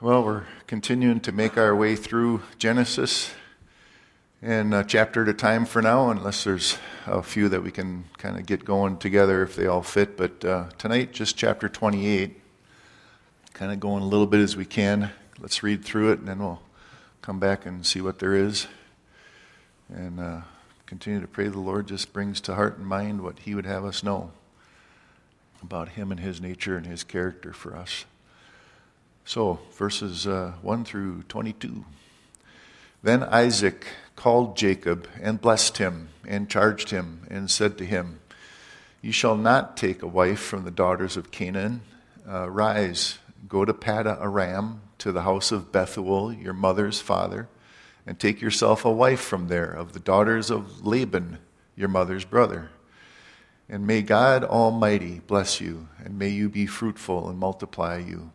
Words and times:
Well, 0.00 0.22
we're 0.22 0.44
continuing 0.68 1.18
to 1.22 1.32
make 1.32 1.58
our 1.58 1.74
way 1.74 1.96
through 1.96 2.42
Genesis 2.56 3.32
and 4.40 4.72
a 4.72 4.84
chapter 4.84 5.22
at 5.22 5.28
a 5.28 5.34
time 5.34 5.66
for 5.66 5.82
now, 5.82 6.10
unless 6.10 6.44
there's 6.44 6.78
a 7.04 7.20
few 7.20 7.48
that 7.48 7.64
we 7.64 7.72
can 7.72 8.04
kind 8.16 8.38
of 8.38 8.46
get 8.46 8.64
going 8.64 8.98
together 8.98 9.42
if 9.42 9.56
they 9.56 9.66
all 9.66 9.82
fit. 9.82 10.16
But 10.16 10.44
uh, 10.44 10.68
tonight, 10.78 11.12
just 11.12 11.36
chapter 11.36 11.68
28, 11.68 12.40
kind 13.54 13.72
of 13.72 13.80
going 13.80 14.04
a 14.04 14.06
little 14.06 14.28
bit 14.28 14.38
as 14.38 14.56
we 14.56 14.64
can. 14.64 15.10
Let's 15.40 15.64
read 15.64 15.84
through 15.84 16.12
it 16.12 16.20
and 16.20 16.28
then 16.28 16.38
we'll 16.38 16.62
come 17.20 17.40
back 17.40 17.66
and 17.66 17.84
see 17.84 18.00
what 18.00 18.20
there 18.20 18.36
is. 18.36 18.68
And 19.92 20.20
uh, 20.20 20.40
continue 20.86 21.20
to 21.20 21.26
pray 21.26 21.48
the 21.48 21.58
Lord 21.58 21.88
just 21.88 22.12
brings 22.12 22.40
to 22.42 22.54
heart 22.54 22.78
and 22.78 22.86
mind 22.86 23.22
what 23.22 23.40
He 23.40 23.56
would 23.56 23.66
have 23.66 23.84
us 23.84 24.04
know 24.04 24.30
about 25.60 25.88
Him 25.88 26.12
and 26.12 26.20
His 26.20 26.40
nature 26.40 26.76
and 26.76 26.86
His 26.86 27.02
character 27.02 27.52
for 27.52 27.74
us. 27.74 28.04
So, 29.28 29.58
verses 29.72 30.26
uh, 30.26 30.54
1 30.62 30.86
through 30.86 31.24
22. 31.24 31.84
Then 33.02 33.22
Isaac 33.24 33.86
called 34.16 34.56
Jacob 34.56 35.06
and 35.20 35.38
blessed 35.38 35.76
him 35.76 36.08
and 36.26 36.48
charged 36.48 36.88
him 36.88 37.26
and 37.30 37.50
said 37.50 37.76
to 37.76 37.84
him, 37.84 38.20
You 39.02 39.12
shall 39.12 39.36
not 39.36 39.76
take 39.76 40.00
a 40.00 40.06
wife 40.06 40.40
from 40.40 40.64
the 40.64 40.70
daughters 40.70 41.18
of 41.18 41.30
Canaan. 41.30 41.82
Uh, 42.26 42.48
rise, 42.48 43.18
go 43.46 43.66
to 43.66 43.74
Paddan 43.74 44.18
Aram, 44.18 44.80
to 44.96 45.12
the 45.12 45.24
house 45.24 45.52
of 45.52 45.72
Bethuel, 45.72 46.32
your 46.32 46.54
mother's 46.54 47.02
father, 47.02 47.48
and 48.06 48.18
take 48.18 48.40
yourself 48.40 48.86
a 48.86 48.90
wife 48.90 49.20
from 49.20 49.48
there 49.48 49.70
of 49.70 49.92
the 49.92 50.00
daughters 50.00 50.50
of 50.50 50.86
Laban, 50.86 51.36
your 51.76 51.88
mother's 51.88 52.24
brother. 52.24 52.70
And 53.68 53.86
may 53.86 54.00
God 54.00 54.42
Almighty 54.42 55.20
bless 55.26 55.60
you, 55.60 55.88
and 56.02 56.18
may 56.18 56.30
you 56.30 56.48
be 56.48 56.64
fruitful 56.64 57.28
and 57.28 57.38
multiply 57.38 57.98
you 57.98 58.32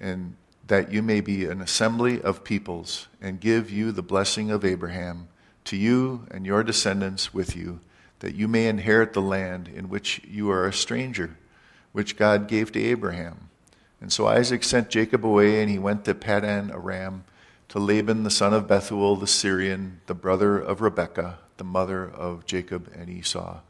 and 0.00 0.36
that 0.66 0.92
you 0.92 1.02
may 1.02 1.20
be 1.20 1.46
an 1.46 1.60
assembly 1.60 2.22
of 2.22 2.44
peoples, 2.44 3.08
and 3.20 3.40
give 3.40 3.70
you 3.70 3.92
the 3.92 4.02
blessing 4.02 4.50
of 4.50 4.64
Abraham 4.64 5.28
to 5.64 5.76
you 5.76 6.26
and 6.30 6.46
your 6.46 6.62
descendants 6.62 7.34
with 7.34 7.56
you, 7.56 7.80
that 8.20 8.34
you 8.34 8.48
may 8.48 8.66
inherit 8.66 9.12
the 9.12 9.20
land 9.20 9.68
in 9.68 9.88
which 9.88 10.20
you 10.28 10.50
are 10.50 10.66
a 10.66 10.72
stranger, 10.72 11.36
which 11.92 12.16
God 12.16 12.48
gave 12.48 12.72
to 12.72 12.82
Abraham. 12.82 13.50
And 14.00 14.12
so 14.12 14.26
Isaac 14.26 14.64
sent 14.64 14.88
Jacob 14.88 15.26
away, 15.26 15.60
and 15.60 15.70
he 15.70 15.78
went 15.78 16.04
to 16.04 16.14
Paddan 16.14 16.72
Aram 16.72 17.24
to 17.68 17.78
Laban 17.78 18.22
the 18.22 18.30
son 18.30 18.54
of 18.54 18.66
Bethuel 18.66 19.16
the 19.16 19.26
Syrian, 19.26 20.00
the 20.06 20.14
brother 20.14 20.58
of 20.58 20.80
Rebekah, 20.80 21.38
the 21.56 21.64
mother 21.64 22.08
of 22.08 22.46
Jacob 22.46 22.90
and 22.96 23.10
Esau. 23.10 23.60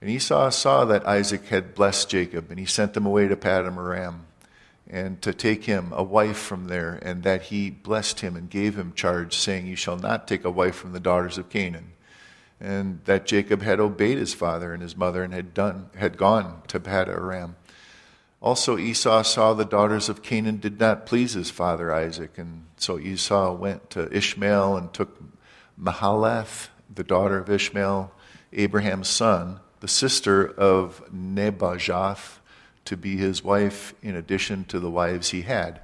And 0.00 0.10
Esau 0.10 0.50
saw 0.50 0.84
that 0.86 1.06
Isaac 1.06 1.46
had 1.46 1.74
blessed 1.74 2.08
Jacob, 2.08 2.50
and 2.50 2.58
he 2.58 2.66
sent 2.66 2.94
them 2.94 3.06
away 3.06 3.28
to 3.28 3.36
Paddan 3.36 3.76
Aram 3.76 4.26
and 4.92 5.22
to 5.22 5.32
take 5.32 5.64
him 5.64 5.92
a 5.94 6.02
wife 6.02 6.36
from 6.36 6.66
there, 6.66 6.98
and 7.00 7.22
that 7.22 7.42
he 7.42 7.70
blessed 7.70 8.20
him 8.20 8.34
and 8.34 8.50
gave 8.50 8.76
him 8.76 8.92
charge, 8.92 9.36
saying, 9.36 9.68
You 9.68 9.76
shall 9.76 9.96
not 9.96 10.26
take 10.26 10.44
a 10.44 10.50
wife 10.50 10.74
from 10.74 10.92
the 10.92 10.98
daughters 10.98 11.38
of 11.38 11.48
Canaan. 11.48 11.92
And 12.60 13.00
that 13.04 13.24
Jacob 13.24 13.62
had 13.62 13.78
obeyed 13.78 14.18
his 14.18 14.34
father 14.34 14.74
and 14.74 14.82
his 14.82 14.96
mother 14.96 15.22
and 15.22 15.32
had 15.32 15.54
done 15.54 15.90
had 15.96 16.18
gone 16.18 16.62
to 16.66 16.80
Paddan 16.80 17.14
Aram. 17.14 17.56
Also 18.42 18.76
Esau 18.76 19.22
saw 19.22 19.54
the 19.54 19.64
daughters 19.64 20.08
of 20.08 20.22
Canaan 20.22 20.58
did 20.58 20.80
not 20.80 21.06
please 21.06 21.34
his 21.34 21.50
father 21.50 21.94
Isaac, 21.94 22.36
and 22.36 22.64
so 22.76 22.98
Esau 22.98 23.52
went 23.52 23.90
to 23.90 24.14
Ishmael 24.14 24.76
and 24.76 24.92
took 24.92 25.22
Mahalath, 25.80 26.68
the 26.92 27.04
daughter 27.04 27.38
of 27.38 27.48
Ishmael, 27.48 28.12
Abraham's 28.52 29.08
son, 29.08 29.60
the 29.78 29.88
sister 29.88 30.46
of 30.46 31.02
Nebajoth, 31.14 32.39
to 32.90 32.96
be 32.96 33.16
his 33.16 33.44
wife 33.44 33.94
in 34.02 34.16
addition 34.16 34.64
to 34.64 34.80
the 34.80 34.90
wives 34.90 35.30
he 35.30 35.42
had. 35.42 35.80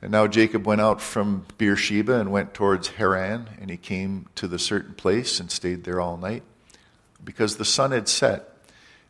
And 0.00 0.12
now 0.12 0.28
Jacob 0.28 0.64
went 0.64 0.80
out 0.80 1.00
from 1.00 1.44
Beersheba 1.58 2.20
and 2.20 2.30
went 2.30 2.54
towards 2.54 2.86
Haran, 2.86 3.48
and 3.60 3.68
he 3.68 3.76
came 3.76 4.26
to 4.36 4.46
the 4.46 4.56
certain 4.56 4.94
place 4.94 5.40
and 5.40 5.50
stayed 5.50 5.82
there 5.82 6.00
all 6.00 6.16
night, 6.16 6.44
because 7.24 7.56
the 7.56 7.64
sun 7.64 7.90
had 7.90 8.06
set. 8.06 8.56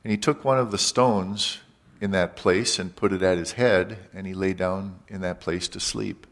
And 0.02 0.10
he 0.10 0.16
took 0.16 0.46
one 0.46 0.58
of 0.58 0.70
the 0.70 0.78
stones 0.78 1.58
in 2.00 2.10
that 2.12 2.36
place 2.36 2.78
and 2.78 2.96
put 2.96 3.12
it 3.12 3.22
at 3.22 3.36
his 3.36 3.52
head, 3.52 3.98
and 4.14 4.26
he 4.26 4.32
lay 4.32 4.54
down 4.54 5.00
in 5.06 5.20
that 5.20 5.40
place 5.40 5.68
to 5.68 5.78
sleep. 5.78 6.26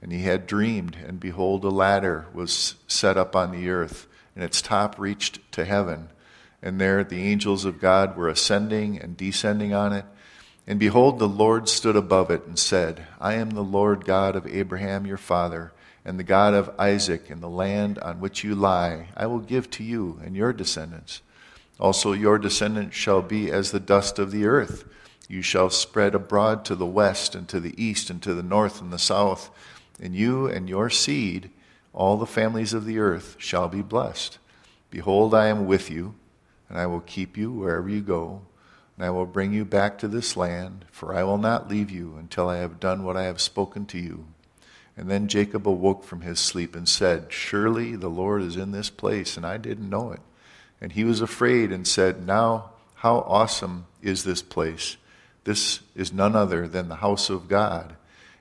And 0.00 0.10
he 0.10 0.22
had 0.22 0.46
dreamed, 0.46 0.96
and 1.06 1.20
behold, 1.20 1.64
a 1.64 1.68
ladder 1.68 2.28
was 2.32 2.76
set 2.88 3.18
up 3.18 3.36
on 3.36 3.50
the 3.52 3.68
earth, 3.68 4.06
and 4.34 4.42
its 4.42 4.62
top 4.62 4.98
reached 4.98 5.52
to 5.52 5.66
heaven. 5.66 6.08
And 6.62 6.80
there 6.80 7.04
the 7.04 7.24
angels 7.24 7.66
of 7.66 7.78
God 7.78 8.16
were 8.16 8.28
ascending 8.30 8.98
and 8.98 9.18
descending 9.18 9.74
on 9.74 9.92
it. 9.92 10.06
And 10.70 10.78
behold, 10.78 11.18
the 11.18 11.26
Lord 11.26 11.68
stood 11.68 11.96
above 11.96 12.30
it 12.30 12.46
and 12.46 12.56
said, 12.56 13.04
I 13.20 13.34
am 13.34 13.50
the 13.50 13.60
Lord 13.60 14.04
God 14.04 14.36
of 14.36 14.46
Abraham 14.46 15.04
your 15.04 15.16
father, 15.16 15.72
and 16.04 16.16
the 16.16 16.22
God 16.22 16.54
of 16.54 16.72
Isaac, 16.78 17.28
and 17.28 17.42
the 17.42 17.48
land 17.48 17.98
on 17.98 18.20
which 18.20 18.44
you 18.44 18.54
lie, 18.54 19.08
I 19.16 19.26
will 19.26 19.40
give 19.40 19.68
to 19.70 19.82
you 19.82 20.20
and 20.24 20.36
your 20.36 20.52
descendants. 20.52 21.22
Also, 21.80 22.12
your 22.12 22.38
descendants 22.38 22.94
shall 22.94 23.20
be 23.20 23.50
as 23.50 23.72
the 23.72 23.80
dust 23.80 24.20
of 24.20 24.30
the 24.30 24.46
earth. 24.46 24.84
You 25.28 25.42
shall 25.42 25.70
spread 25.70 26.14
abroad 26.14 26.64
to 26.66 26.76
the 26.76 26.86
west, 26.86 27.34
and 27.34 27.48
to 27.48 27.58
the 27.58 27.74
east, 27.76 28.08
and 28.08 28.22
to 28.22 28.32
the 28.32 28.40
north, 28.40 28.80
and 28.80 28.92
the 28.92 28.98
south. 29.00 29.50
And 30.00 30.14
you 30.14 30.46
and 30.46 30.68
your 30.68 30.88
seed, 30.88 31.50
all 31.92 32.16
the 32.16 32.26
families 32.26 32.74
of 32.74 32.84
the 32.84 33.00
earth, 33.00 33.34
shall 33.38 33.66
be 33.66 33.82
blessed. 33.82 34.38
Behold, 34.88 35.34
I 35.34 35.48
am 35.48 35.66
with 35.66 35.90
you, 35.90 36.14
and 36.68 36.78
I 36.78 36.86
will 36.86 37.00
keep 37.00 37.36
you 37.36 37.50
wherever 37.50 37.88
you 37.88 38.02
go 38.02 38.42
and 39.00 39.06
I 39.06 39.10
will 39.12 39.24
bring 39.24 39.54
you 39.54 39.64
back 39.64 39.96
to 40.00 40.08
this 40.08 40.36
land, 40.36 40.84
for 40.90 41.14
I 41.14 41.24
will 41.24 41.38
not 41.38 41.70
leave 41.70 41.90
you 41.90 42.16
until 42.18 42.50
I 42.50 42.58
have 42.58 42.78
done 42.78 43.02
what 43.02 43.16
I 43.16 43.22
have 43.22 43.40
spoken 43.40 43.86
to 43.86 43.98
you. 43.98 44.26
And 44.94 45.10
then 45.10 45.26
Jacob 45.26 45.66
awoke 45.66 46.04
from 46.04 46.20
his 46.20 46.38
sleep 46.38 46.76
and 46.76 46.86
said, 46.86 47.32
Surely 47.32 47.96
the 47.96 48.10
Lord 48.10 48.42
is 48.42 48.58
in 48.58 48.72
this 48.72 48.90
place, 48.90 49.38
and 49.38 49.46
I 49.46 49.56
didn't 49.56 49.88
know 49.88 50.12
it. 50.12 50.20
And 50.82 50.92
he 50.92 51.04
was 51.04 51.22
afraid 51.22 51.72
and 51.72 51.88
said, 51.88 52.26
Now, 52.26 52.72
how 52.96 53.20
awesome 53.20 53.86
is 54.02 54.24
this 54.24 54.42
place! 54.42 54.98
This 55.44 55.80
is 55.94 56.12
none 56.12 56.36
other 56.36 56.68
than 56.68 56.90
the 56.90 56.96
house 56.96 57.30
of 57.30 57.48
God, 57.48 57.96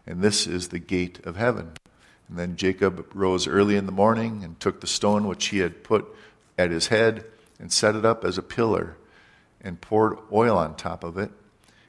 and 0.05 0.21
this 0.21 0.45
is 0.45 0.67
the 0.67 0.79
gate 0.79 1.25
of 1.25 1.37
heaven. 1.37 1.71
And 2.27 2.37
then 2.37 2.57
Jacob 2.57 3.09
rose 3.13 3.47
early 3.47 3.77
in 3.77 3.85
the 3.85 3.93
morning 3.93 4.43
and 4.43 4.59
took 4.59 4.81
the 4.81 4.87
stone 4.87 5.25
which 5.25 5.45
he 5.47 5.59
had 5.59 5.85
put 5.85 6.05
at 6.57 6.69
his 6.69 6.87
head 6.87 7.23
and 7.59 7.71
set 7.71 7.95
it 7.95 8.03
up 8.03 8.25
as 8.25 8.37
a 8.37 8.43
pillar 8.43 8.97
and 9.61 9.81
poured 9.81 10.17
oil 10.31 10.57
on 10.57 10.75
top 10.75 11.03
of 11.03 11.17
it. 11.17 11.31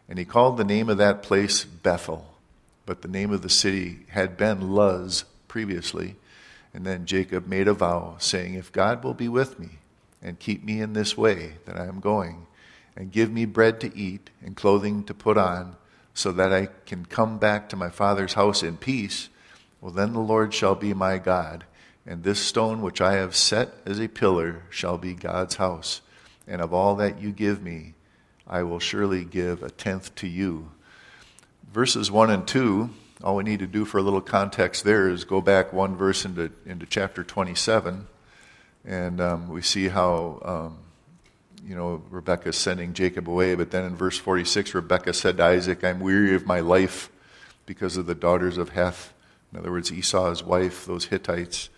And 0.09 0.19
he 0.19 0.25
called 0.25 0.57
the 0.57 0.65
name 0.65 0.89
of 0.89 0.99
that 0.99 1.23
place 1.23 1.65
Bethel. 1.65 2.35
But 2.87 3.03
the 3.03 3.09
name 3.09 3.33
of 3.33 3.43
the 3.43 3.51
city 3.51 4.01
had 4.09 4.37
been 4.37 4.73
Luz 4.73 5.25
previously. 5.47 6.17
And 6.75 6.85
then 6.85 7.07
Jacob 7.07 7.47
made 7.47 7.69
a 7.69 7.75
vow, 7.75 8.17
saying, 8.19 8.55
If 8.55 8.73
God 8.73 9.05
will 9.05 9.15
be 9.15 9.29
with 9.29 9.59
me 9.59 9.79
and 10.23 10.39
keep 10.39 10.65
me 10.65 10.81
in 10.81 10.93
this 10.93 11.17
way 11.17 11.55
that 11.67 11.79
I 11.79 11.87
am 11.87 12.01
going, 12.01 12.47
and 12.97 13.13
give 13.13 13.31
me 13.31 13.45
bread 13.45 13.81
to 13.81 13.97
eat 13.97 14.31
and 14.45 14.57
clothing 14.57 15.05
to 15.05 15.15
put 15.15 15.39
on, 15.39 15.77
so 16.13 16.33
that 16.33 16.53
I 16.53 16.69
can 16.87 17.07
come 17.07 17.39
back 17.39 17.69
to 17.69 17.77
my 17.77 17.89
father's 17.89 18.35
house 18.35 18.63
in 18.63 18.77
peace, 18.77 19.29
well, 19.81 19.93
then 19.93 20.13
the 20.13 20.21
Lord 20.21 20.53
shall 20.53 20.75
be 20.75 20.93
my 20.93 21.19
God, 21.19 21.65
and 22.05 22.23
this 22.23 22.41
stone 22.41 22.83
which 22.83 23.01
I 23.01 23.15
have 23.15 23.35
set 23.35 23.75
as 23.87 23.99
a 23.99 24.09
pillar 24.09 24.65
shall 24.69 24.99
be 24.99 25.15
God's 25.15 25.57
house 25.57 26.03
and 26.51 26.61
of 26.61 26.75
all 26.75 26.97
that 26.97 27.23
you 27.23 27.31
give 27.31 27.63
me, 27.63 27.95
I 28.47 28.65
will 28.65 28.81
surely 28.81 29.25
give 29.25 29.63
a 29.63 29.71
tenth 29.71 30.15
to 30.17 30.27
you. 30.27 30.73
Verses 31.73 32.11
1 32.11 32.29
and 32.31 32.47
2, 32.47 32.91
all 33.23 33.37
we 33.37 33.45
need 33.45 33.61
to 33.61 33.69
do 33.69 33.85
for 33.85 33.99
a 33.99 34.03
little 34.03 34.21
context 34.21 34.83
there 34.83 35.09
is 35.09 35.23
go 35.23 35.41
back 35.41 35.73
one 35.73 35.95
verse 35.95 36.25
into, 36.25 36.51
into 36.67 36.87
chapter 36.87 37.23
27, 37.23 38.09
and 38.85 39.21
um, 39.21 39.49
we 39.49 39.63
see 39.63 39.89
how, 39.89 40.41
um, 40.45 40.79
you 41.65 41.77
know, 41.77 42.03
Rebekah 42.11 42.49
is 42.49 42.57
sending 42.57 42.95
Jacob 42.95 43.29
away. 43.29 43.55
But 43.55 43.71
then 43.71 43.85
in 43.85 43.95
verse 43.95 44.19
46, 44.19 44.75
Rebekah 44.75 45.13
said 45.13 45.37
to 45.37 45.45
Isaac, 45.45 45.85
I'm 45.85 46.01
weary 46.01 46.35
of 46.35 46.47
my 46.47 46.61
life 46.61 47.11
because 47.65 47.97
of 47.97 48.07
the 48.07 48.15
daughters 48.15 48.59
of 48.59 48.71
Heth. 48.71 49.13
In 49.53 49.59
other 49.59 49.71
words, 49.71 49.93
Esau's 49.93 50.43
wife, 50.43 50.87
those 50.87 51.07
Hittites 51.07 51.69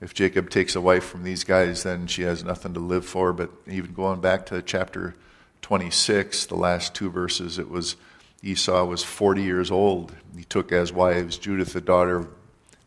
if 0.00 0.14
Jacob 0.14 0.48
takes 0.48 0.74
a 0.74 0.80
wife 0.80 1.04
from 1.04 1.24
these 1.24 1.44
guys, 1.44 1.82
then 1.82 2.06
she 2.06 2.22
has 2.22 2.42
nothing 2.42 2.74
to 2.74 2.80
live 2.80 3.04
for. 3.04 3.32
But 3.32 3.50
even 3.66 3.92
going 3.92 4.20
back 4.20 4.46
to 4.46 4.62
chapter 4.62 5.14
26, 5.62 6.46
the 6.46 6.54
last 6.54 6.94
two 6.94 7.10
verses, 7.10 7.58
it 7.58 7.68
was 7.68 7.96
Esau 8.42 8.84
was 8.84 9.04
40 9.04 9.42
years 9.42 9.70
old. 9.70 10.14
He 10.36 10.44
took 10.44 10.72
as 10.72 10.92
wives 10.92 11.36
Judith, 11.36 11.74
the 11.74 11.82
daughter 11.82 12.16
of 12.16 12.28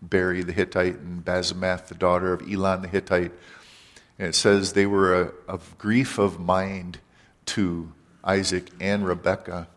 Beeri 0.02 0.42
the 0.42 0.52
Hittite, 0.52 0.96
and 0.96 1.24
Basemath, 1.24 1.88
the 1.88 1.96
daughter 1.96 2.34
of 2.34 2.42
Elon 2.52 2.82
the 2.82 2.88
Hittite. 2.88 3.32
And 4.18 4.28
it 4.28 4.36
says 4.36 4.74
they 4.74 4.88
were 4.88 5.22
a, 5.22 5.32
of 5.48 5.78
grief 5.78 6.18
of 6.18 6.40
mind 6.40 7.00
to 7.48 7.92
Isaac 8.24 8.70
and 8.80 9.06
Rebekah. 9.06 9.68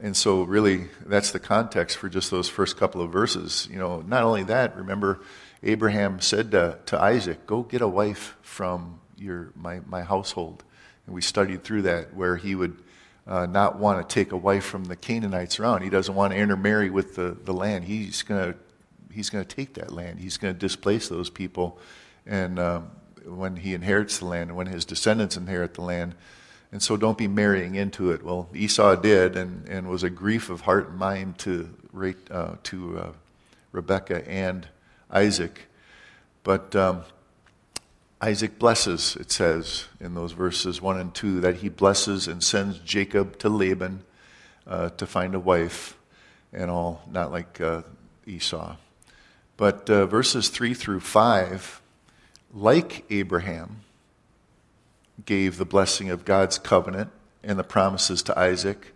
And 0.00 0.16
so, 0.16 0.42
really, 0.42 0.88
that's 1.06 1.32
the 1.32 1.40
context 1.40 1.96
for 1.96 2.08
just 2.08 2.30
those 2.30 2.48
first 2.48 2.76
couple 2.76 3.00
of 3.00 3.10
verses. 3.10 3.68
You 3.70 3.78
know, 3.78 4.00
not 4.00 4.22
only 4.22 4.44
that, 4.44 4.76
remember 4.76 5.20
Abraham 5.62 6.20
said 6.20 6.50
to, 6.52 6.78
to 6.86 7.00
Isaac, 7.00 7.46
Go 7.46 7.62
get 7.62 7.80
a 7.80 7.88
wife 7.88 8.36
from 8.42 9.00
your, 9.16 9.52
my, 9.56 9.80
my 9.86 10.02
household. 10.02 10.64
And 11.06 11.14
we 11.14 11.20
studied 11.20 11.64
through 11.64 11.82
that 11.82 12.14
where 12.14 12.36
he 12.36 12.54
would 12.54 12.82
uh, 13.26 13.46
not 13.46 13.78
want 13.78 14.06
to 14.06 14.14
take 14.14 14.32
a 14.32 14.36
wife 14.36 14.64
from 14.64 14.84
the 14.84 14.96
Canaanites 14.96 15.58
around. 15.60 15.82
He 15.82 15.90
doesn't 15.90 16.14
want 16.14 16.32
to 16.32 16.38
intermarry 16.38 16.90
with 16.90 17.14
the, 17.14 17.36
the 17.44 17.52
land. 17.52 17.84
He's 17.84 18.22
going 18.22 18.52
to 18.52 18.58
he's 19.12 19.30
going 19.30 19.44
to 19.44 19.56
take 19.56 19.74
that 19.74 19.90
land. 19.90 20.20
He's 20.20 20.36
going 20.36 20.54
to 20.54 20.58
displace 20.58 21.08
those 21.08 21.28
people. 21.30 21.78
And 22.26 22.58
um, 22.58 22.90
when 23.24 23.56
he 23.56 23.74
inherits 23.74 24.18
the 24.18 24.26
land, 24.26 24.50
and 24.50 24.56
when 24.56 24.66
his 24.66 24.84
descendants 24.84 25.36
inherit 25.36 25.74
the 25.74 25.82
land, 25.82 26.14
and 26.70 26.82
so 26.82 26.96
don't 26.96 27.16
be 27.16 27.26
marrying 27.26 27.74
into 27.74 28.10
it. 28.10 28.22
Well, 28.22 28.48
Esau 28.54 28.94
did, 28.96 29.36
and, 29.36 29.66
and 29.68 29.88
was 29.88 30.02
a 30.02 30.10
grief 30.10 30.50
of 30.50 30.62
heart 30.62 30.90
and 30.90 30.98
mind 30.98 31.38
to, 31.38 31.74
uh, 32.30 32.56
to 32.62 32.98
uh, 32.98 33.12
Rebekah 33.72 34.28
and 34.28 34.68
Isaac. 35.10 35.66
But 36.42 36.74
um, 36.76 37.02
Isaac 38.20 38.58
blesses, 38.58 39.16
it 39.16 39.30
says 39.30 39.86
in 40.00 40.14
those 40.14 40.32
verses 40.32 40.82
1 40.82 40.98
and 40.98 41.14
2, 41.14 41.40
that 41.40 41.56
he 41.56 41.68
blesses 41.68 42.26
and 42.26 42.42
sends 42.42 42.78
Jacob 42.80 43.38
to 43.38 43.48
Laban 43.48 44.02
uh, 44.66 44.90
to 44.90 45.06
find 45.06 45.34
a 45.34 45.40
wife 45.40 45.96
and 46.52 46.70
all, 46.70 47.02
not 47.10 47.30
like 47.30 47.60
uh, 47.60 47.82
Esau. 48.26 48.76
But 49.56 49.88
uh, 49.90 50.06
verses 50.06 50.48
3 50.48 50.74
through 50.74 51.00
5, 51.00 51.80
like 52.54 53.04
Abraham, 53.10 53.82
gave 55.24 55.58
the 55.58 55.64
blessing 55.64 56.10
of 56.10 56.24
God's 56.24 56.58
covenant 56.58 57.10
and 57.42 57.58
the 57.58 57.64
promises 57.64 58.22
to 58.24 58.38
Isaac. 58.38 58.94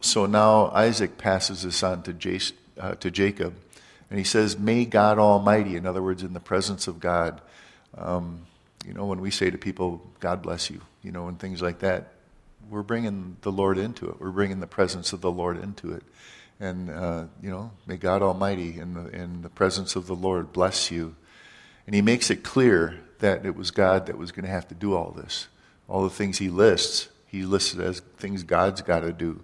So 0.00 0.26
now 0.26 0.70
Isaac 0.70 1.18
passes 1.18 1.62
this 1.62 1.82
on 1.82 2.02
to, 2.04 2.12
Jace, 2.12 2.52
uh, 2.78 2.94
to 2.96 3.10
Jacob, 3.10 3.54
and 4.10 4.18
he 4.18 4.24
says, 4.24 4.58
May 4.58 4.84
God 4.84 5.18
Almighty, 5.18 5.76
in 5.76 5.86
other 5.86 6.02
words, 6.02 6.22
in 6.22 6.32
the 6.32 6.40
presence 6.40 6.86
of 6.88 7.00
God. 7.00 7.40
Um, 7.96 8.46
you 8.86 8.94
know, 8.94 9.06
when 9.06 9.20
we 9.20 9.30
say 9.30 9.50
to 9.50 9.58
people, 9.58 10.02
God 10.20 10.42
bless 10.42 10.70
you, 10.70 10.80
you 11.02 11.12
know, 11.12 11.28
and 11.28 11.38
things 11.38 11.60
like 11.60 11.80
that, 11.80 12.12
we're 12.70 12.82
bringing 12.82 13.36
the 13.42 13.52
Lord 13.52 13.78
into 13.78 14.08
it. 14.08 14.20
We're 14.20 14.30
bringing 14.30 14.60
the 14.60 14.66
presence 14.66 15.12
of 15.12 15.20
the 15.20 15.30
Lord 15.30 15.62
into 15.62 15.92
it. 15.92 16.02
And, 16.60 16.90
uh, 16.90 17.24
you 17.42 17.50
know, 17.50 17.70
may 17.86 17.96
God 17.96 18.22
Almighty, 18.22 18.78
in 18.78 18.94
the, 18.94 19.08
in 19.08 19.42
the 19.42 19.48
presence 19.48 19.96
of 19.96 20.06
the 20.06 20.14
Lord, 20.14 20.52
bless 20.52 20.90
you. 20.90 21.14
And 21.86 21.94
he 21.94 22.02
makes 22.02 22.30
it 22.30 22.42
clear 22.42 22.98
that 23.20 23.46
it 23.46 23.54
was 23.54 23.70
God 23.70 24.06
that 24.06 24.18
was 24.18 24.32
going 24.32 24.44
to 24.44 24.50
have 24.50 24.68
to 24.68 24.74
do 24.74 24.94
all 24.94 25.10
this. 25.10 25.48
All 25.88 26.02
the 26.04 26.10
things 26.10 26.38
he 26.38 26.48
lists, 26.48 27.08
he 27.26 27.42
listed 27.42 27.80
as 27.80 28.00
things 28.18 28.42
God's 28.42 28.82
got 28.82 29.00
to 29.00 29.12
do. 29.12 29.42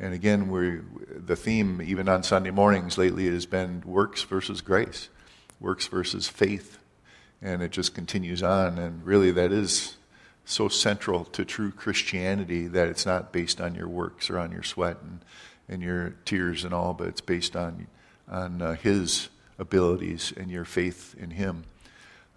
And 0.00 0.14
again, 0.14 0.48
we 0.48 0.80
the 1.10 1.36
theme, 1.36 1.82
even 1.82 2.08
on 2.08 2.22
Sunday 2.22 2.50
mornings 2.50 2.96
lately, 2.96 3.26
has 3.26 3.46
been 3.46 3.82
works 3.84 4.22
versus 4.22 4.60
grace, 4.60 5.08
works 5.60 5.86
versus 5.86 6.28
faith. 6.28 6.78
And 7.42 7.62
it 7.62 7.70
just 7.70 7.94
continues 7.94 8.42
on. 8.42 8.78
And 8.78 9.04
really, 9.04 9.30
that 9.32 9.52
is 9.52 9.96
so 10.44 10.68
central 10.68 11.24
to 11.26 11.44
true 11.44 11.70
Christianity 11.70 12.66
that 12.68 12.88
it's 12.88 13.04
not 13.04 13.32
based 13.32 13.60
on 13.60 13.74
your 13.74 13.88
works 13.88 14.30
or 14.30 14.38
on 14.38 14.50
your 14.50 14.62
sweat 14.62 14.96
and, 15.02 15.20
and 15.68 15.82
your 15.82 16.14
tears 16.24 16.64
and 16.64 16.72
all, 16.72 16.94
but 16.94 17.08
it's 17.08 17.20
based 17.20 17.54
on, 17.54 17.86
on 18.28 18.62
uh, 18.62 18.74
His 18.74 19.28
abilities 19.58 20.32
and 20.36 20.50
your 20.50 20.64
faith 20.64 21.14
in 21.18 21.30
Him. 21.30 21.64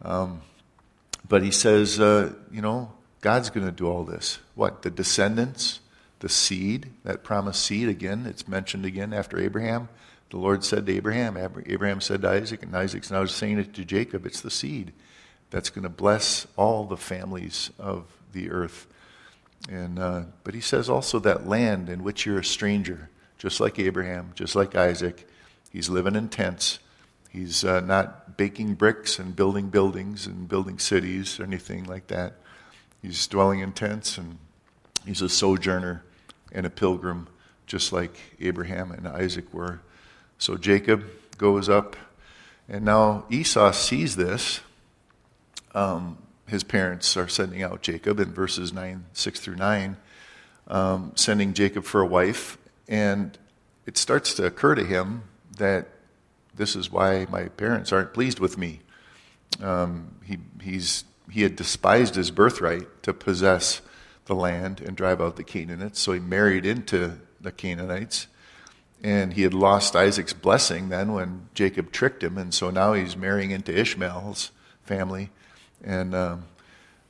Um, 0.02 0.42
but 1.28 1.44
he 1.44 1.52
says, 1.52 2.00
uh, 2.00 2.34
you 2.52 2.62
know, 2.62 2.92
God's 3.22 3.50
going 3.50 3.66
to 3.66 3.72
do 3.72 3.88
all 3.88 4.04
this. 4.04 4.40
What? 4.56 4.82
The 4.82 4.90
descendants, 4.90 5.80
the 6.22 6.30
seed, 6.30 6.92
that 7.04 7.24
promised 7.24 7.64
seed, 7.64 7.90
again, 7.90 8.26
it's 8.26 8.48
mentioned 8.48 8.86
again 8.86 9.12
after 9.12 9.40
Abraham. 9.40 9.90
The 10.30 10.38
Lord 10.38 10.64
said 10.64 10.86
to 10.86 10.96
Abraham, 10.96 11.38
Abraham 11.66 12.00
said 12.00 12.22
to 12.22 12.30
Isaac, 12.30 12.64
and 12.64 12.76
Isaac's 12.76 13.12
now 13.12 13.26
saying 13.26 13.60
it 13.60 13.74
to 13.74 13.84
Jacob. 13.84 14.26
It's 14.26 14.40
the 14.40 14.50
seed 14.50 14.94
that's 15.50 15.70
going 15.70 15.84
to 15.84 15.90
bless 15.90 16.48
all 16.56 16.86
the 16.86 16.96
families 16.96 17.70
of 17.78 18.06
the 18.32 18.50
earth. 18.50 18.88
And, 19.70 20.00
uh, 20.00 20.24
but 20.44 20.54
he 20.54 20.62
says 20.62 20.90
also 20.90 21.20
that 21.20 21.48
land 21.48 21.90
in 21.90 22.04
which 22.04 22.26
you're 22.26 22.40
a 22.40 22.46
stranger, 22.46 23.10
just 23.38 23.60
like 23.60 23.78
Abraham, 23.78 24.32
just 24.36 24.56
like 24.56 24.76
Isaac, 24.76 25.28
he's 25.72 25.90
living 25.90 26.16
in 26.16 26.30
tents. 26.30 26.80
He's 27.30 27.66
uh, 27.66 27.82
not 27.82 28.38
baking 28.38 28.76
bricks 28.76 29.20
and 29.20 29.36
building 29.36 29.70
buildings 29.70 30.28
and 30.28 30.48
building 30.48 30.80
cities 30.80 31.40
or 31.40 31.44
anything 31.44 31.84
like 31.86 32.08
that. 32.08 32.36
He's 33.02 33.28
dwelling 33.28 33.60
in 33.60 33.74
tents 33.74 34.18
and 34.18 34.38
he's 35.06 35.22
a 35.22 35.30
sojourner 35.30 36.04
and 36.52 36.66
a 36.66 36.70
pilgrim, 36.70 37.28
just 37.66 37.94
like 37.94 38.16
Abraham 38.40 38.92
and 38.92 39.08
Isaac 39.08 39.54
were. 39.54 39.82
So 40.38 40.58
Jacob 40.58 41.06
goes 41.38 41.70
up, 41.70 41.96
and 42.68 42.86
now 42.86 43.26
Esau 43.30 43.72
sees 43.72 44.16
this. 44.16 44.62
Um, 45.74 46.18
his 46.48 46.64
parents 46.64 47.16
are 47.16 47.28
sending 47.28 47.64
out 47.64 47.82
Jacob 47.82 48.20
in 48.20 48.34
verses 48.34 48.74
9, 48.74 49.06
6 49.14 49.40
through 49.40 49.56
9, 49.56 49.98
um, 50.68 51.14
sending 51.16 51.54
Jacob 51.54 51.86
for 51.86 52.02
a 52.02 52.06
wife. 52.06 52.58
And 52.88 53.38
it 53.86 53.98
starts 53.98 54.34
to 54.34 54.46
occur 54.46 54.76
to 54.76 54.84
him 54.84 55.24
that 55.58 55.88
this 56.54 56.76
is 56.76 56.92
why 56.92 57.26
my 57.30 57.46
parents 57.46 57.92
aren't 57.92 58.14
pleased 58.14 58.40
with 58.40 58.58
me. 58.58 58.82
Um, 59.62 60.16
he, 60.26 60.40
he's, 60.62 61.06
he 61.30 61.44
had 61.44 61.56
despised 61.56 62.16
his 62.16 62.32
birthright 62.32 63.04
to 63.04 63.14
possess 63.14 63.82
the 64.26 64.36
land 64.36 64.82
and 64.82 64.96
drive 64.96 65.22
out 65.22 65.36
the 65.36 65.44
Canaanites, 65.44 66.00
so 66.00 66.14
he 66.14 66.20
married 66.20 66.66
into 66.66 67.20
the 67.40 67.52
Canaanites. 67.52 68.28
And 69.04 69.34
he 69.34 69.42
had 69.42 69.54
lost 69.54 69.96
Isaac's 69.96 70.34
blessing 70.34 70.90
then 70.90 71.14
when 71.14 71.50
Jacob 71.56 71.92
tricked 71.92 72.24
him, 72.24 72.38
and 72.38 72.54
so 72.54 72.70
now 72.70 72.94
he's 72.94 73.18
marrying 73.18 73.50
into 73.50 73.76
Ishmael's 73.76 74.52
family. 74.84 75.32
And 75.84 76.14
um, 76.14 76.46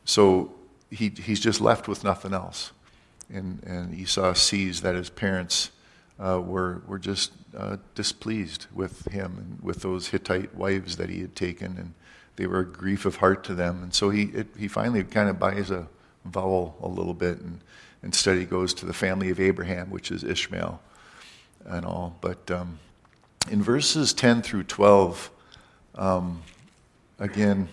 so 0.05 0.53
he, 0.89 1.09
he's 1.09 1.41
just 1.41 1.59
left 1.59 1.89
with 1.89 2.03
nothing 2.03 2.33
else. 2.33 2.71
And, 3.29 3.61
and 3.63 3.93
Esau 3.93 4.33
sees 4.33 4.81
that 4.81 4.95
his 4.95 5.09
parents 5.09 5.71
uh, 6.17 6.39
were, 6.39 6.81
were 6.87 6.99
just 6.99 7.31
uh, 7.57 7.77
displeased 7.95 8.67
with 8.73 9.11
him 9.11 9.37
and 9.37 9.61
with 9.61 9.81
those 9.81 10.07
Hittite 10.07 10.55
wives 10.55 10.97
that 10.97 11.09
he 11.09 11.19
had 11.21 11.35
taken, 11.35 11.77
and 11.77 11.93
they 12.35 12.47
were 12.47 12.59
a 12.59 12.65
grief 12.65 13.05
of 13.05 13.17
heart 13.17 13.43
to 13.45 13.53
them. 13.53 13.83
And 13.83 13.93
so 13.93 14.09
he, 14.09 14.23
it, 14.23 14.47
he 14.57 14.67
finally 14.67 15.03
kind 15.03 15.29
of 15.29 15.39
buys 15.39 15.71
a 15.71 15.87
vowel 16.25 16.77
a 16.81 16.87
little 16.87 17.13
bit, 17.13 17.39
and 17.39 17.59
instead 18.03 18.37
he 18.37 18.45
goes 18.45 18.73
to 18.75 18.85
the 18.85 18.93
family 18.93 19.29
of 19.29 19.39
Abraham, 19.39 19.89
which 19.89 20.11
is 20.11 20.23
Ishmael 20.23 20.81
and 21.65 21.85
all. 21.85 22.15
But 22.21 22.49
um, 22.51 22.79
in 23.49 23.61
verses 23.61 24.13
10 24.13 24.41
through 24.41 24.63
12, 24.63 25.29
um, 25.95 26.41
again, 27.19 27.67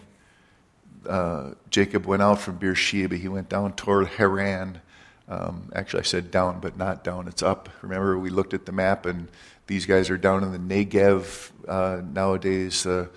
uh, 1.08 1.52
Jacob 1.70 2.06
went 2.06 2.22
out 2.22 2.40
from 2.40 2.56
Beersheba. 2.56 3.16
He 3.16 3.28
went 3.28 3.48
down 3.48 3.72
toward 3.72 4.08
Haran 4.08 4.80
um, 5.28 5.70
actually, 5.74 6.00
I 6.00 6.04
said 6.04 6.30
down, 6.30 6.60
but 6.60 6.76
not 6.78 7.04
down. 7.04 7.28
It's 7.28 7.42
up. 7.42 7.68
Remember, 7.82 8.18
we 8.18 8.30
looked 8.30 8.54
at 8.54 8.64
the 8.64 8.72
map, 8.72 9.04
and 9.04 9.28
these 9.66 9.84
guys 9.84 10.08
are 10.08 10.16
down 10.16 10.42
in 10.42 10.52
the 10.52 10.58
Negev 10.58 11.50
uh, 11.68 12.00
nowadays. 12.02 12.86
Uh, 12.86 13.08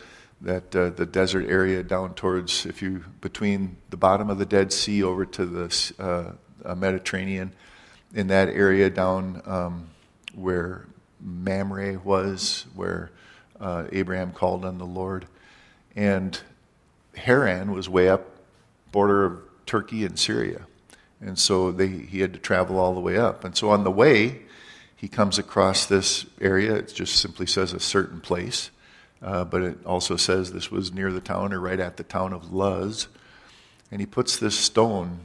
that 0.41 0.75
uh, 0.75 0.89
the 0.89 1.05
desert 1.05 1.47
area 1.47 1.83
down 1.83 2.13
towards, 2.15 2.65
if 2.65 2.81
you 2.81 3.03
between 3.21 3.77
the 3.89 3.97
bottom 3.97 4.29
of 4.29 4.37
the 4.37 4.45
Dead 4.45 4.73
Sea 4.73 5.03
over 5.03 5.25
to 5.25 5.45
the 5.45 6.35
uh, 6.65 6.75
Mediterranean, 6.75 7.53
in 8.13 8.27
that 8.27 8.49
area 8.49 8.89
down 8.89 9.41
um, 9.45 9.89
where 10.33 10.85
Mamre 11.19 11.99
was, 11.99 12.65
where 12.75 13.11
uh, 13.59 13.85
Abraham 13.91 14.31
called 14.31 14.65
on 14.65 14.77
the 14.77 14.85
Lord, 14.85 15.27
and 15.95 16.39
Haran 17.15 17.71
was 17.71 17.87
way 17.87 18.09
up 18.09 18.25
border 18.91 19.25
of 19.25 19.39
Turkey 19.65 20.05
and 20.05 20.17
Syria. 20.17 20.65
And 21.19 21.37
so 21.37 21.71
they, 21.71 21.87
he 21.87 22.21
had 22.21 22.33
to 22.33 22.39
travel 22.39 22.79
all 22.79 22.95
the 22.95 22.99
way 22.99 23.17
up. 23.17 23.43
And 23.43 23.55
so 23.55 23.69
on 23.69 23.83
the 23.83 23.91
way, 23.91 24.41
he 24.95 25.07
comes 25.07 25.37
across 25.37 25.85
this 25.85 26.25
area. 26.39 26.75
It 26.75 26.93
just 26.93 27.17
simply 27.17 27.45
says 27.45 27.73
a 27.73 27.79
certain 27.79 28.21
place, 28.21 28.71
uh, 29.21 29.45
but 29.45 29.61
it 29.61 29.85
also 29.85 30.15
says 30.15 30.51
this 30.51 30.71
was 30.71 30.93
near 30.93 31.11
the 31.11 31.21
town 31.21 31.53
or 31.53 31.59
right 31.59 31.79
at 31.79 31.97
the 31.97 32.03
town 32.03 32.33
of 32.33 32.51
Luz. 32.51 33.07
And 33.91 33.99
he 33.99 34.05
puts 34.05 34.37
this 34.37 34.57
stone 34.57 35.21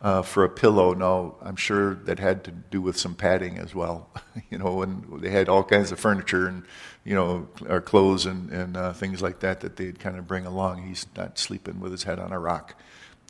uh, 0.00 0.22
for 0.22 0.44
a 0.44 0.48
pillow. 0.48 0.94
Now, 0.94 1.34
I'm 1.42 1.56
sure 1.56 1.94
that 1.94 2.18
had 2.18 2.44
to 2.44 2.50
do 2.50 2.80
with 2.80 2.96
some 2.96 3.14
padding 3.14 3.58
as 3.58 3.74
well. 3.74 4.08
you 4.50 4.58
know, 4.58 4.82
and 4.82 5.20
they 5.20 5.30
had 5.30 5.48
all 5.48 5.64
kinds 5.64 5.92
of 5.92 5.98
furniture 5.98 6.46
and, 6.46 6.64
you 7.04 7.14
know, 7.14 7.48
or 7.68 7.80
clothes 7.80 8.24
and, 8.26 8.50
and 8.50 8.76
uh, 8.76 8.92
things 8.92 9.20
like 9.20 9.40
that 9.40 9.60
that 9.60 9.76
they'd 9.76 9.98
kind 9.98 10.16
of 10.16 10.26
bring 10.26 10.46
along. 10.46 10.86
He's 10.86 11.06
not 11.16 11.38
sleeping 11.38 11.80
with 11.80 11.92
his 11.92 12.04
head 12.04 12.18
on 12.18 12.32
a 12.32 12.38
rock. 12.38 12.74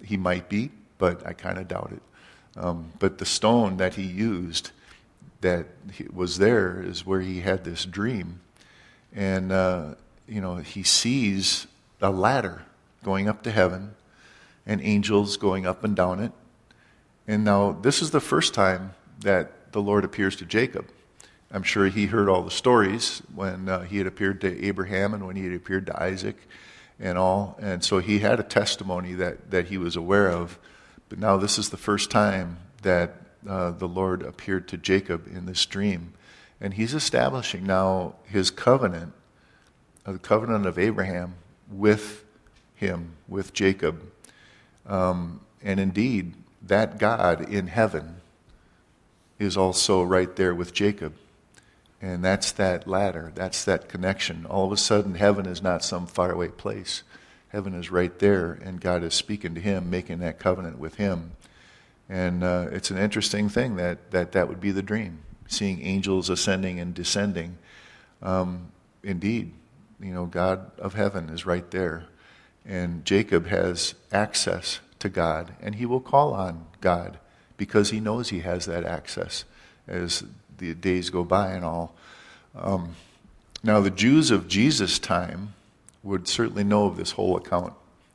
He 0.05 0.17
might 0.17 0.49
be, 0.49 0.71
but 0.99 1.27
I 1.27 1.33
kind 1.33 1.59
of 1.59 1.69
doubt 1.69 1.93
it. 1.93 2.03
Um, 2.57 2.93
but 2.99 3.19
the 3.19 3.27
stone 3.27 3.77
that 3.79 3.95
he 3.95 4.03
used 4.03 4.71
that 5.41 5.67
was 6.13 6.39
there 6.39 6.83
is 6.83 7.07
where 7.07 7.21
he 7.21 7.41
had 7.41 7.65
this 7.65 7.85
dream. 7.85 8.41
And, 9.15 9.53
uh, 9.53 9.95
you 10.27 10.41
know, 10.41 10.57
he 10.57 10.83
sees 10.83 11.67
a 12.01 12.11
ladder 12.11 12.63
going 13.03 13.29
up 13.29 13.43
to 13.45 13.51
heaven 13.51 13.95
and 14.67 14.81
angels 14.83 15.37
going 15.37 15.67
up 15.67 15.85
and 15.85 15.97
down 15.97 16.21
it. 16.21 16.33
And 17.27 17.45
now, 17.45 17.73
this 17.73 18.01
is 18.03 18.11
the 18.11 18.21
first 18.21 18.55
time 18.55 18.95
that 19.21 19.73
the 19.73 19.83
Lord 19.83 20.05
appears 20.05 20.37
to 20.37 20.45
Jacob. 20.45 20.87
I'm 21.51 21.63
sure 21.63 21.87
he 21.87 22.07
heard 22.07 22.29
all 22.29 22.43
the 22.43 22.51
stories 22.51 23.23
when 23.35 23.69
uh, 23.69 23.83
he 23.83 23.99
had 23.99 24.07
appeared 24.07 24.41
to 24.43 24.65
Abraham 24.67 25.15
and 25.15 25.27
when 25.27 25.37
he 25.37 25.45
had 25.45 25.55
appeared 25.55 25.87
to 25.87 26.03
Isaac 26.03 26.37
and 27.01 27.17
all. 27.17 27.59
And 27.61 27.83
so 27.83 27.99
he 27.99 28.19
had 28.19 28.39
a 28.41 28.43
testimony 28.43 29.15
that, 29.15 29.51
that 29.51 29.67
he 29.67 29.79
was 29.79 29.97
aware 29.97 30.31
of 30.31 30.59
but 31.09 31.19
now 31.19 31.37
this 31.37 31.59
is 31.59 31.71
the 31.71 31.77
first 31.77 32.11
time 32.11 32.59
that 32.83 33.17
uh, 33.49 33.71
the 33.71 33.89
Lord 33.89 34.23
appeared 34.23 34.69
to 34.69 34.77
Jacob 34.77 35.27
in 35.27 35.47
this 35.47 35.65
dream. 35.65 36.13
And 36.61 36.75
he's 36.75 36.95
establishing 36.95 37.67
now 37.67 38.15
his 38.25 38.51
covenant, 38.51 39.13
uh, 40.05 40.13
the 40.13 40.19
covenant 40.19 40.67
of 40.67 40.79
Abraham 40.79 41.35
with 41.71 42.25
him, 42.75 43.13
with 43.29 43.53
Jacob. 43.53 44.03
Um, 44.87 45.41
and 45.63 45.79
indeed, 45.79 46.35
that 46.63 46.99
God 46.99 47.49
in 47.49 47.69
heaven 47.69 48.17
is 49.39 49.57
also 49.57 50.03
right 50.03 50.35
there 50.37 50.55
with 50.55 50.73
Jacob. 50.73 51.15
And 52.01 52.25
that's 52.25 52.53
that 52.53 52.87
ladder, 52.87 53.33
that's 53.35 53.65
that 53.65 53.89
connection. 53.89 54.47
All 54.47 54.67
of 54.67 54.73
a 54.73 54.77
sudden, 54.77 55.15
heaven 55.15 55.47
is 55.47 55.63
not 55.63 55.85
some 55.85 56.07
faraway 56.07 56.49
place. 56.49 57.03
Heaven 57.49 57.75
is 57.75 57.91
right 57.91 58.17
there, 58.19 58.53
and 58.63 58.81
God 58.81 59.03
is 59.03 59.15
speaking 59.15 59.55
to 59.55 59.61
him, 59.61 59.91
making 59.91 60.19
that 60.19 60.39
covenant 60.39 60.79
with 60.79 60.97
him. 60.97 61.33
And 62.09 62.45
uh, 62.45 62.69
it's 62.71 62.91
an 62.91 62.99
interesting 62.99 63.49
thing 63.49 63.77
that, 63.77 64.11
that 64.13 64.33
that 64.33 64.49
would 64.49 64.61
be 64.61 64.71
the 64.71 64.83
dream, 64.83 65.21
seeing 65.49 65.83
angels 65.83 66.31
ascending 66.31 66.79
and 66.79 66.95
descending. 66.95 67.59
Um, 68.23 68.71
indeed, 69.03 69.53
you 70.01 70.13
know, 70.13 70.27
God 70.27 70.71
of 70.79 70.95
heaven 70.95 71.29
is 71.31 71.45
right 71.45 71.69
there. 71.71 72.05
And 72.65 73.05
Jacob 73.05 73.47
has 73.47 73.95
access 74.13 74.81
to 74.99 75.09
God, 75.09 75.53
and 75.61 75.77
he 75.77 75.87
will 75.87 76.01
call 76.01 76.35
on 76.35 76.67
God 76.81 77.19
because 77.57 77.91
he 77.91 77.99
knows 77.99 78.29
he 78.29 78.41
has 78.41 78.67
that 78.67 78.85
access 78.85 79.45
as 79.87 80.23
the 80.59 80.75
days 80.75 81.11
go 81.11 81.25
by 81.25 81.53
and 81.53 81.65
all. 81.65 81.95
Um, 82.55 82.95
now, 83.63 83.81
the 83.81 83.91
Jews 83.91 84.31
of 84.31 84.49
Jesus' 84.49 84.99
time 84.99 85.55
would 86.03 86.29
certainly 86.29 86.65
know 86.65 86.87
of 86.87 86.97
this 86.97 87.13
whole 87.13 87.37
account. 87.37 87.73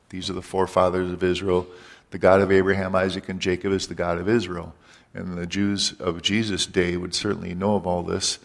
These 0.08 0.30
are 0.30 0.34
the 0.34 0.42
forefathers 0.42 1.10
of 1.10 1.22
Israel. 1.22 1.66
The 2.10 2.18
God 2.18 2.40
of 2.40 2.52
Abraham, 2.52 2.94
Isaac, 2.94 3.28
and 3.28 3.40
Jacob 3.40 3.72
is 3.72 3.88
the 3.88 3.94
God 3.94 4.18
of 4.18 4.28
Israel. 4.28 4.74
And 5.14 5.38
the 5.38 5.46
Jews 5.46 5.92
of 6.00 6.22
Jesus' 6.22 6.66
day 6.66 6.96
would 6.96 7.14
certainly 7.14 7.54
know 7.54 7.76
of 7.76 7.86
all 7.86 8.02
this. 8.02 8.38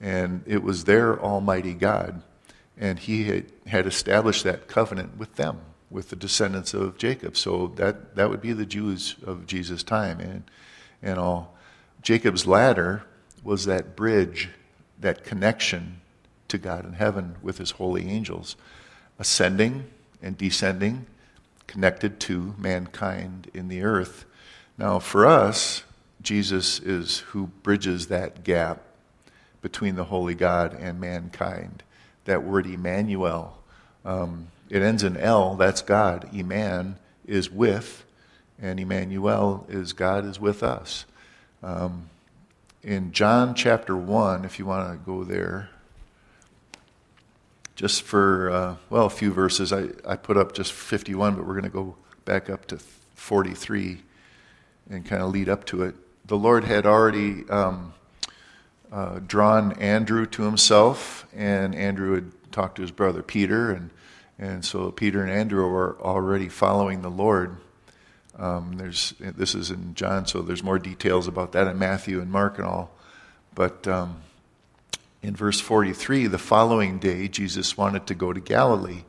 And 0.00 0.42
it 0.46 0.62
was 0.62 0.84
their 0.84 1.18
Almighty 1.20 1.72
God. 1.72 2.22
And 2.76 2.98
He 2.98 3.24
had, 3.24 3.46
had 3.66 3.86
established 3.86 4.44
that 4.44 4.66
covenant 4.66 5.16
with 5.16 5.36
them, 5.36 5.60
with 5.90 6.10
the 6.10 6.16
descendants 6.16 6.74
of 6.74 6.98
Jacob. 6.98 7.36
So 7.36 7.68
that, 7.76 8.16
that 8.16 8.28
would 8.28 8.42
be 8.42 8.52
the 8.52 8.66
Jews 8.66 9.14
of 9.24 9.46
Jesus' 9.46 9.82
time 9.82 10.20
and, 10.20 10.42
and 11.02 11.18
all. 11.18 11.54
Jacob's 12.02 12.46
ladder 12.46 13.04
was 13.42 13.64
that 13.64 13.96
bridge, 13.96 14.50
that 15.00 15.24
connection 15.24 16.00
to 16.48 16.58
God 16.58 16.84
in 16.84 16.94
heaven 16.94 17.36
with 17.42 17.58
his 17.58 17.72
holy 17.72 18.08
angels, 18.08 18.56
ascending 19.18 19.88
and 20.22 20.36
descending, 20.36 21.06
connected 21.66 22.20
to 22.20 22.54
mankind 22.58 23.50
in 23.54 23.68
the 23.68 23.82
earth. 23.82 24.24
Now, 24.78 24.98
for 24.98 25.26
us, 25.26 25.84
Jesus 26.26 26.80
is 26.80 27.18
who 27.18 27.46
bridges 27.62 28.08
that 28.08 28.42
gap 28.42 28.82
between 29.62 29.94
the 29.94 30.02
holy 30.02 30.34
God 30.34 30.74
and 30.74 31.00
mankind. 31.00 31.84
That 32.24 32.42
word 32.42 32.66
Emmanuel, 32.66 33.56
um, 34.04 34.48
it 34.68 34.82
ends 34.82 35.04
in 35.04 35.16
L, 35.16 35.54
that's 35.54 35.82
God. 35.82 36.28
Eman 36.32 36.96
is 37.24 37.48
with, 37.48 38.04
and 38.60 38.80
Emmanuel 38.80 39.66
is 39.68 39.92
God 39.92 40.24
is 40.26 40.40
with 40.40 40.64
us. 40.64 41.04
Um, 41.62 42.10
in 42.82 43.12
John 43.12 43.54
chapter 43.54 43.96
1, 43.96 44.44
if 44.44 44.58
you 44.58 44.66
want 44.66 44.90
to 44.90 45.06
go 45.06 45.22
there, 45.22 45.70
just 47.76 48.02
for, 48.02 48.50
uh, 48.50 48.76
well, 48.90 49.06
a 49.06 49.10
few 49.10 49.32
verses. 49.32 49.72
I, 49.72 49.90
I 50.04 50.16
put 50.16 50.36
up 50.36 50.54
just 50.54 50.72
51, 50.72 51.36
but 51.36 51.46
we're 51.46 51.52
going 51.52 51.62
to 51.62 51.68
go 51.68 51.94
back 52.24 52.50
up 52.50 52.66
to 52.66 52.78
43 53.14 54.00
and 54.90 55.06
kind 55.06 55.22
of 55.22 55.30
lead 55.30 55.48
up 55.48 55.64
to 55.66 55.84
it. 55.84 55.94
The 56.26 56.36
Lord 56.36 56.64
had 56.64 56.86
already 56.86 57.48
um, 57.48 57.94
uh, 58.90 59.20
drawn 59.24 59.72
Andrew 59.74 60.26
to 60.26 60.42
himself, 60.42 61.24
and 61.32 61.72
Andrew 61.72 62.16
had 62.16 62.32
talked 62.50 62.76
to 62.76 62.82
his 62.82 62.90
brother 62.90 63.22
Peter, 63.22 63.70
and, 63.70 63.90
and 64.36 64.64
so 64.64 64.90
Peter 64.90 65.22
and 65.22 65.30
Andrew 65.30 65.68
were 65.68 65.96
already 66.00 66.48
following 66.48 67.02
the 67.02 67.10
Lord. 67.10 67.58
Um, 68.36 68.74
there's, 68.76 69.14
this 69.20 69.54
is 69.54 69.70
in 69.70 69.94
John, 69.94 70.26
so 70.26 70.42
there's 70.42 70.64
more 70.64 70.80
details 70.80 71.28
about 71.28 71.52
that 71.52 71.68
in 71.68 71.78
Matthew 71.78 72.20
and 72.20 72.30
Mark 72.30 72.58
and 72.58 72.66
all. 72.66 72.90
But 73.54 73.86
um, 73.86 74.22
in 75.22 75.36
verse 75.36 75.60
43, 75.60 76.26
the 76.26 76.38
following 76.38 76.98
day, 76.98 77.28
Jesus 77.28 77.76
wanted 77.76 78.04
to 78.08 78.14
go 78.16 78.32
to 78.32 78.40
Galilee. 78.40 79.04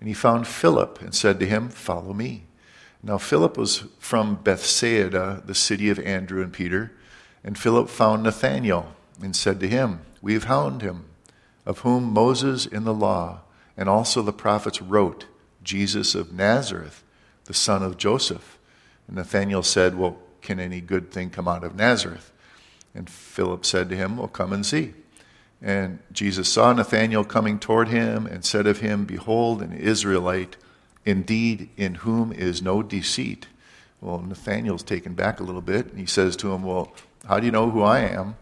And 0.00 0.08
he 0.08 0.14
found 0.14 0.48
Philip 0.48 1.02
and 1.02 1.14
said 1.14 1.38
to 1.40 1.46
him, 1.46 1.68
Follow 1.68 2.14
me. 2.14 2.44
Now, 3.02 3.18
Philip 3.18 3.58
was 3.58 3.84
from 3.98 4.36
Bethsaida, 4.36 5.42
the 5.44 5.54
city 5.54 5.90
of 5.90 5.98
Andrew 5.98 6.42
and 6.42 6.52
Peter. 6.52 6.92
And 7.42 7.58
Philip 7.58 7.88
found 7.88 8.22
Nathanael 8.22 8.94
and 9.20 9.34
said 9.34 9.58
to 9.60 9.68
him, 9.68 10.00
We 10.20 10.34
have 10.34 10.44
found 10.44 10.82
him, 10.82 11.06
of 11.66 11.80
whom 11.80 12.12
Moses 12.12 12.66
in 12.66 12.84
the 12.84 12.94
law 12.94 13.40
and 13.76 13.88
also 13.88 14.22
the 14.22 14.32
prophets 14.32 14.82
wrote, 14.82 15.26
Jesus 15.62 16.14
of 16.14 16.32
Nazareth, 16.32 17.02
the 17.44 17.54
son 17.54 17.82
of 17.82 17.96
Joseph. 17.96 18.58
And 19.06 19.16
Nathanael 19.16 19.62
said, 19.62 19.96
Well, 19.96 20.18
can 20.40 20.60
any 20.60 20.80
good 20.80 21.10
thing 21.10 21.30
come 21.30 21.48
out 21.48 21.64
of 21.64 21.76
Nazareth? 21.76 22.32
And 22.94 23.08
Philip 23.08 23.64
said 23.64 23.88
to 23.88 23.96
him, 23.96 24.16
Well, 24.16 24.28
come 24.28 24.52
and 24.52 24.66
see. 24.66 24.94
And 25.60 26.00
Jesus 26.10 26.48
saw 26.48 26.72
Nathanael 26.72 27.24
coming 27.24 27.58
toward 27.58 27.88
him 27.88 28.26
and 28.26 28.44
said 28.44 28.66
of 28.66 28.80
him, 28.80 29.04
Behold, 29.04 29.62
an 29.62 29.72
Israelite, 29.72 30.56
indeed, 31.04 31.70
in 31.76 31.96
whom 31.96 32.32
is 32.32 32.62
no 32.62 32.82
deceit. 32.82 33.46
Well, 34.00 34.20
Nathanael's 34.20 34.82
taken 34.82 35.14
back 35.14 35.40
a 35.40 35.44
little 35.44 35.60
bit, 35.60 35.86
and 35.86 35.98
he 35.98 36.06
says 36.06 36.36
to 36.36 36.52
him, 36.52 36.62
Well, 36.62 36.92
how 37.28 37.38
do 37.38 37.46
you 37.46 37.52
know 37.52 37.70
who 37.70 37.82
I 37.82 38.00
am? 38.00 38.36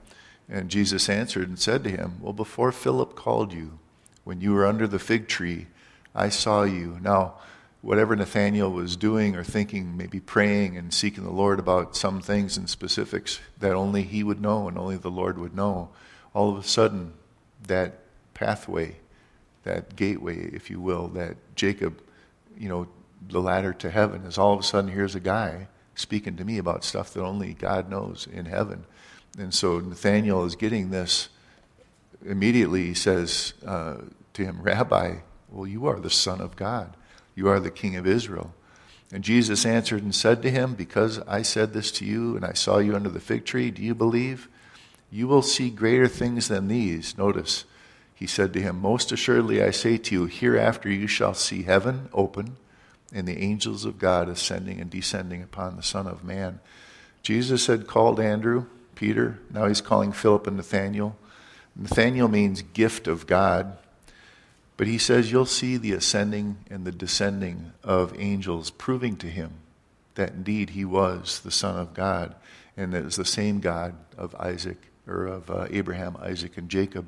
And 0.48 0.68
Jesus 0.68 1.08
answered 1.08 1.48
and 1.48 1.58
said 1.58 1.84
to 1.84 1.90
him, 1.90 2.16
Well, 2.20 2.32
before 2.32 2.72
Philip 2.72 3.14
called 3.14 3.52
you, 3.52 3.78
when 4.24 4.40
you 4.40 4.52
were 4.52 4.66
under 4.66 4.86
the 4.86 4.98
fig 4.98 5.28
tree, 5.28 5.66
I 6.14 6.28
saw 6.28 6.64
you. 6.64 6.98
Now, 7.00 7.34
whatever 7.82 8.14
Nathaniel 8.14 8.70
was 8.70 8.96
doing 8.96 9.36
or 9.36 9.44
thinking, 9.44 9.96
maybe 9.96 10.20
praying 10.20 10.76
and 10.76 10.92
seeking 10.92 11.24
the 11.24 11.30
Lord 11.30 11.58
about 11.58 11.96
some 11.96 12.20
things 12.20 12.56
and 12.56 12.68
specifics 12.68 13.40
that 13.58 13.72
only 13.72 14.02
he 14.02 14.22
would 14.22 14.40
know 14.40 14.68
and 14.68 14.76
only 14.76 14.96
the 14.96 15.10
Lord 15.10 15.38
would 15.38 15.54
know, 15.54 15.88
all 16.34 16.50
of 16.50 16.62
a 16.62 16.66
sudden, 16.66 17.14
that 17.66 18.00
pathway, 18.34 18.96
that 19.64 19.96
gateway, 19.96 20.50
if 20.52 20.70
you 20.70 20.80
will, 20.80 21.08
that 21.08 21.36
Jacob, 21.54 22.00
you 22.60 22.68
know, 22.68 22.86
the 23.28 23.40
ladder 23.40 23.72
to 23.72 23.90
heaven 23.90 24.24
is 24.24 24.36
all 24.36 24.52
of 24.52 24.60
a 24.60 24.62
sudden 24.62 24.90
here's 24.90 25.14
a 25.14 25.20
guy 25.20 25.66
speaking 25.94 26.36
to 26.36 26.44
me 26.44 26.58
about 26.58 26.84
stuff 26.84 27.14
that 27.14 27.22
only 27.22 27.54
God 27.54 27.88
knows 27.88 28.28
in 28.30 28.44
heaven. 28.44 28.84
And 29.38 29.54
so 29.54 29.80
Nathaniel 29.80 30.44
is 30.44 30.56
getting 30.56 30.90
this. 30.90 31.30
Immediately 32.24 32.86
he 32.86 32.94
says 32.94 33.54
uh, 33.66 33.96
to 34.34 34.44
him, 34.44 34.60
Rabbi, 34.62 35.16
well, 35.50 35.66
you 35.66 35.86
are 35.86 35.98
the 35.98 36.10
Son 36.10 36.40
of 36.40 36.54
God. 36.54 36.96
You 37.34 37.48
are 37.48 37.60
the 37.60 37.70
King 37.70 37.96
of 37.96 38.06
Israel. 38.06 38.52
And 39.12 39.24
Jesus 39.24 39.64
answered 39.64 40.02
and 40.02 40.14
said 40.14 40.42
to 40.42 40.50
him, 40.50 40.74
Because 40.74 41.18
I 41.20 41.42
said 41.42 41.72
this 41.72 41.90
to 41.92 42.04
you 42.04 42.36
and 42.36 42.44
I 42.44 42.52
saw 42.52 42.78
you 42.78 42.94
under 42.94 43.08
the 43.08 43.20
fig 43.20 43.46
tree, 43.46 43.70
do 43.70 43.82
you 43.82 43.94
believe? 43.94 44.48
You 45.10 45.26
will 45.26 45.42
see 45.42 45.70
greater 45.70 46.06
things 46.06 46.48
than 46.48 46.68
these. 46.68 47.16
Notice, 47.16 47.64
he 48.20 48.26
said 48.26 48.52
to 48.52 48.60
him, 48.60 48.78
Most 48.80 49.10
assuredly 49.12 49.62
I 49.62 49.70
say 49.70 49.96
to 49.96 50.14
you, 50.14 50.26
hereafter 50.26 50.90
you 50.90 51.06
shall 51.06 51.32
see 51.32 51.62
heaven 51.62 52.10
open 52.12 52.58
and 53.12 53.26
the 53.26 53.38
angels 53.38 53.86
of 53.86 53.98
God 53.98 54.28
ascending 54.28 54.78
and 54.78 54.90
descending 54.90 55.42
upon 55.42 55.74
the 55.74 55.82
Son 55.82 56.06
of 56.06 56.22
Man. 56.22 56.60
Jesus 57.22 57.66
had 57.66 57.86
called 57.86 58.20
Andrew, 58.20 58.66
Peter, 58.94 59.38
now 59.50 59.66
he's 59.66 59.80
calling 59.80 60.12
Philip 60.12 60.46
and 60.46 60.58
Nathaniel. 60.58 61.16
Nathaniel 61.74 62.28
means 62.28 62.60
gift 62.60 63.08
of 63.08 63.26
God. 63.26 63.78
But 64.76 64.86
he 64.86 64.98
says 64.98 65.32
you'll 65.32 65.46
see 65.46 65.78
the 65.78 65.92
ascending 65.92 66.58
and 66.70 66.84
the 66.84 66.92
descending 66.92 67.72
of 67.82 68.14
angels, 68.18 68.70
proving 68.70 69.16
to 69.16 69.28
him 69.28 69.52
that 70.14 70.32
indeed 70.32 70.70
he 70.70 70.84
was 70.84 71.40
the 71.40 71.50
Son 71.50 71.78
of 71.78 71.94
God 71.94 72.34
and 72.76 72.92
that 72.92 72.98
it 72.98 73.04
was 73.04 73.16
the 73.16 73.24
same 73.24 73.60
God 73.60 73.94
of 74.18 74.34
Isaac 74.34 74.76
or 75.06 75.26
of 75.26 75.50
uh, 75.50 75.66
Abraham, 75.70 76.18
Isaac, 76.20 76.58
and 76.58 76.68
Jacob. 76.68 77.06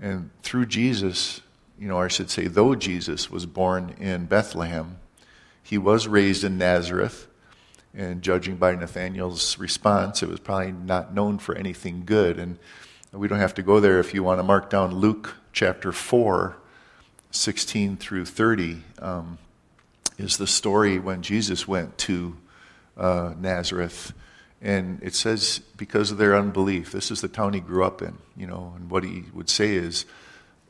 And 0.00 0.30
through 0.42 0.66
Jesus, 0.66 1.40
you 1.78 1.88
know, 1.88 1.96
or 1.96 2.04
I 2.04 2.08
should 2.08 2.30
say, 2.30 2.46
though 2.46 2.74
Jesus 2.74 3.30
was 3.30 3.46
born 3.46 3.94
in 3.98 4.26
Bethlehem, 4.26 4.98
he 5.62 5.78
was 5.78 6.08
raised 6.08 6.44
in 6.44 6.58
Nazareth. 6.58 7.26
And 7.94 8.22
judging 8.22 8.56
by 8.56 8.74
Nathaniel's 8.74 9.58
response, 9.58 10.22
it 10.22 10.28
was 10.28 10.40
probably 10.40 10.72
not 10.72 11.14
known 11.14 11.38
for 11.38 11.54
anything 11.54 12.04
good. 12.04 12.38
And 12.38 12.58
we 13.12 13.28
don't 13.28 13.38
have 13.38 13.54
to 13.54 13.62
go 13.62 13.80
there 13.80 13.98
if 13.98 14.14
you 14.14 14.22
want 14.22 14.38
to 14.38 14.44
mark 14.44 14.70
down 14.70 14.94
Luke 14.94 15.34
chapter 15.52 15.92
4 15.92 16.56
16 17.30 17.96
through 17.98 18.24
30 18.24 18.82
um, 19.00 19.38
is 20.16 20.38
the 20.38 20.46
story 20.46 20.98
when 20.98 21.22
Jesus 21.22 21.68
went 21.68 21.98
to 21.98 22.36
uh, 22.96 23.34
Nazareth. 23.38 24.12
And 24.60 25.00
it 25.02 25.14
says, 25.14 25.60
because 25.76 26.10
of 26.10 26.18
their 26.18 26.36
unbelief, 26.36 26.90
this 26.90 27.10
is 27.10 27.20
the 27.20 27.28
town 27.28 27.52
he 27.52 27.60
grew 27.60 27.84
up 27.84 28.02
in, 28.02 28.18
you 28.36 28.46
know, 28.46 28.72
and 28.76 28.90
what 28.90 29.04
he 29.04 29.24
would 29.32 29.48
say 29.48 29.74
is, 29.74 30.04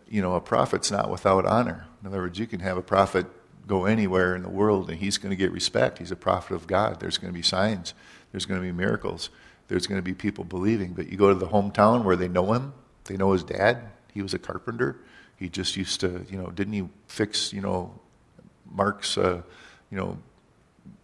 you 0.08 0.20
know, 0.20 0.34
a 0.34 0.40
prophet's 0.40 0.90
not 0.90 1.10
without 1.10 1.46
honor. 1.46 1.86
In 2.00 2.08
other 2.08 2.18
words, 2.18 2.38
you 2.38 2.46
can 2.46 2.60
have 2.60 2.76
a 2.76 2.82
prophet 2.82 3.26
go 3.66 3.84
anywhere 3.84 4.34
in 4.34 4.42
the 4.42 4.48
world 4.48 4.90
and 4.90 4.98
he's 4.98 5.18
going 5.18 5.30
to 5.30 5.36
get 5.36 5.52
respect. 5.52 5.98
He's 5.98 6.10
a 6.10 6.16
prophet 6.16 6.54
of 6.54 6.66
God. 6.66 7.00
There's 7.00 7.18
going 7.18 7.32
to 7.32 7.36
be 7.36 7.42
signs, 7.42 7.94
there's 8.32 8.46
going 8.46 8.60
to 8.60 8.66
be 8.66 8.72
miracles. 8.72 9.30
there's 9.68 9.86
going 9.86 9.98
to 9.98 10.02
be 10.02 10.14
people 10.14 10.44
believing. 10.44 10.94
But 10.94 11.08
you 11.08 11.16
go 11.16 11.28
to 11.28 11.34
the 11.34 11.48
hometown 11.48 12.04
where 12.04 12.16
they 12.16 12.28
know 12.28 12.52
him, 12.52 12.72
they 13.04 13.16
know 13.16 13.32
his 13.32 13.44
dad. 13.44 13.90
He 14.12 14.22
was 14.22 14.34
a 14.34 14.38
carpenter. 14.38 14.96
He 15.36 15.48
just 15.48 15.76
used 15.76 16.00
to, 16.00 16.26
you 16.28 16.36
know, 16.36 16.48
didn't 16.48 16.72
he 16.72 16.88
fix, 17.06 17.52
you 17.52 17.60
know, 17.60 17.94
Mark's, 18.70 19.16
uh, 19.16 19.42
you 19.90 19.96
know, 19.96 20.18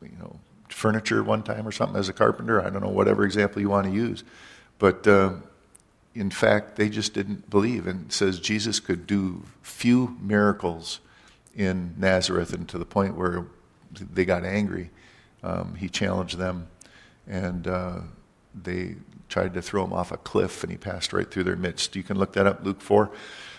you 0.03 0.17
know, 0.19 0.41
furniture 0.75 1.23
one 1.23 1.43
time 1.43 1.67
or 1.67 1.73
something 1.73 1.99
as 1.99 2.09
a 2.09 2.13
carpenter? 2.13 2.61
I 2.61 2.71
don't 2.71 2.83
know, 2.83 2.89
whatever 2.89 3.25
example 3.25 3.63
you 3.63 3.71
want 3.71 3.87
to 3.87 3.93
use. 3.93 4.25
But 4.79 5.07
uh, 5.07 5.35
in 6.15 6.31
fact, 6.31 6.77
they 6.77 6.89
just 6.89 7.15
didn't 7.15 7.49
believe. 7.49 7.87
And 7.87 8.13
says 8.13 8.39
Jesus 8.41 8.81
could 8.81 9.07
do 9.07 9.43
few 9.63 10.17
miracles 10.21 11.01
in 11.57 11.95
Nazareth, 11.97 12.53
and 12.53 12.69
to 12.69 12.79
the 12.79 12.85
point 12.85 13.17
where 13.17 13.47
they 13.93 14.25
got 14.25 14.45
angry. 14.45 14.91
Um, 15.43 15.77
he 15.77 15.89
challenged 15.89 16.39
them, 16.39 16.69
and 17.29 17.67
uh, 17.69 18.01
they 18.61 18.97
tried 19.29 19.55
to 19.55 19.63
throw 19.63 19.85
him 19.85 19.93
off 19.93 20.11
a 20.11 20.17
cliff, 20.17 20.63
and 20.63 20.71
he 20.73 20.79
passed 20.79 21.13
right 21.13 21.31
through 21.31 21.45
their 21.45 21.57
midst. 21.57 21.95
You 21.97 22.03
can 22.03 22.19
look 22.19 22.33
that 22.33 22.47
up, 22.47 22.65
Luke 22.65 22.81
4. 22.81 23.11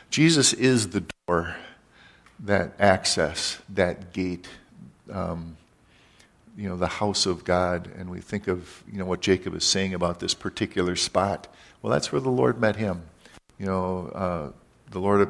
Jesus 0.10 0.54
is 0.54 0.90
the 0.90 1.06
door, 1.28 1.56
that 2.40 2.74
access, 2.80 3.60
that 3.70 4.14
gate, 4.14 4.48
um, 5.12 5.58
you 6.58 6.70
know, 6.70 6.78
the 6.78 6.88
house 6.88 7.26
of 7.26 7.44
God. 7.44 7.90
And 7.98 8.10
we 8.10 8.22
think 8.22 8.48
of, 8.48 8.84
you 8.92 8.98
know, 8.98 9.06
what 9.06 9.22
Jacob 9.22 9.56
is 9.56 9.64
saying 9.64 9.94
about 9.94 10.20
this 10.20 10.34
particular 10.34 10.96
spot. 10.96 11.48
Well, 11.82 11.92
that's 11.92 12.12
where 12.12 12.22
the 12.22 12.30
Lord 12.30 12.60
met 12.60 12.76
him. 12.76 13.04
You 13.60 13.66
know, 13.66 14.08
uh, 14.08 14.52
the 14.92 15.00
Lord 15.00 15.30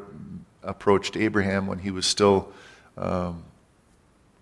approached 0.63 1.15
Abraham 1.17 1.67
when 1.67 1.79
he 1.79 1.91
was 1.91 2.05
still, 2.05 2.51
um, 2.97 3.43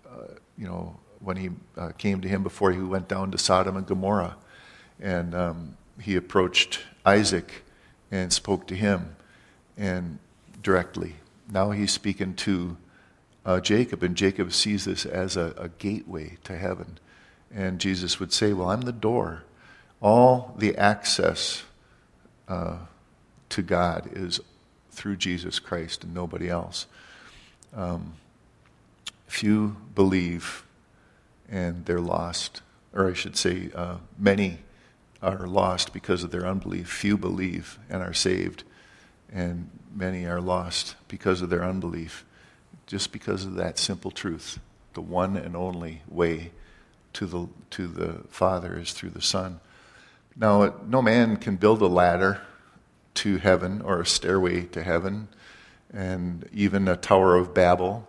uh, 0.06 0.34
you 0.58 0.66
know, 0.66 0.98
when 1.20 1.36
he 1.36 1.50
uh, 1.76 1.90
came 1.96 2.20
to 2.20 2.28
him 2.28 2.42
before 2.42 2.72
he 2.72 2.80
went 2.80 3.08
down 3.08 3.30
to 3.30 3.38
Sodom 3.38 3.76
and 3.76 3.86
Gomorrah. 3.86 4.36
And 5.00 5.34
um, 5.34 5.76
he 6.00 6.16
approached 6.16 6.80
Isaac 7.04 7.64
and 8.10 8.32
spoke 8.32 8.66
to 8.68 8.74
him 8.74 9.16
and 9.76 10.18
directly. 10.62 11.16
Now 11.50 11.70
he's 11.70 11.92
speaking 11.92 12.34
to 12.36 12.76
uh, 13.44 13.60
Jacob, 13.60 14.02
and 14.02 14.16
Jacob 14.16 14.52
sees 14.52 14.84
this 14.84 15.04
as 15.04 15.36
a, 15.36 15.54
a 15.56 15.68
gateway 15.68 16.38
to 16.44 16.56
heaven. 16.56 16.98
And 17.54 17.78
Jesus 17.78 18.18
would 18.18 18.32
say, 18.32 18.52
Well, 18.52 18.70
I'm 18.70 18.82
the 18.82 18.92
door. 18.92 19.44
All 20.00 20.54
the 20.58 20.76
access 20.76 21.62
uh, 22.48 22.78
to 23.50 23.62
God 23.62 24.10
is 24.12 24.40
through 24.90 25.16
Jesus 25.16 25.58
Christ 25.58 26.04
and 26.04 26.14
nobody 26.14 26.48
else. 26.48 26.86
Um, 27.74 28.14
few 29.26 29.76
believe 29.94 30.64
and 31.48 31.84
they're 31.86 32.00
lost. 32.00 32.62
Or 32.92 33.10
I 33.10 33.14
should 33.14 33.36
say, 33.36 33.70
uh, 33.74 33.96
many 34.18 34.58
are 35.22 35.46
lost 35.46 35.92
because 35.92 36.22
of 36.22 36.30
their 36.30 36.46
unbelief. 36.46 36.88
Few 36.88 37.16
believe 37.16 37.78
and 37.88 38.02
are 38.02 38.14
saved, 38.14 38.62
and 39.32 39.70
many 39.94 40.26
are 40.26 40.40
lost 40.40 40.94
because 41.08 41.42
of 41.42 41.50
their 41.50 41.64
unbelief. 41.64 42.24
Just 42.86 43.12
because 43.12 43.44
of 43.44 43.54
that 43.54 43.78
simple 43.78 44.10
truth. 44.10 44.58
The 44.94 45.00
one 45.00 45.36
and 45.36 45.56
only 45.56 46.02
way 46.08 46.52
to 47.14 47.26
the, 47.26 47.48
to 47.70 47.86
the 47.86 48.20
Father 48.28 48.78
is 48.78 48.92
through 48.92 49.10
the 49.10 49.22
Son. 49.22 49.60
Now, 50.36 50.74
no 50.86 51.00
man 51.00 51.36
can 51.36 51.56
build 51.56 51.80
a 51.80 51.86
ladder 51.86 52.40
to 53.14 53.38
heaven 53.38 53.80
or 53.82 54.00
a 54.00 54.06
stairway 54.06 54.62
to 54.66 54.82
heaven, 54.82 55.28
and 55.92 56.48
even 56.52 56.88
a 56.88 56.96
Tower 56.96 57.36
of 57.36 57.54
Babel 57.54 58.08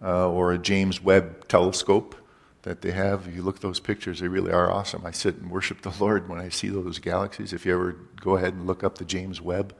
uh, 0.00 0.28
or 0.30 0.52
a 0.52 0.58
James 0.58 1.02
Webb 1.02 1.48
telescope 1.48 2.14
that 2.62 2.80
they 2.80 2.92
have. 2.92 3.26
If 3.26 3.34
you 3.34 3.42
look 3.42 3.56
at 3.56 3.62
those 3.62 3.80
pictures, 3.80 4.20
they 4.20 4.28
really 4.28 4.52
are 4.52 4.70
awesome. 4.70 5.04
I 5.04 5.10
sit 5.10 5.36
and 5.36 5.50
worship 5.50 5.82
the 5.82 5.94
Lord 5.98 6.28
when 6.28 6.38
I 6.38 6.48
see 6.48 6.68
those 6.68 6.98
galaxies. 6.98 7.52
If 7.52 7.66
you 7.66 7.74
ever 7.74 7.96
go 8.20 8.36
ahead 8.36 8.54
and 8.54 8.66
look 8.66 8.84
up 8.84 8.98
the 8.98 9.04
James 9.04 9.40
Webb 9.40 9.74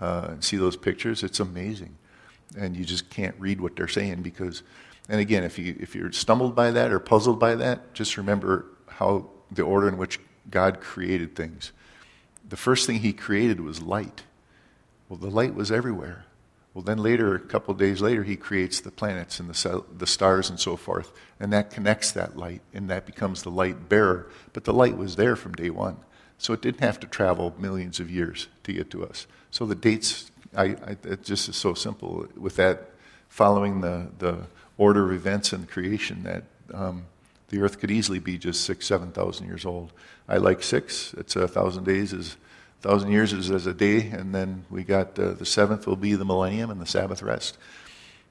uh, 0.00 0.28
and 0.30 0.44
see 0.44 0.56
those 0.56 0.76
pictures, 0.76 1.22
it's 1.22 1.40
amazing. 1.40 1.96
And 2.56 2.76
you 2.76 2.84
just 2.84 3.10
can't 3.10 3.34
read 3.38 3.60
what 3.60 3.76
they're 3.76 3.88
saying 3.88 4.22
because, 4.22 4.62
and 5.08 5.20
again, 5.20 5.44
if, 5.44 5.58
you, 5.58 5.76
if 5.80 5.94
you're 5.94 6.12
stumbled 6.12 6.54
by 6.54 6.70
that 6.70 6.92
or 6.92 6.98
puzzled 6.98 7.38
by 7.38 7.54
that, 7.56 7.94
just 7.94 8.16
remember 8.16 8.66
how 8.88 9.28
the 9.50 9.62
order 9.62 9.88
in 9.88 9.96
which 9.96 10.20
God 10.50 10.80
created 10.80 11.34
things. 11.34 11.72
The 12.48 12.56
first 12.56 12.86
thing 12.86 13.00
He 13.00 13.12
created 13.12 13.60
was 13.60 13.82
light. 13.82 14.22
Well, 15.08 15.18
the 15.18 15.30
light 15.30 15.54
was 15.54 15.70
everywhere. 15.70 16.24
Well, 16.76 16.82
then 16.82 16.98
later, 16.98 17.34
a 17.34 17.40
couple 17.40 17.72
days 17.72 18.02
later, 18.02 18.22
he 18.22 18.36
creates 18.36 18.80
the 18.80 18.90
planets 18.90 19.40
and 19.40 19.48
the, 19.48 19.84
the 19.96 20.06
stars 20.06 20.50
and 20.50 20.60
so 20.60 20.76
forth, 20.76 21.10
and 21.40 21.50
that 21.50 21.70
connects 21.70 22.12
that 22.12 22.36
light, 22.36 22.60
and 22.74 22.90
that 22.90 23.06
becomes 23.06 23.42
the 23.42 23.50
light 23.50 23.88
bearer. 23.88 24.30
But 24.52 24.64
the 24.64 24.74
light 24.74 24.98
was 24.98 25.16
there 25.16 25.36
from 25.36 25.54
day 25.54 25.70
one, 25.70 25.96
so 26.36 26.52
it 26.52 26.60
didn't 26.60 26.82
have 26.82 27.00
to 27.00 27.06
travel 27.06 27.54
millions 27.58 27.98
of 27.98 28.10
years 28.10 28.48
to 28.64 28.74
get 28.74 28.90
to 28.90 29.06
us. 29.06 29.26
So 29.50 29.64
the 29.64 29.74
dates, 29.74 30.30
I, 30.56 30.64
I, 30.64 30.96
it 31.04 31.22
just 31.22 31.48
is 31.48 31.56
so 31.56 31.74
simple. 31.74 32.26
With 32.36 32.56
that, 32.56 32.90
following 33.28 33.80
the, 33.80 34.08
the 34.18 34.38
order 34.78 35.04
of 35.04 35.12
events 35.12 35.52
in 35.52 35.66
creation, 35.66 36.22
that 36.24 36.44
um, 36.72 37.04
the 37.48 37.60
Earth 37.60 37.78
could 37.78 37.90
easily 37.90 38.18
be 38.18 38.38
just 38.38 38.64
six, 38.64 38.86
seven 38.86 39.12
thousand 39.12 39.46
years 39.46 39.64
old. 39.64 39.92
I 40.28 40.38
like 40.38 40.62
six. 40.62 41.14
It's 41.14 41.36
a 41.36 41.46
thousand 41.46 41.84
days 41.84 42.12
is 42.12 42.36
thousand 42.80 43.10
years 43.10 43.32
is 43.32 43.50
as 43.50 43.66
a 43.66 43.74
day, 43.74 44.08
and 44.10 44.34
then 44.34 44.64
we 44.70 44.84
got 44.84 45.18
uh, 45.18 45.32
the 45.32 45.46
seventh 45.46 45.86
will 45.86 45.96
be 45.96 46.14
the 46.14 46.24
millennium 46.24 46.70
and 46.70 46.80
the 46.80 46.86
Sabbath 46.86 47.22
rest. 47.22 47.58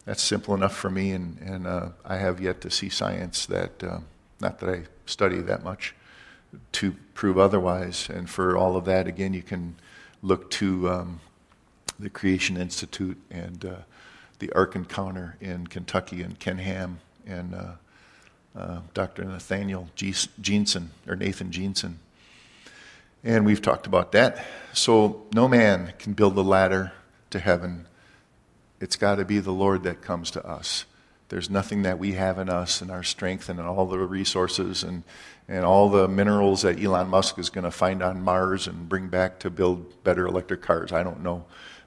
That's 0.05 0.21
simple 0.21 0.53
enough 0.53 0.75
for 0.75 0.89
me, 0.89 1.11
and, 1.11 1.39
and 1.39 1.67
uh, 1.67 1.89
I 2.05 2.17
have 2.17 2.39
yet 2.39 2.61
to 2.61 2.69
see 2.69 2.89
science 2.89 3.47
that, 3.47 3.83
uh, 3.83 3.99
not 4.39 4.59
that 4.59 4.69
I 4.69 4.83
study 5.07 5.41
that 5.41 5.63
much, 5.63 5.95
to 6.73 6.95
prove 7.15 7.39
otherwise. 7.39 8.07
And 8.07 8.29
for 8.29 8.55
all 8.55 8.77
of 8.77 8.85
that, 8.85 9.07
again, 9.07 9.33
you 9.33 9.41
can 9.41 9.75
look 10.21 10.51
to 10.51 10.89
um, 10.89 11.19
the 11.99 12.09
Creation 12.09 12.57
Institute 12.57 13.17
and 13.29 13.65
uh, 13.65 13.75
the 14.39 14.51
Ark 14.53 14.75
Encounter 14.75 15.37
in 15.39 15.67
Kentucky 15.67 16.21
and 16.21 16.39
Ken 16.39 16.57
Ham 16.57 16.99
and 17.25 17.55
uh, 17.55 17.71
uh, 18.57 18.79
Dr. 18.93 19.25
Nathaniel 19.25 19.89
Jeanson, 19.95 20.91
or 21.07 21.15
Nathan 21.15 21.51
Jeanson 21.51 21.99
and 23.25 23.43
we've 23.43 23.61
talked 23.61 23.87
about 23.87 24.11
that. 24.11 24.45
So 24.71 25.23
no 25.33 25.47
man 25.47 25.93
can 25.97 26.13
build 26.13 26.37
a 26.37 26.41
ladder 26.41 26.93
to 27.31 27.39
heaven. 27.39 27.87
It's 28.79 28.95
got 28.95 29.15
to 29.15 29.25
be 29.25 29.39
the 29.39 29.51
Lord 29.51 29.83
that 29.83 30.01
comes 30.01 30.29
to 30.31 30.45
us. 30.45 30.85
There's 31.29 31.49
nothing 31.49 31.81
that 31.81 31.97
we 31.97 32.11
have 32.11 32.37
in 32.37 32.49
us 32.49 32.81
and 32.81 32.91
our 32.91 33.01
strength 33.01 33.49
and 33.49 33.59
all 33.59 33.87
the 33.87 33.97
resources 33.97 34.83
and, 34.83 35.01
and 35.47 35.65
all 35.65 35.89
the 35.89 36.07
minerals 36.07 36.61
that 36.61 36.79
Elon 36.81 37.07
Musk 37.07 37.39
is 37.39 37.49
going 37.49 37.63
to 37.63 37.71
find 37.71 38.03
on 38.03 38.21
Mars 38.21 38.67
and 38.67 38.87
bring 38.87 39.07
back 39.07 39.39
to 39.39 39.49
build 39.49 40.03
better 40.03 40.27
electric 40.27 40.61
cars. 40.61 40.91
I 40.91 41.01
don't 41.01 41.23
know. 41.23 41.45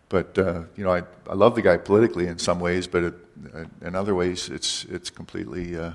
But, 0.09 0.39
uh, 0.39 0.63
you 0.77 0.85
know, 0.85 0.93
I, 0.93 1.03
I 1.29 1.35
love 1.35 1.55
the 1.55 1.63
guy 1.63 1.77
politically 1.77 2.27
in 2.27 2.39
some 2.39 2.61
ways, 2.61 2.87
but 2.87 3.05
it, 3.05 3.15
in 3.83 3.95
other 3.95 4.15
ways, 4.15 4.49
it's, 4.49 4.85
it's 4.87 5.11
completely, 5.11 5.77
uh, 5.77 5.93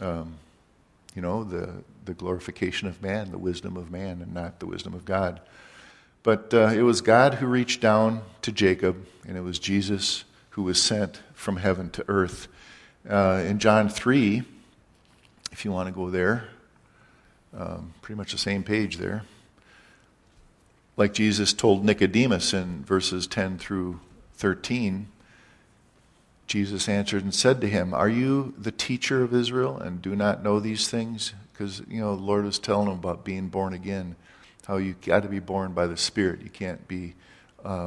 um, 0.00 0.34
you 1.14 1.22
know, 1.22 1.42
the, 1.44 1.70
the 2.04 2.14
glorification 2.14 2.86
of 2.86 3.02
man, 3.02 3.30
the 3.30 3.38
wisdom 3.38 3.76
of 3.76 3.90
man, 3.90 4.22
and 4.22 4.32
not 4.32 4.60
the 4.60 4.66
wisdom 4.66 4.94
of 4.94 5.04
God. 5.04 5.40
But 6.22 6.54
uh, 6.54 6.68
it 6.68 6.82
was 6.82 7.00
God 7.00 7.34
who 7.34 7.46
reached 7.46 7.80
down 7.80 8.22
to 8.42 8.52
Jacob, 8.52 9.04
and 9.26 9.36
it 9.36 9.42
was 9.42 9.58
Jesus 9.58 10.24
who 10.50 10.62
was 10.62 10.80
sent 10.80 11.20
from 11.34 11.56
heaven 11.56 11.90
to 11.90 12.04
earth. 12.08 12.48
Uh, 13.08 13.42
in 13.46 13.58
John 13.58 13.88
3, 13.88 14.42
if 15.50 15.64
you 15.64 15.72
want 15.72 15.88
to 15.88 15.94
go 15.94 16.08
there, 16.08 16.48
um, 17.56 17.92
pretty 18.00 18.16
much 18.16 18.32
the 18.32 18.38
same 18.38 18.62
page 18.62 18.96
there. 18.96 19.22
Like 20.96 21.12
Jesus 21.14 21.52
told 21.52 21.84
Nicodemus 21.84 22.52
in 22.52 22.84
verses 22.84 23.26
10 23.26 23.58
through 23.58 24.00
13, 24.34 25.08
Jesus 26.46 26.88
answered 26.88 27.24
and 27.24 27.34
said 27.34 27.60
to 27.60 27.68
him, 27.68 27.92
Are 27.92 28.08
you 28.08 28.54
the 28.56 28.70
teacher 28.70 29.22
of 29.22 29.34
Israel 29.34 29.78
and 29.78 30.00
do 30.00 30.14
not 30.14 30.42
know 30.42 30.60
these 30.60 30.88
things? 30.88 31.32
because 31.54 31.82
you 31.88 32.00
know 32.00 32.16
the 32.16 32.22
Lord 32.22 32.44
was 32.44 32.58
telling 32.58 32.88
him 32.88 32.94
about 32.94 33.24
being 33.24 33.48
born 33.48 33.72
again, 33.72 34.16
how 34.66 34.76
you 34.76 34.96
got 35.02 35.22
to 35.22 35.28
be 35.28 35.38
born 35.38 35.72
by 35.72 35.86
the 35.86 35.96
Spirit. 35.96 36.42
You 36.42 36.50
can't 36.50 36.86
be 36.88 37.14
because 37.56 37.86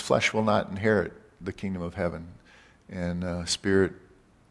um, 0.00 0.06
flesh 0.06 0.32
will 0.32 0.42
not 0.42 0.70
inherit 0.70 1.12
the 1.40 1.52
kingdom 1.52 1.82
of 1.82 1.94
heaven, 1.94 2.26
and 2.88 3.22
uh, 3.22 3.44
spirit, 3.44 3.92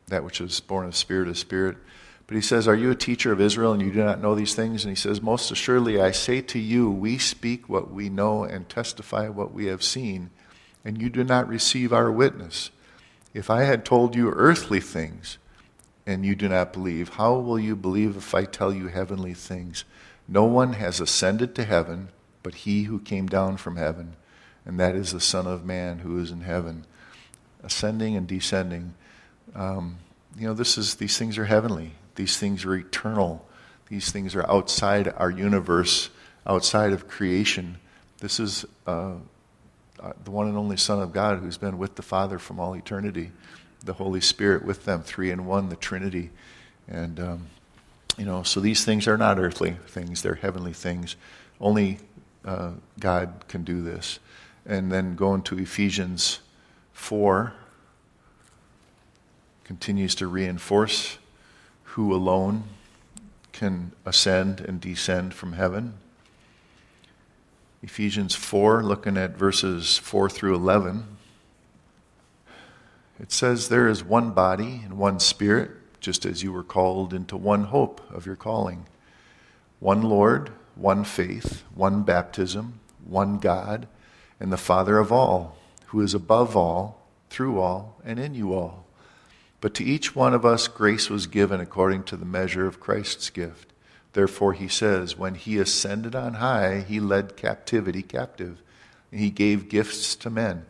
that 0.07 0.23
which 0.23 0.39
is 0.39 0.59
born 0.59 0.85
of 0.85 0.95
spirit 0.95 1.27
is 1.27 1.39
spirit. 1.39 1.77
But 2.27 2.35
he 2.35 2.41
says, 2.41 2.67
Are 2.67 2.75
you 2.75 2.91
a 2.91 2.95
teacher 2.95 3.31
of 3.31 3.41
Israel 3.41 3.73
and 3.73 3.81
you 3.81 3.91
do 3.91 4.03
not 4.03 4.21
know 4.21 4.35
these 4.35 4.55
things? 4.55 4.83
And 4.83 4.91
he 4.91 4.99
says, 4.99 5.21
Most 5.21 5.51
assuredly, 5.51 5.99
I 6.01 6.11
say 6.11 6.41
to 6.41 6.59
you, 6.59 6.89
we 6.89 7.17
speak 7.17 7.67
what 7.67 7.91
we 7.91 8.09
know 8.09 8.43
and 8.43 8.67
testify 8.67 9.29
what 9.29 9.53
we 9.53 9.65
have 9.65 9.83
seen, 9.83 10.29
and 10.85 11.01
you 11.01 11.09
do 11.09 11.23
not 11.23 11.47
receive 11.47 11.91
our 11.93 12.11
witness. 12.11 12.71
If 13.33 13.49
I 13.49 13.63
had 13.63 13.83
told 13.83 14.15
you 14.15 14.31
earthly 14.31 14.79
things, 14.79 15.37
and 16.05 16.25
you 16.25 16.35
do 16.35 16.49
not 16.49 16.73
believe, 16.73 17.09
how 17.09 17.35
will 17.35 17.59
you 17.59 17.75
believe 17.75 18.17
if 18.17 18.35
I 18.35 18.43
tell 18.43 18.73
you 18.73 18.87
heavenly 18.87 19.33
things? 19.33 19.85
No 20.27 20.43
one 20.43 20.73
has 20.73 20.99
ascended 20.99 21.55
to 21.55 21.63
heaven 21.63 22.09
but 22.43 22.53
he 22.53 22.83
who 22.83 22.99
came 22.99 23.27
down 23.27 23.57
from 23.57 23.77
heaven, 23.77 24.15
and 24.65 24.79
that 24.79 24.95
is 24.95 25.11
the 25.11 25.21
Son 25.21 25.47
of 25.47 25.65
Man 25.65 25.99
who 25.99 26.19
is 26.19 26.29
in 26.29 26.41
heaven. 26.41 26.85
Ascending 27.63 28.17
and 28.17 28.27
descending. 28.27 28.93
Um, 29.55 29.97
you 30.37 30.45
know, 30.45 30.53
this 30.53 30.77
is 30.77 30.95
these 30.95 31.17
things 31.17 31.37
are 31.37 31.45
heavenly. 31.45 31.93
These 32.15 32.37
things 32.37 32.65
are 32.65 32.75
eternal. 32.75 33.45
These 33.87 34.11
things 34.11 34.35
are 34.35 34.49
outside 34.49 35.07
our 35.17 35.29
universe 35.29 36.09
outside 36.45 36.91
of 36.91 37.07
creation. 37.07 37.77
This 38.19 38.39
is 38.39 38.65
uh, 38.87 39.15
uh, 39.99 40.13
the 40.23 40.31
one 40.31 40.47
and 40.47 40.57
only 40.57 40.77
Son 40.77 41.01
of 41.01 41.13
God 41.13 41.39
who's 41.39 41.57
been 41.57 41.77
with 41.77 41.95
the 41.95 42.01
Father 42.01 42.39
from 42.39 42.59
all 42.59 42.75
eternity, 42.75 43.31
the 43.83 43.93
Holy 43.93 44.21
Spirit 44.21 44.65
with 44.65 44.85
them, 44.85 45.01
three 45.01 45.31
in 45.31 45.45
one, 45.45 45.69
the 45.69 45.75
Trinity. 45.75 46.31
And, 46.87 47.19
um, 47.19 47.47
you 48.17 48.25
know, 48.25 48.43
so 48.43 48.59
these 48.59 48.83
things 48.83 49.07
are 49.07 49.17
not 49.17 49.39
earthly 49.39 49.77
things, 49.87 50.21
they're 50.21 50.35
heavenly 50.35 50.73
things. 50.73 51.15
Only 51.61 51.99
uh, 52.45 52.71
God 52.99 53.45
can 53.47 53.63
do 53.63 53.81
this. 53.81 54.19
And 54.65 54.91
then 54.91 55.15
going 55.15 55.41
to 55.43 55.57
Ephesians 55.57 56.39
4 56.93 57.53
continues 59.63 60.15
to 60.15 60.27
reinforce 60.27 61.17
who 61.93 62.11
alone 62.11 62.63
can 63.51 63.91
ascend 64.03 64.59
and 64.59 64.81
descend 64.81 65.31
from 65.31 65.53
heaven. 65.53 65.93
Ephesians 67.83 68.33
4, 68.33 68.81
looking 68.81 69.15
at 69.15 69.37
verses 69.37 69.99
4 69.99 70.27
through 70.27 70.55
11, 70.55 71.05
it 73.19 73.31
says, 73.31 73.69
There 73.69 73.87
is 73.87 74.03
one 74.03 74.31
body 74.31 74.81
and 74.83 74.97
one 74.97 75.19
spirit, 75.19 75.69
just 75.99 76.25
as 76.25 76.41
you 76.41 76.51
were 76.51 76.63
called 76.63 77.13
into 77.13 77.37
one 77.37 77.65
hope 77.65 78.01
of 78.11 78.25
your 78.25 78.35
calling. 78.35 78.87
One 79.79 80.01
Lord, 80.01 80.51
one 80.73 81.03
faith, 81.03 81.61
one 81.75 82.01
baptism, 82.01 82.79
one 83.05 83.37
God, 83.37 83.87
and 84.39 84.51
the 84.51 84.57
Father 84.57 84.97
of 84.97 85.11
all, 85.11 85.57
who 85.87 86.01
is 86.01 86.15
above 86.15 86.57
all, 86.57 87.05
through 87.29 87.59
all, 87.59 88.01
and 88.03 88.19
in 88.19 88.33
you 88.33 88.55
all. 88.55 88.82
But 89.63 89.73
to 89.75 89.83
each 89.85 90.13
one 90.13 90.33
of 90.33 90.43
us 90.43 90.67
grace 90.67 91.09
was 91.09 91.25
given 91.25 91.61
according 91.61 92.03
to 92.03 92.17
the 92.17 92.25
measure 92.25 92.67
of 92.67 92.81
Christ's 92.81 93.29
gift. 93.29 93.71
Therefore, 94.11 94.51
he 94.51 94.67
says, 94.67 95.17
when 95.17 95.35
he 95.35 95.57
ascended 95.57 96.15
on 96.15 96.33
high, 96.33 96.81
he 96.81 96.99
led 96.99 97.37
captivity 97.37 98.01
captive, 98.01 98.61
and 99.09 99.21
he 99.21 99.29
gave 99.29 99.69
gifts 99.69 100.15
to 100.17 100.29
men. 100.29 100.65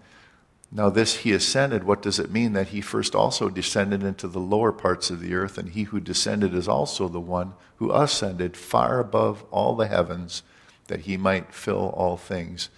Now, 0.71 0.91
this 0.91 1.15
he 1.15 1.31
ascended, 1.31 1.85
what 1.85 2.03
does 2.03 2.19
it 2.19 2.29
mean? 2.29 2.53
That 2.53 2.67
he 2.67 2.81
first 2.81 3.15
also 3.15 3.49
descended 3.49 4.03
into 4.03 4.27
the 4.27 4.37
lower 4.37 4.71
parts 4.71 5.09
of 5.09 5.21
the 5.21 5.33
earth, 5.33 5.57
and 5.57 5.69
he 5.69 5.85
who 5.85 5.99
descended 5.99 6.53
is 6.53 6.67
also 6.67 7.07
the 7.07 7.19
one 7.19 7.53
who 7.77 7.91
ascended 7.91 8.55
far 8.55 8.99
above 8.99 9.43
all 9.49 9.75
the 9.75 9.87
heavens, 9.87 10.43
that 10.85 10.99
he 10.99 11.17
might 11.17 11.51
fill 11.51 11.89
all 11.97 12.15
things. 12.15 12.69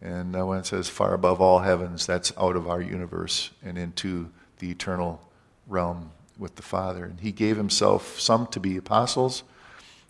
And 0.00 0.32
now 0.32 0.48
when 0.48 0.58
it 0.58 0.66
says 0.66 0.88
far 0.88 1.14
above 1.14 1.40
all 1.40 1.60
heavens, 1.60 2.04
that's 2.04 2.32
out 2.36 2.56
of 2.56 2.66
our 2.66 2.82
universe 2.82 3.52
and 3.64 3.78
into 3.78 4.30
the 4.58 4.68
eternal 4.68 5.20
realm 5.66 6.10
with 6.38 6.56
the 6.56 6.62
Father. 6.62 7.04
And 7.04 7.20
he 7.20 7.32
gave 7.32 7.56
himself 7.56 8.18
some 8.18 8.46
to 8.48 8.60
be 8.60 8.76
apostles, 8.76 9.44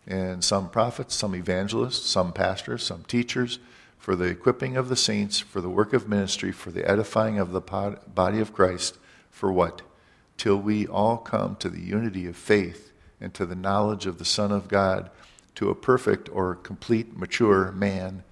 and 0.06 0.42
some 0.42 0.68
prophets, 0.68 1.14
some 1.14 1.34
evangelists, 1.34 2.06
some 2.06 2.32
pastors, 2.32 2.82
some 2.82 3.04
teachers, 3.04 3.58
for 3.98 4.16
the 4.16 4.24
equipping 4.24 4.76
of 4.76 4.88
the 4.88 4.96
saints, 4.96 5.38
for 5.38 5.60
the 5.60 5.68
work 5.68 5.92
of 5.92 6.08
ministry, 6.08 6.50
for 6.50 6.72
the 6.72 6.88
edifying 6.90 7.38
of 7.38 7.52
the 7.52 7.60
body 7.60 8.40
of 8.40 8.52
Christ, 8.52 8.98
for 9.30 9.52
what? 9.52 9.82
Till 10.36 10.56
we 10.56 10.88
all 10.88 11.18
come 11.18 11.54
to 11.56 11.68
the 11.68 11.80
unity 11.80 12.26
of 12.26 12.36
faith 12.36 12.92
and 13.20 13.32
to 13.34 13.46
the 13.46 13.54
knowledge 13.54 14.06
of 14.06 14.18
the 14.18 14.24
Son 14.24 14.50
of 14.50 14.66
God, 14.66 15.08
to 15.54 15.70
a 15.70 15.74
perfect 15.76 16.28
or 16.30 16.56
complete, 16.56 17.16
mature 17.16 17.70
man, 17.70 18.24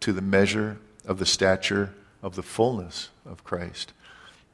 to 0.00 0.14
the 0.14 0.22
measure 0.22 0.78
of 1.04 1.18
the 1.18 1.26
stature 1.26 1.92
of 2.22 2.34
the 2.34 2.42
fullness 2.42 3.10
of 3.26 3.44
Christ. 3.44 3.92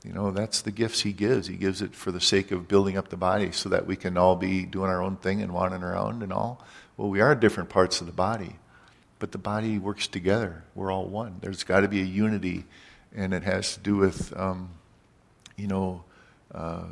You 0.04 0.12
know, 0.12 0.30
that's 0.30 0.60
the 0.60 0.70
gifts 0.70 1.00
he 1.00 1.12
gives. 1.12 1.46
He 1.46 1.56
gives 1.56 1.80
it 1.80 1.94
for 1.94 2.12
the 2.12 2.20
sake 2.20 2.52
of 2.52 2.68
building 2.68 2.98
up 2.98 3.08
the 3.08 3.16
body 3.16 3.52
so 3.52 3.70
that 3.70 3.86
we 3.86 3.96
can 3.96 4.18
all 4.18 4.36
be 4.36 4.64
doing 4.64 4.90
our 4.90 5.02
own 5.02 5.16
thing 5.16 5.40
and 5.40 5.52
wandering 5.52 5.82
around 5.82 6.22
and 6.22 6.32
all. 6.32 6.62
Well, 6.98 7.08
we 7.08 7.22
are 7.22 7.34
different 7.34 7.70
parts 7.70 8.00
of 8.02 8.06
the 8.06 8.12
body, 8.12 8.56
but 9.18 9.32
the 9.32 9.38
body 9.38 9.78
works 9.78 10.06
together. 10.06 10.62
We're 10.74 10.92
all 10.92 11.06
one. 11.06 11.38
There's 11.40 11.64
got 11.64 11.80
to 11.80 11.88
be 11.88 12.02
a 12.02 12.04
unity, 12.04 12.66
and 13.14 13.32
it 13.32 13.44
has 13.44 13.74
to 13.74 13.80
do 13.80 13.96
with, 13.96 14.36
um, 14.36 14.68
you 15.56 15.68
know, 15.68 16.04
uh, 16.54 16.84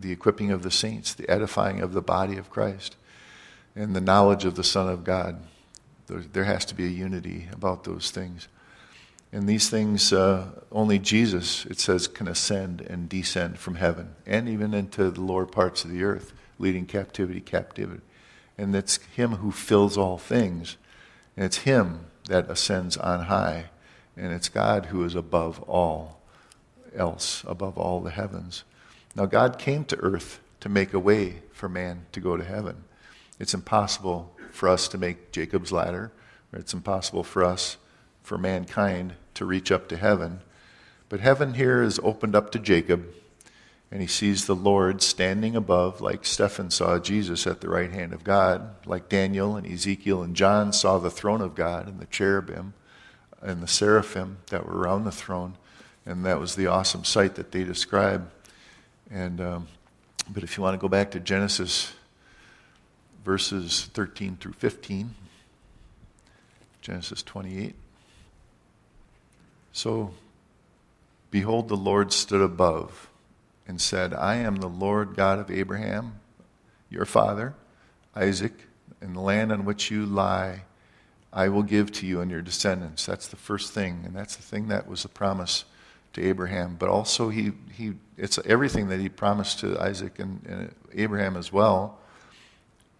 the 0.00 0.10
equipping 0.10 0.50
of 0.50 0.62
the 0.62 0.70
saints, 0.70 1.12
the 1.12 1.28
edifying 1.28 1.80
of 1.80 1.92
the 1.92 2.02
body 2.02 2.38
of 2.38 2.48
Christ, 2.48 2.96
and 3.76 3.94
the 3.94 4.00
knowledge 4.00 4.46
of 4.46 4.54
the 4.54 4.64
Son 4.64 4.88
of 4.88 5.04
God. 5.04 5.42
There, 6.06 6.20
there 6.20 6.44
has 6.44 6.64
to 6.66 6.74
be 6.74 6.86
a 6.86 6.88
unity 6.88 7.48
about 7.52 7.84
those 7.84 8.10
things. 8.10 8.48
And 9.32 9.48
these 9.48 9.68
things, 9.68 10.12
uh, 10.12 10.46
only 10.72 10.98
Jesus, 10.98 11.66
it 11.66 11.78
says, 11.78 12.08
can 12.08 12.28
ascend 12.28 12.80
and 12.80 13.08
descend 13.08 13.58
from 13.58 13.74
heaven 13.74 14.14
and 14.26 14.48
even 14.48 14.72
into 14.72 15.10
the 15.10 15.20
lower 15.20 15.44
parts 15.44 15.84
of 15.84 15.90
the 15.90 16.02
earth, 16.02 16.32
leading 16.58 16.86
captivity 16.86 17.40
captivity. 17.40 18.00
And 18.56 18.74
it's 18.74 18.96
Him 19.14 19.36
who 19.36 19.52
fills 19.52 19.98
all 19.98 20.18
things. 20.18 20.76
And 21.36 21.44
it's 21.44 21.58
Him 21.58 22.06
that 22.28 22.50
ascends 22.50 22.96
on 22.96 23.26
high. 23.26 23.66
And 24.16 24.32
it's 24.32 24.48
God 24.48 24.86
who 24.86 25.04
is 25.04 25.14
above 25.14 25.62
all 25.62 26.20
else, 26.96 27.44
above 27.46 27.76
all 27.76 28.00
the 28.00 28.10
heavens. 28.10 28.64
Now, 29.14 29.26
God 29.26 29.58
came 29.58 29.84
to 29.86 30.00
earth 30.00 30.40
to 30.60 30.68
make 30.68 30.92
a 30.94 30.98
way 30.98 31.42
for 31.52 31.68
man 31.68 32.06
to 32.12 32.20
go 32.20 32.36
to 32.36 32.44
heaven. 32.44 32.84
It's 33.38 33.54
impossible 33.54 34.34
for 34.50 34.68
us 34.68 34.88
to 34.88 34.98
make 34.98 35.32
Jacob's 35.32 35.70
ladder, 35.70 36.10
or 36.52 36.58
it's 36.58 36.74
impossible 36.74 37.22
for 37.22 37.44
us 37.44 37.76
for 38.28 38.36
mankind 38.36 39.14
to 39.32 39.46
reach 39.46 39.72
up 39.72 39.88
to 39.88 39.96
heaven. 39.96 40.40
But 41.08 41.20
heaven 41.20 41.54
here 41.54 41.82
is 41.82 41.98
opened 42.02 42.36
up 42.36 42.50
to 42.50 42.58
Jacob, 42.58 43.06
and 43.90 44.02
he 44.02 44.06
sees 44.06 44.44
the 44.44 44.54
Lord 44.54 45.00
standing 45.00 45.56
above, 45.56 46.02
like 46.02 46.26
Stephen 46.26 46.70
saw 46.70 46.98
Jesus 46.98 47.46
at 47.46 47.62
the 47.62 47.70
right 47.70 47.90
hand 47.90 48.12
of 48.12 48.24
God, 48.24 48.84
like 48.84 49.08
Daniel 49.08 49.56
and 49.56 49.66
Ezekiel 49.66 50.22
and 50.22 50.36
John 50.36 50.74
saw 50.74 50.98
the 50.98 51.10
throne 51.10 51.40
of 51.40 51.54
God 51.54 51.88
and 51.88 51.98
the 51.98 52.06
cherubim 52.06 52.74
and 53.40 53.62
the 53.62 53.66
seraphim 53.66 54.38
that 54.50 54.66
were 54.66 54.76
around 54.76 55.04
the 55.04 55.10
throne. 55.10 55.54
And 56.04 56.26
that 56.26 56.38
was 56.38 56.54
the 56.54 56.66
awesome 56.66 57.04
sight 57.04 57.34
that 57.36 57.50
they 57.50 57.64
describe. 57.64 58.30
And 59.10 59.40
um, 59.40 59.68
but 60.28 60.42
if 60.42 60.58
you 60.58 60.62
want 60.62 60.74
to 60.74 60.78
go 60.78 60.88
back 60.88 61.12
to 61.12 61.20
Genesis 61.20 61.94
verses 63.24 63.88
13 63.94 64.36
through 64.36 64.52
15, 64.52 65.14
Genesis 66.82 67.22
28. 67.22 67.74
So, 69.78 70.10
behold, 71.30 71.68
the 71.68 71.76
Lord 71.76 72.12
stood 72.12 72.40
above 72.40 73.08
and 73.68 73.80
said, 73.80 74.12
I 74.12 74.34
am 74.34 74.56
the 74.56 74.66
Lord 74.66 75.14
God 75.14 75.38
of 75.38 75.52
Abraham, 75.52 76.18
your 76.90 77.04
father, 77.04 77.54
Isaac, 78.12 78.54
and 79.00 79.14
the 79.14 79.20
land 79.20 79.52
on 79.52 79.64
which 79.64 79.88
you 79.88 80.04
lie, 80.04 80.62
I 81.32 81.48
will 81.48 81.62
give 81.62 81.92
to 81.92 82.08
you 82.08 82.20
and 82.20 82.28
your 82.28 82.42
descendants. 82.42 83.06
That's 83.06 83.28
the 83.28 83.36
first 83.36 83.72
thing, 83.72 84.02
and 84.04 84.16
that's 84.16 84.34
the 84.34 84.42
thing 84.42 84.66
that 84.66 84.88
was 84.88 85.04
a 85.04 85.08
promise 85.08 85.64
to 86.14 86.26
Abraham. 86.26 86.74
But 86.76 86.88
also, 86.88 87.28
he, 87.28 87.52
he, 87.72 87.92
it's 88.16 88.40
everything 88.44 88.88
that 88.88 88.98
he 88.98 89.08
promised 89.08 89.60
to 89.60 89.78
Isaac 89.80 90.18
and, 90.18 90.44
and 90.44 90.74
Abraham 90.92 91.36
as 91.36 91.52
well. 91.52 92.00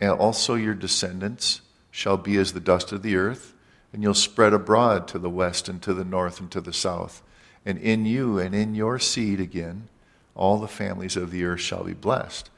And 0.01 0.13
also, 0.13 0.55
your 0.55 0.75
descendants 0.75 1.61
shall 1.91 2.19
be 2.19 2.37
as 2.37 2.53
the 2.53 2.61
dust 2.61 2.93
of 2.93 3.03
the 3.03 3.17
earth 3.17 3.55
and 3.93 4.03
you'll 4.03 4.15
spread 4.15 4.53
abroad 4.53 5.09
to 5.09 5.19
the 5.19 5.31
west 5.31 5.69
and 5.69 5.81
to 5.83 5.95
the 5.95 6.05
north 6.05 6.41
and 6.41 6.51
to 6.51 6.61
the 6.61 6.73
south. 6.73 7.23
And 7.65 7.79
in 7.79 8.07
you 8.07 8.39
and 8.39 8.55
in 8.55 8.75
your 8.75 8.99
seed 8.99 9.41
again, 9.41 9.89
all 10.35 10.59
the 10.59 10.69
families 10.69 11.17
of 11.17 11.31
the 11.31 11.45
earth 11.45 11.61
shall 11.61 11.85
be 11.85 11.95
blessed. 11.95 12.51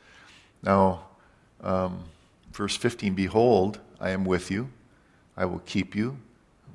Now, 0.62 1.04
um, 1.62 2.04
verse 2.52 2.76
15 2.76 3.14
Behold, 3.14 3.80
I 4.00 4.10
am 4.10 4.24
with 4.24 4.50
you. 4.50 4.70
I 5.36 5.46
will 5.46 5.60
keep 5.60 5.94
you 5.94 6.18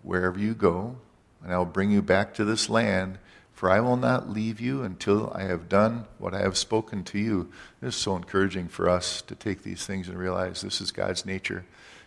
wherever 0.03 0.39
you 0.39 0.53
go, 0.53 0.97
and 1.43 1.53
I 1.53 1.57
will 1.57 1.65
bring 1.65 1.91
you 1.91 2.01
back 2.01 2.33
to 2.35 2.45
this 2.45 2.69
land, 2.69 3.19
for 3.53 3.69
I 3.69 3.79
will 3.79 3.97
not 3.97 4.29
leave 4.29 4.59
you 4.59 4.83
until 4.83 5.31
I 5.33 5.43
have 5.43 5.69
done 5.69 6.05
what 6.17 6.33
I 6.33 6.39
have 6.39 6.57
spoken 6.57 7.03
to 7.05 7.19
you. 7.19 7.51
This 7.81 7.95
is 7.95 8.01
so 8.01 8.15
encouraging 8.15 8.67
for 8.67 8.89
us 8.89 9.21
to 9.23 9.35
take 9.35 9.63
these 9.63 9.85
things 9.85 10.07
and 10.07 10.17
realize 10.17 10.61
this 10.61 10.81
is 10.81 10.91
God's 10.91 11.25
nature. 11.25 11.65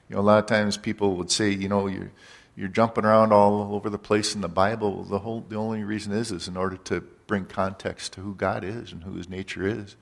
You 0.08 0.16
know, 0.16 0.22
a 0.22 0.22
lot 0.22 0.38
of 0.38 0.46
times 0.46 0.76
people 0.76 1.16
would 1.16 1.30
say, 1.30 1.50
you 1.50 1.68
know, 1.68 1.86
you're 1.86 2.10
you're 2.58 2.66
jumping 2.66 3.04
around 3.04 3.32
all 3.32 3.72
over 3.72 3.88
the 3.88 3.98
place 3.98 4.34
in 4.34 4.40
the 4.40 4.48
Bible. 4.48 5.04
The 5.04 5.20
whole 5.20 5.44
the 5.48 5.54
only 5.54 5.84
reason 5.84 6.12
is 6.12 6.32
is 6.32 6.48
in 6.48 6.56
order 6.56 6.76
to 6.76 7.02
bring 7.28 7.44
context 7.44 8.14
to 8.14 8.20
who 8.20 8.34
God 8.34 8.64
is 8.64 8.90
and 8.90 9.04
who 9.04 9.12
His 9.12 9.28
nature 9.28 9.64
is. 9.64 9.94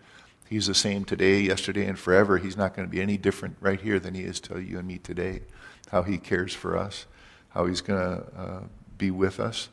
He's 0.49 0.66
the 0.66 0.75
same 0.75 1.05
today, 1.05 1.40
yesterday, 1.40 1.85
and 1.85 1.99
forever. 1.99 2.38
He's 2.38 2.57
not 2.57 2.75
going 2.75 2.88
to 2.88 2.90
be 2.90 3.03
any 3.03 3.19
different 3.19 3.59
right 3.61 3.79
here 3.79 4.01
than 4.01 4.14
He 4.14 4.23
is 4.23 4.40
to 4.40 4.59
you 4.59 4.79
and 4.79 4.88
me 4.88 4.97
today. 4.97 5.42
How 5.90 6.03
He 6.03 6.16
cares 6.16 6.55
for 6.55 6.79
us, 6.79 7.05
how 7.51 7.66
He's 7.66 7.83
going 7.83 8.01
to 8.01 8.25
uh, 8.35 8.61
be 8.97 9.11
with 9.11 9.38
us. 9.38 9.69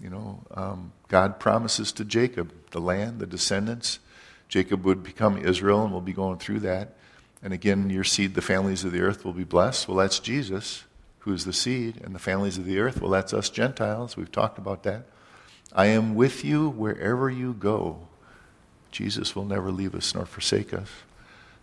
You 0.00 0.10
know, 0.10 0.44
um, 0.54 0.92
God 1.08 1.40
promises 1.40 1.90
to 1.92 2.04
Jacob 2.04 2.52
the 2.70 2.80
land, 2.80 3.18
the 3.18 3.26
descendants. 3.26 3.98
Jacob 4.48 4.84
would 4.84 5.02
become 5.02 5.38
Israel, 5.38 5.82
and 5.82 5.90
we'll 5.90 6.00
be 6.00 6.12
going 6.12 6.38
through 6.38 6.60
that. 6.60 6.94
And 7.42 7.52
again, 7.52 7.90
your 7.90 8.04
seed, 8.04 8.36
the 8.36 8.42
families 8.42 8.84
of 8.84 8.92
the 8.92 9.00
earth, 9.00 9.24
will 9.24 9.32
be 9.32 9.42
blessed. 9.42 9.88
Well, 9.88 9.96
that's 9.96 10.20
Jesus 10.20 10.84
who 11.24 11.32
is 11.32 11.44
the 11.44 11.52
seed, 11.52 12.00
and 12.04 12.14
the 12.14 12.18
families 12.18 12.58
of 12.58 12.64
the 12.64 12.78
earth. 12.78 13.00
Well, 13.00 13.10
that's 13.10 13.32
us 13.32 13.48
Gentiles. 13.48 14.16
We've 14.16 14.30
talked 14.30 14.58
about 14.58 14.82
that. 14.82 15.06
I 15.72 15.86
am 15.86 16.14
with 16.14 16.44
you 16.44 16.68
wherever 16.68 17.30
you 17.30 17.54
go. 17.54 18.08
Jesus 18.90 19.34
will 19.34 19.44
never 19.44 19.70
leave 19.70 19.94
us 19.94 20.14
nor 20.14 20.26
forsake 20.26 20.74
us. 20.74 20.88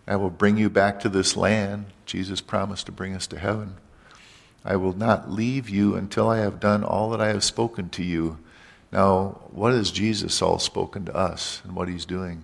I 0.07 0.15
will 0.15 0.29
bring 0.29 0.57
you 0.57 0.69
back 0.69 0.99
to 1.01 1.09
this 1.09 1.37
land. 1.37 1.87
Jesus 2.05 2.41
promised 2.41 2.87
to 2.87 2.91
bring 2.91 3.13
us 3.15 3.27
to 3.27 3.37
heaven. 3.37 3.75
I 4.65 4.75
will 4.75 4.97
not 4.97 5.31
leave 5.31 5.69
you 5.69 5.95
until 5.95 6.29
I 6.29 6.39
have 6.39 6.59
done 6.59 6.83
all 6.83 7.11
that 7.11 7.21
I 7.21 7.27
have 7.27 7.43
spoken 7.43 7.89
to 7.89 8.03
you. 8.03 8.39
Now, 8.91 9.41
what 9.51 9.73
has 9.73 9.91
Jesus 9.91 10.41
all 10.41 10.57
spoken 10.57 11.05
to 11.05 11.15
us 11.15 11.61
and 11.63 11.75
what 11.75 11.87
he's 11.87 12.05
doing? 12.05 12.43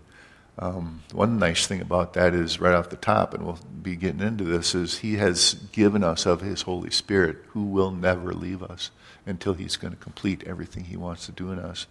Um, 0.57 1.03
one 1.11 1.37
nice 1.37 1.67
thing 1.67 1.81
about 1.81 2.13
that 2.13 2.33
is 2.33 2.61
right 2.61 2.73
off 2.73 2.89
the 2.89 2.95
top, 2.95 3.33
and 3.33 3.45
we'll 3.45 3.59
be 3.81 3.95
getting 3.95 4.21
into 4.21 4.45
this, 4.45 4.73
is 4.73 4.99
he 4.99 5.15
has 5.15 5.55
given 5.73 6.03
us 6.03 6.25
of 6.25 6.41
his 6.41 6.61
Holy 6.61 6.91
Spirit 6.91 7.37
who 7.49 7.63
will 7.65 7.91
never 7.91 8.33
leave 8.33 8.63
us 8.63 8.91
until 9.25 9.53
he's 9.53 9.75
going 9.75 9.93
to 9.93 9.99
complete 9.99 10.43
everything 10.45 10.85
he 10.85 10.95
wants 10.95 11.25
to 11.25 11.31
do 11.31 11.51
in 11.51 11.59
us. 11.59 11.87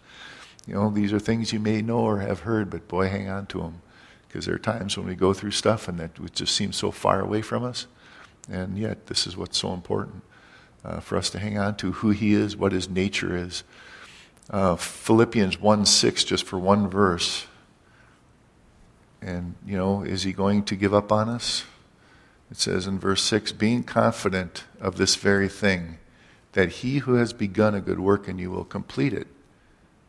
You 0.67 0.75
know, 0.75 0.91
these 0.91 1.13
are 1.13 1.19
things 1.19 1.53
you 1.53 1.61
may 1.61 1.83
know 1.83 1.99
or 1.99 2.21
have 2.21 2.41
heard, 2.41 2.71
but 2.71 2.89
boy, 2.89 3.09
hang 3.09 3.29
on 3.29 3.47
to 3.47 3.59
them. 3.59 3.83
Because 4.27 4.47
there 4.47 4.55
are 4.55 4.59
times 4.59 4.97
when 4.97 5.07
we 5.07 5.15
go 5.15 5.35
through 5.35 5.53
stuff 5.53 5.87
and 5.87 5.99
that 6.01 6.13
it 6.19 6.35
just 6.35 6.55
seems 6.57 6.77
so 6.77 6.91
far 6.91 7.21
away 7.21 7.43
from 7.43 7.63
us. 7.63 7.87
And 8.51 8.79
yet, 8.79 9.07
this 9.07 9.27
is 9.27 9.37
what's 9.37 9.59
so 9.59 9.73
important 9.73 10.23
uh, 10.85 11.01
for 11.01 11.17
us 11.17 11.31
to 11.31 11.39
hang 11.39 11.59
on 11.59 11.77
to 11.77 11.93
who 11.93 12.11
he 12.11 12.33
is, 12.33 12.57
what 12.57 12.73
his 12.73 12.89
nature 12.89 13.37
is. 13.37 13.63
Uh, 14.51 14.77
Philippians 14.77 15.61
1 15.61 15.87
6, 15.87 16.25
just 16.25 16.45
for 16.45 16.59
one 16.59 16.89
verse. 16.89 17.47
And, 19.25 19.55
you 19.67 19.79
know, 19.79 20.03
is 20.03 20.25
he 20.25 20.35
going 20.35 20.65
to 20.65 20.77
give 20.77 20.93
up 20.93 21.11
on 21.11 21.31
us? 21.31 21.65
It 22.51 22.59
says 22.59 22.87
in 22.87 22.99
verse 22.99 23.23
6 23.23 23.53
being 23.53 23.83
confident 23.83 24.65
of 24.81 24.97
this 24.97 25.17
very 25.17 25.49
thing, 25.49 25.99
that 26.53 26.69
he 26.69 26.99
who 26.99 27.15
has 27.15 27.33
begun 27.33 27.75
a 27.75 27.81
good 27.81 27.99
work 27.99 28.29
in 28.29 28.39
you 28.39 28.51
will 28.51 28.65
complete 28.65 29.15
it 29.15 29.27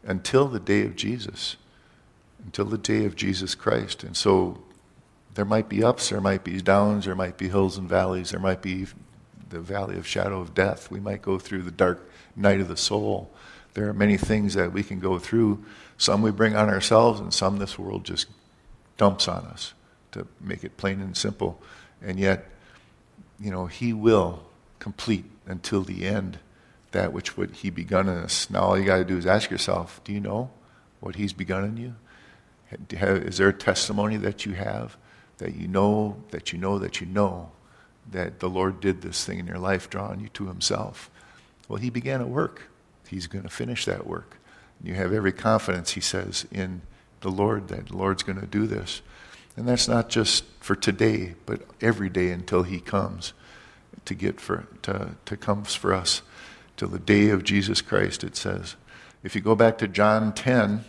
until 0.03 0.47
the 0.47 0.59
day 0.59 0.85
of 0.85 0.97
Jesus, 0.97 1.55
until 2.43 2.65
the 2.65 2.77
day 2.77 3.05
of 3.05 3.15
Jesus 3.15 3.55
Christ. 3.55 4.03
And 4.03 4.17
so 4.17 4.61
there 5.33 5.45
might 5.45 5.69
be 5.69 5.81
ups, 5.81 6.09
there 6.09 6.21
might 6.21 6.43
be 6.43 6.61
downs, 6.61 7.05
there 7.05 7.15
might 7.15 7.37
be 7.37 7.47
hills 7.47 7.77
and 7.77 7.87
valleys, 7.87 8.31
there 8.31 8.39
might 8.39 8.61
be 8.61 8.85
the 9.49 9.61
valley 9.61 9.97
of 9.97 10.05
shadow 10.05 10.41
of 10.41 10.53
death. 10.53 10.91
We 10.91 10.99
might 10.99 11.21
go 11.21 11.39
through 11.39 11.61
the 11.61 11.71
dark 11.71 12.09
night 12.35 12.59
of 12.59 12.67
the 12.67 12.77
soul. 12.77 13.31
There 13.75 13.87
are 13.87 13.93
many 13.93 14.17
things 14.17 14.55
that 14.55 14.73
we 14.73 14.83
can 14.83 14.99
go 14.99 15.19
through. 15.19 15.63
Some 15.97 16.21
we 16.21 16.31
bring 16.31 16.55
on 16.55 16.69
ourselves, 16.69 17.21
and 17.21 17.33
some 17.33 17.57
this 17.57 17.79
world 17.79 18.03
just 18.03 18.27
dumps 18.97 19.27
on 19.27 19.45
us 19.45 19.73
to 20.11 20.27
make 20.39 20.63
it 20.63 20.77
plain 20.77 21.01
and 21.01 21.15
simple. 21.15 21.61
And 22.01 22.19
yet, 22.19 22.49
you 23.39 23.51
know, 23.51 23.65
He 23.65 23.93
will 23.93 24.43
complete 24.79 25.25
until 25.45 25.81
the 25.81 26.05
end 26.05 26.39
that 26.91 27.11
which 27.11 27.37
would 27.37 27.51
He 27.51 27.69
begun 27.69 28.07
in 28.07 28.17
us. 28.17 28.49
Now, 28.49 28.61
all 28.61 28.77
you 28.77 28.85
got 28.85 28.97
to 28.97 29.05
do 29.05 29.17
is 29.17 29.25
ask 29.25 29.49
yourself 29.49 30.01
do 30.03 30.13
you 30.13 30.19
know 30.19 30.51
what 30.99 31.15
He's 31.15 31.33
begun 31.33 31.65
in 31.65 31.77
you? 31.77 31.95
Is 32.89 33.37
there 33.37 33.49
a 33.49 33.53
testimony 33.53 34.17
that 34.17 34.45
you 34.45 34.53
have 34.53 34.97
that 35.37 35.55
you 35.55 35.67
know, 35.67 36.23
that 36.31 36.51
you 36.53 36.59
know, 36.59 36.79
that 36.79 37.01
you 37.01 37.07
know 37.07 37.51
that 38.11 38.39
the 38.39 38.49
Lord 38.49 38.79
did 38.79 39.01
this 39.01 39.23
thing 39.25 39.39
in 39.39 39.47
your 39.47 39.59
life, 39.59 39.89
drawing 39.89 40.19
you 40.19 40.29
to 40.29 40.47
Himself? 40.47 41.09
Well, 41.67 41.79
He 41.79 41.89
began 41.89 42.21
a 42.21 42.27
work. 42.27 42.69
He's 43.07 43.27
going 43.27 43.43
to 43.43 43.49
finish 43.49 43.85
that 43.85 44.07
work. 44.07 44.37
You 44.81 44.95
have 44.95 45.13
every 45.13 45.31
confidence, 45.31 45.91
He 45.91 46.01
says, 46.01 46.45
in 46.51 46.81
the 47.25 47.31
Lord 47.31 47.69
that 47.69 47.87
the 47.87 47.97
Lord's 47.97 48.21
going 48.21 48.39
to 48.39 48.45
do 48.45 48.67
this. 48.67 49.01
And 49.57 49.67
that's 49.67 49.87
not 49.87 50.09
just 50.09 50.43
for 50.59 50.75
today, 50.75 51.33
but 51.47 51.63
every 51.81 52.07
day 52.07 52.29
until 52.29 52.61
He 52.61 52.79
comes 52.79 53.33
to 54.05 54.13
get 54.13 54.39
for 54.39 54.67
to, 54.83 55.15
to 55.25 55.35
comes 55.35 55.73
for 55.73 55.91
us 55.91 56.21
till 56.77 56.87
the 56.87 56.99
day 56.99 57.29
of 57.29 57.43
Jesus 57.43 57.81
Christ, 57.81 58.23
it 58.23 58.35
says. 58.35 58.75
If 59.23 59.33
you 59.33 59.41
go 59.41 59.55
back 59.55 59.79
to 59.79 59.87
John 59.87 60.33
10, 60.33 60.85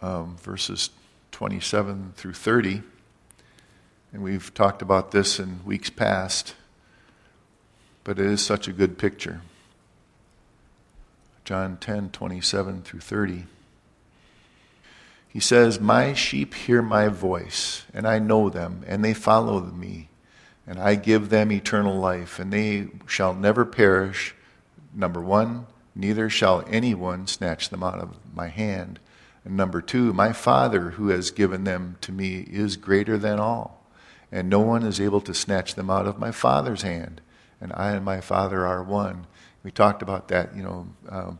um, 0.00 0.36
verses 0.36 0.90
27 1.32 2.12
through 2.14 2.34
30, 2.34 2.82
and 4.12 4.22
we've 4.22 4.54
talked 4.54 4.80
about 4.80 5.10
this 5.10 5.40
in 5.40 5.64
weeks 5.64 5.90
past, 5.90 6.54
but 8.04 8.20
it 8.20 8.26
is 8.26 8.44
such 8.44 8.68
a 8.68 8.72
good 8.72 8.96
picture. 8.96 9.40
John 11.44 11.78
10, 11.78 12.10
27 12.10 12.82
through 12.82 13.00
30. 13.00 13.46
He 15.36 15.40
says, 15.40 15.78
My 15.78 16.14
sheep 16.14 16.54
hear 16.54 16.80
my 16.80 17.08
voice, 17.08 17.84
and 17.92 18.08
I 18.08 18.18
know 18.18 18.48
them, 18.48 18.82
and 18.86 19.04
they 19.04 19.12
follow 19.12 19.60
me. 19.60 20.08
And 20.66 20.78
I 20.78 20.94
give 20.94 21.28
them 21.28 21.52
eternal 21.52 21.94
life, 21.94 22.38
and 22.38 22.50
they 22.50 22.88
shall 23.04 23.34
never 23.34 23.66
perish. 23.66 24.34
Number 24.94 25.20
one, 25.20 25.66
neither 25.94 26.30
shall 26.30 26.64
anyone 26.70 27.26
snatch 27.26 27.68
them 27.68 27.82
out 27.82 27.98
of 27.98 28.16
my 28.34 28.48
hand. 28.48 28.98
And 29.44 29.58
number 29.58 29.82
two, 29.82 30.14
my 30.14 30.32
Father 30.32 30.92
who 30.92 31.08
has 31.08 31.30
given 31.30 31.64
them 31.64 31.98
to 32.00 32.12
me 32.12 32.46
is 32.50 32.78
greater 32.78 33.18
than 33.18 33.38
all, 33.38 33.84
and 34.32 34.48
no 34.48 34.60
one 34.60 34.84
is 34.84 35.02
able 35.02 35.20
to 35.20 35.34
snatch 35.34 35.74
them 35.74 35.90
out 35.90 36.06
of 36.06 36.18
my 36.18 36.30
Father's 36.30 36.80
hand. 36.80 37.20
And 37.60 37.74
I 37.74 37.90
and 37.90 38.06
my 38.06 38.22
Father 38.22 38.66
are 38.66 38.82
one. 38.82 39.26
We 39.62 39.70
talked 39.70 40.00
about 40.00 40.28
that, 40.28 40.56
you 40.56 40.62
know, 40.62 40.86
um, 41.10 41.38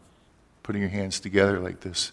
putting 0.63 0.83
your 0.83 0.91
hands 0.91 1.19
together 1.19 1.61
like 1.61 1.81
this 1.81 2.13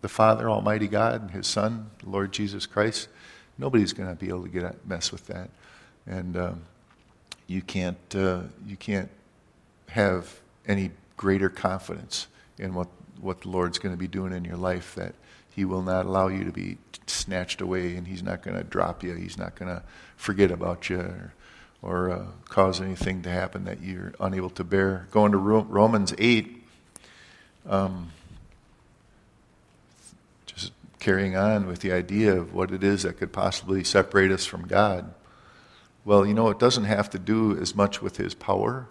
the 0.00 0.08
Father, 0.08 0.48
Almighty 0.48 0.88
God, 0.88 1.20
and 1.20 1.30
His 1.30 1.46
Son, 1.46 1.90
Lord 2.04 2.32
Jesus 2.32 2.66
Christ, 2.66 3.08
nobody's 3.58 3.92
going 3.92 4.08
to 4.08 4.14
be 4.14 4.28
able 4.28 4.42
to 4.42 4.48
get 4.48 4.86
mess 4.86 5.10
with 5.10 5.26
that, 5.26 5.50
and 6.06 6.36
um, 6.36 6.62
you 7.46 7.62
can't 7.62 8.14
uh, 8.14 8.42
you 8.66 8.76
can't 8.76 9.10
have 9.88 10.40
any 10.66 10.90
greater 11.16 11.48
confidence 11.48 12.28
in 12.58 12.74
what 12.74 12.88
what 13.20 13.40
the 13.42 13.48
Lord's 13.48 13.78
going 13.78 13.94
to 13.94 13.98
be 13.98 14.08
doing 14.08 14.32
in 14.32 14.44
your 14.44 14.56
life 14.56 14.94
that 14.94 15.14
He 15.54 15.64
will 15.64 15.82
not 15.82 16.06
allow 16.06 16.28
you 16.28 16.44
to 16.44 16.52
be 16.52 16.78
snatched 17.06 17.60
away, 17.60 17.96
and 17.96 18.06
He's 18.06 18.22
not 18.22 18.42
going 18.42 18.56
to 18.56 18.64
drop 18.64 19.02
you. 19.02 19.14
He's 19.14 19.38
not 19.38 19.54
going 19.54 19.74
to 19.74 19.82
forget 20.16 20.50
about 20.50 20.88
you. 20.88 21.00
Or, 21.00 21.32
or 21.80 22.10
uh, 22.10 22.26
cause 22.48 22.80
anything 22.80 23.22
to 23.22 23.30
happen 23.30 23.64
that 23.64 23.80
you're 23.82 24.12
unable 24.20 24.50
to 24.50 24.64
bear. 24.64 25.06
Going 25.10 25.32
to 25.32 25.38
Romans 25.38 26.12
8, 26.18 26.64
um, 27.68 28.10
carrying 30.98 31.36
on 31.36 31.66
with 31.66 31.80
the 31.80 31.92
idea 31.92 32.34
of 32.34 32.52
what 32.52 32.70
it 32.70 32.82
is 32.82 33.02
that 33.02 33.18
could 33.18 33.32
possibly 33.32 33.84
separate 33.84 34.30
us 34.30 34.44
from 34.44 34.66
God. 34.66 35.14
Well, 36.04 36.26
you 36.26 36.34
know, 36.34 36.48
it 36.48 36.58
doesn't 36.58 36.84
have 36.84 37.10
to 37.10 37.18
do 37.18 37.56
as 37.56 37.74
much 37.74 38.00
with 38.00 38.16
His 38.16 38.34
power. 38.34 38.88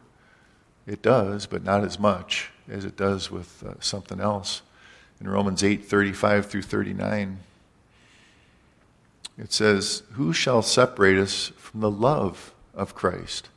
It 0.85 1.01
does, 1.01 1.45
but 1.45 1.63
not 1.63 1.83
as 1.83 1.99
much 1.99 2.51
as 2.69 2.85
it 2.85 2.95
does 2.95 3.31
with 3.31 3.63
uh, 3.63 3.73
something 3.79 4.19
else. 4.19 4.61
In 5.19 5.27
Romans 5.27 5.63
8 5.63 5.85
35 5.85 6.45
through 6.45 6.61
39, 6.61 7.39
it 9.37 9.51
says, 9.51 10.03
Who 10.13 10.31
shall 10.33 10.61
separate 10.61 11.17
us 11.17 11.51
from 11.57 11.81
the 11.81 11.91
love 11.91 12.53
of 12.73 12.95
Christ? 12.95 13.49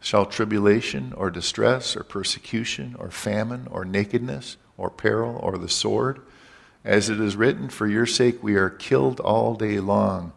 Shall 0.00 0.26
tribulation 0.26 1.12
or 1.12 1.30
distress 1.30 1.96
or 1.96 2.04
persecution 2.04 2.94
or 2.98 3.10
famine 3.10 3.66
or 3.70 3.84
nakedness 3.84 4.56
or 4.76 4.90
peril 4.90 5.38
or 5.42 5.58
the 5.58 5.68
sword? 5.68 6.20
As 6.84 7.08
it 7.08 7.20
is 7.20 7.36
written, 7.36 7.68
For 7.68 7.86
your 7.86 8.06
sake 8.06 8.42
we 8.42 8.54
are 8.54 8.70
killed 8.70 9.20
all 9.20 9.54
day 9.54 9.80
long. 9.80 10.32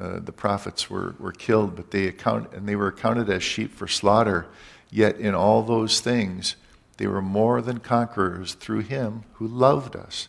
Uh, 0.00 0.20
the 0.20 0.32
prophets 0.32 0.88
were, 0.88 1.14
were 1.18 1.32
killed, 1.32 1.76
but 1.76 1.90
they 1.90 2.06
account, 2.06 2.52
and 2.54 2.66
they 2.66 2.76
were 2.76 2.88
accounted 2.88 3.28
as 3.28 3.42
sheep 3.42 3.72
for 3.74 3.86
slaughter. 3.86 4.46
Yet 4.90 5.18
in 5.18 5.34
all 5.34 5.62
those 5.62 6.00
things 6.00 6.56
they 6.96 7.06
were 7.06 7.22
more 7.22 7.60
than 7.62 7.78
conquerors 7.78 8.54
through 8.54 8.80
him 8.80 9.24
who 9.34 9.46
loved 9.46 9.96
us. 9.96 10.28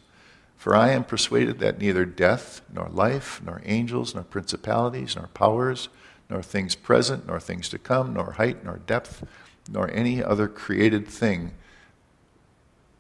For 0.56 0.76
I 0.76 0.91
am 0.91 1.04
persuaded 1.04 1.60
that 1.60 1.80
neither 1.80 2.06
death, 2.06 2.62
nor 2.71 2.88
life, 2.88 3.41
nor 3.43 3.62
angels, 3.65 4.15
nor 4.15 4.23
principalities, 4.23 5.15
nor 5.15 5.28
powers, 5.28 5.89
nor 6.30 6.41
things 6.41 6.76
present, 6.76 7.28
nor 7.28 7.39
things 7.39 7.67
to 7.69 7.78
come, 7.78 8.13
nor 8.13 8.32
height, 8.34 8.63
nor 8.63 8.78
depth, 8.78 9.26
nor 9.69 9.91
any 9.91 10.23
other 10.23 10.47
created 10.47 11.08
thing. 11.08 11.52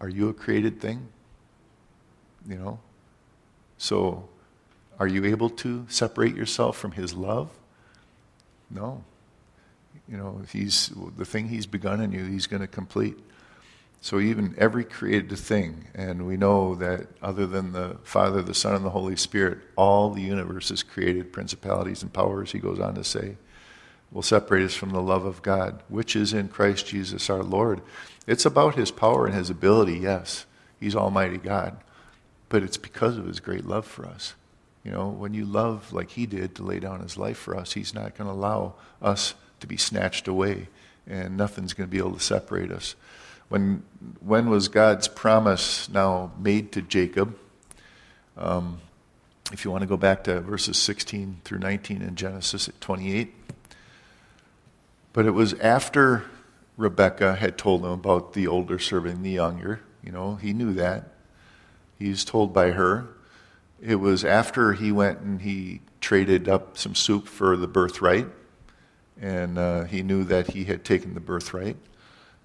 Are 0.01 0.09
you 0.09 0.27
a 0.27 0.33
created 0.33 0.81
thing? 0.81 1.07
You 2.47 2.55
know? 2.55 2.79
So, 3.77 4.29
are 4.99 5.07
you 5.07 5.25
able 5.25 5.49
to 5.49 5.85
separate 5.89 6.35
yourself 6.35 6.77
from 6.77 6.91
His 6.93 7.13
love? 7.13 7.49
No. 8.69 9.03
You 10.07 10.17
know, 10.17 10.41
he's 10.51 10.91
the 11.17 11.25
thing 11.25 11.47
He's 11.47 11.65
begun 11.65 12.01
in 12.01 12.11
you, 12.11 12.25
He's 12.25 12.47
going 12.47 12.61
to 12.61 12.67
complete. 12.67 13.17
So 14.01 14.19
even 14.19 14.53
every 14.57 14.83
created 14.83 15.37
thing, 15.37 15.87
and 15.95 16.27
we 16.27 16.35
know 16.35 16.75
that 16.75 17.07
other 17.21 17.47
than 17.47 17.71
the 17.71 17.97
Father, 18.03 18.41
the 18.41 18.53
Son, 18.53 18.75
and 18.75 18.83
the 18.83 18.89
Holy 18.89 19.15
Spirit, 19.15 19.59
all 19.77 20.09
the 20.09 20.21
universe 20.21 20.71
is 20.71 20.83
created, 20.83 21.31
principalities 21.31 22.03
and 22.03 22.11
powers, 22.11 22.51
he 22.51 22.59
goes 22.59 22.81
on 22.81 22.95
to 22.95 23.03
say, 23.05 23.37
will 24.11 24.21
separate 24.21 24.65
us 24.65 24.75
from 24.75 24.89
the 24.89 25.01
love 25.01 25.23
of 25.23 25.41
God, 25.41 25.81
which 25.87 26.17
is 26.17 26.33
in 26.33 26.49
Christ 26.49 26.85
Jesus 26.85 27.29
our 27.29 27.43
Lord. 27.43 27.79
It's 28.27 28.45
about 28.45 28.75
his 28.75 28.91
power 28.91 29.25
and 29.25 29.33
his 29.33 29.49
ability, 29.49 29.99
yes. 29.99 30.45
He's 30.81 30.97
Almighty 30.97 31.37
God 31.37 31.77
but 32.53 32.61
it's 32.61 32.77
because 32.77 33.17
of 33.17 33.25
his 33.25 33.39
great 33.39 33.65
love 33.65 33.83
for 33.83 34.05
us. 34.05 34.35
You 34.83 34.91
know, 34.91 35.09
when 35.09 35.33
you 35.33 35.43
love 35.43 35.91
like 35.91 36.11
he 36.11 36.27
did 36.27 36.53
to 36.53 36.63
lay 36.63 36.79
down 36.79 36.99
his 36.99 37.17
life 37.17 37.39
for 37.39 37.57
us, 37.57 37.73
he's 37.73 37.95
not 37.95 38.15
going 38.15 38.27
to 38.27 38.31
allow 38.31 38.75
us 39.01 39.33
to 39.59 39.65
be 39.65 39.75
snatched 39.75 40.27
away, 40.27 40.67
and 41.07 41.35
nothing's 41.35 41.73
going 41.73 41.89
to 41.89 41.91
be 41.91 41.97
able 41.97 42.13
to 42.13 42.19
separate 42.19 42.71
us. 42.71 42.93
When, 43.49 43.81
when 44.19 44.51
was 44.51 44.67
God's 44.67 45.07
promise 45.07 45.89
now 45.89 46.31
made 46.37 46.71
to 46.73 46.83
Jacob? 46.83 47.35
Um, 48.37 48.81
if 49.51 49.65
you 49.65 49.71
want 49.71 49.81
to 49.81 49.87
go 49.87 49.97
back 49.97 50.23
to 50.25 50.39
verses 50.41 50.77
16 50.77 51.41
through 51.43 51.57
19 51.57 52.03
in 52.03 52.15
Genesis 52.15 52.69
28. 52.81 53.33
But 55.11 55.25
it 55.25 55.31
was 55.31 55.55
after 55.55 56.25
Rebecca 56.77 57.33
had 57.33 57.57
told 57.57 57.83
him 57.83 57.89
about 57.89 58.33
the 58.33 58.45
older 58.45 58.77
serving 58.77 59.23
the 59.23 59.31
younger. 59.31 59.79
You 60.03 60.11
know, 60.11 60.35
he 60.35 60.53
knew 60.53 60.73
that. 60.73 61.12
He's 62.03 62.25
told 62.25 62.53
by 62.53 62.71
her. 62.71 63.07
It 63.81 63.95
was 63.95 64.25
after 64.25 64.73
he 64.73 64.91
went 64.91 65.21
and 65.21 65.41
he 65.41 65.79
traded 66.01 66.49
up 66.49 66.77
some 66.77 66.95
soup 66.95 67.29
for 67.29 67.55
the 67.55 67.65
birthright, 67.65 68.27
and 69.21 69.57
uh, 69.57 69.85
he 69.85 70.03
knew 70.03 70.25
that 70.25 70.51
he 70.51 70.65
had 70.65 70.83
taken 70.83 71.13
the 71.13 71.21
birthright. 71.21 71.77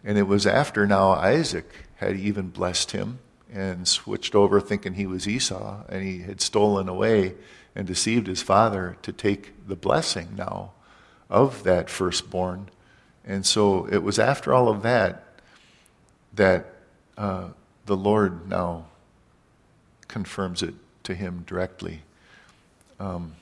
And 0.05 0.17
it 0.17 0.29
was 0.29 0.47
after 0.47 0.87
now 0.87 1.11
Isaac 1.11 1.69
had 1.97 2.15
even 2.15 2.51
blessed 2.51 2.93
him 2.93 3.19
and 3.53 3.89
switched 3.89 4.37
over 4.37 4.61
thinking 4.61 4.95
he 4.95 5.07
was 5.07 5.27
Esau, 5.27 5.83
and 5.89 6.05
he 6.05 6.21
had 6.21 6.41
stolen 6.41 6.89
away 6.89 7.35
and 7.75 7.85
deceived 7.85 8.29
his 8.29 8.43
father 8.43 8.97
to 9.03 9.13
take 9.13 9.67
the 9.67 9.75
blessing 9.75 10.37
now 10.37 10.71
of 11.29 11.65
that 11.65 11.91
firstborn. 11.91 12.69
And 13.25 13.45
so 13.45 13.87
it 13.87 14.05
was 14.05 14.21
after 14.21 14.55
all 14.55 14.69
of 14.69 14.83
that 14.83 15.25
that 16.33 16.75
uh, 17.17 17.49
the 17.87 17.97
Lord 17.97 18.49
now 18.49 18.85
confirms 20.09 20.63
it 20.63 20.75
to 21.05 21.15
him 21.15 21.45
directly. 21.47 22.03
Um, 22.99 23.37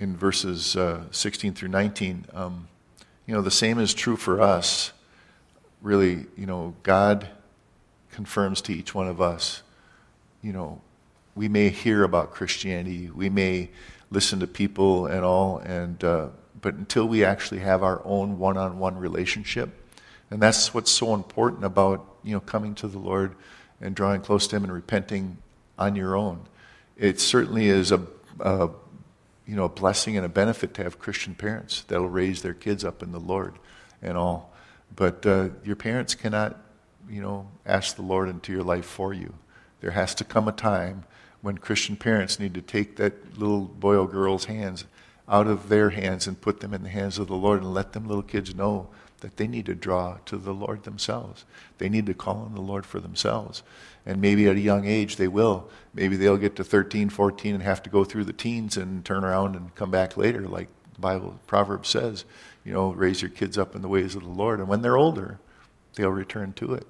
in 0.00 0.16
verses 0.16 0.76
uh, 0.76 1.04
16 1.10 1.54
through 1.54 1.68
19, 1.68 2.26
um, 2.32 2.68
you 3.26 3.34
know, 3.34 3.42
the 3.42 3.50
same 3.50 3.78
is 3.78 3.92
true 3.92 4.16
for 4.16 4.40
us. 4.40 4.92
Really, 5.82 6.26
you 6.36 6.46
know, 6.46 6.74
God 6.82 7.28
confirms 8.10 8.60
to 8.62 8.72
each 8.72 8.94
one 8.94 9.06
of 9.06 9.20
us, 9.20 9.62
you 10.42 10.52
know, 10.52 10.80
we 11.34 11.48
may 11.48 11.68
hear 11.68 12.02
about 12.02 12.32
Christianity, 12.32 13.10
we 13.10 13.28
may 13.28 13.70
listen 14.10 14.40
to 14.40 14.46
people 14.46 15.06
and 15.06 15.24
all, 15.24 15.58
and 15.58 16.02
uh, 16.02 16.28
but 16.60 16.74
until 16.74 17.06
we 17.06 17.24
actually 17.24 17.60
have 17.60 17.84
our 17.84 18.02
own 18.04 18.38
one-on-one 18.38 18.96
relationship, 18.96 19.70
and 20.30 20.42
that's 20.42 20.74
what's 20.74 20.90
so 20.90 21.14
important 21.14 21.64
about 21.64 22.04
you 22.24 22.32
know 22.32 22.40
coming 22.40 22.74
to 22.76 22.88
the 22.88 22.98
Lord 22.98 23.36
and 23.80 23.94
drawing 23.94 24.20
close 24.20 24.48
to 24.48 24.56
Him 24.56 24.64
and 24.64 24.72
repenting 24.72 25.38
on 25.78 25.96
your 25.96 26.16
own. 26.16 26.40
It 26.96 27.20
certainly 27.20 27.68
is 27.68 27.92
a, 27.92 28.02
a 28.40 28.70
you 29.46 29.56
know 29.56 29.64
a 29.64 29.68
blessing 29.68 30.16
and 30.16 30.26
a 30.26 30.28
benefit 30.28 30.74
to 30.74 30.82
have 30.82 30.98
Christian 30.98 31.34
parents 31.34 31.82
that'll 31.88 32.08
raise 32.08 32.42
their 32.42 32.54
kids 32.54 32.84
up 32.84 33.02
in 33.02 33.12
the 33.12 33.20
Lord 33.20 33.54
and 34.02 34.16
all. 34.16 34.52
But 34.94 35.24
uh, 35.24 35.50
your 35.64 35.76
parents 35.76 36.14
cannot 36.14 36.58
you 37.08 37.22
know 37.22 37.48
ask 37.64 37.96
the 37.96 38.02
Lord 38.02 38.28
into 38.28 38.52
your 38.52 38.64
life 38.64 38.84
for 38.84 39.14
you. 39.14 39.34
There 39.80 39.92
has 39.92 40.14
to 40.16 40.24
come 40.24 40.48
a 40.48 40.52
time 40.52 41.04
when 41.40 41.58
Christian 41.58 41.96
parents 41.96 42.40
need 42.40 42.54
to 42.54 42.60
take 42.60 42.96
that 42.96 43.38
little 43.38 43.60
boy 43.60 43.96
or 43.96 44.08
girl's 44.08 44.46
hands 44.46 44.84
out 45.28 45.46
of 45.46 45.68
their 45.68 45.90
hands 45.90 46.26
and 46.26 46.40
put 46.40 46.60
them 46.60 46.74
in 46.74 46.82
the 46.82 46.88
hands 46.88 47.18
of 47.18 47.28
the 47.28 47.36
Lord 47.36 47.62
and 47.62 47.74
let 47.74 47.92
them 47.92 48.08
little 48.08 48.22
kids 48.22 48.54
know 48.54 48.88
that 49.20 49.36
they 49.36 49.46
need 49.46 49.66
to 49.66 49.74
draw 49.74 50.18
to 50.24 50.36
the 50.36 50.54
Lord 50.54 50.84
themselves. 50.84 51.44
They 51.78 51.88
need 51.88 52.06
to 52.06 52.14
call 52.14 52.42
on 52.42 52.54
the 52.54 52.60
Lord 52.60 52.86
for 52.86 53.00
themselves. 53.00 53.62
And 54.08 54.20
maybe 54.20 54.48
at 54.48 54.56
a 54.56 54.60
young 54.60 54.86
age 54.86 55.14
they 55.16 55.28
will. 55.28 55.68
Maybe 55.94 56.16
they'll 56.16 56.36
get 56.36 56.56
to 56.56 56.64
13, 56.64 57.08
14 57.10 57.54
and 57.54 57.62
have 57.62 57.82
to 57.84 57.90
go 57.90 58.02
through 58.02 58.24
the 58.24 58.32
teens 58.32 58.76
and 58.76 59.04
turn 59.04 59.24
around 59.24 59.54
and 59.54 59.72
come 59.76 59.92
back 59.92 60.16
later, 60.16 60.40
like 60.48 60.68
the 60.94 61.00
Bible, 61.00 61.38
Proverbs 61.46 61.88
says. 61.88 62.24
You 62.64 62.72
know, 62.72 62.90
raise 62.90 63.22
your 63.22 63.30
kids 63.30 63.56
up 63.56 63.76
in 63.76 63.82
the 63.82 63.88
ways 63.88 64.16
of 64.16 64.22
the 64.22 64.28
Lord. 64.28 64.58
And 64.58 64.68
when 64.68 64.82
they're 64.82 64.96
older, 64.96 65.38
they'll 65.94 66.10
return 66.10 66.52
to 66.54 66.74
it. 66.74 66.86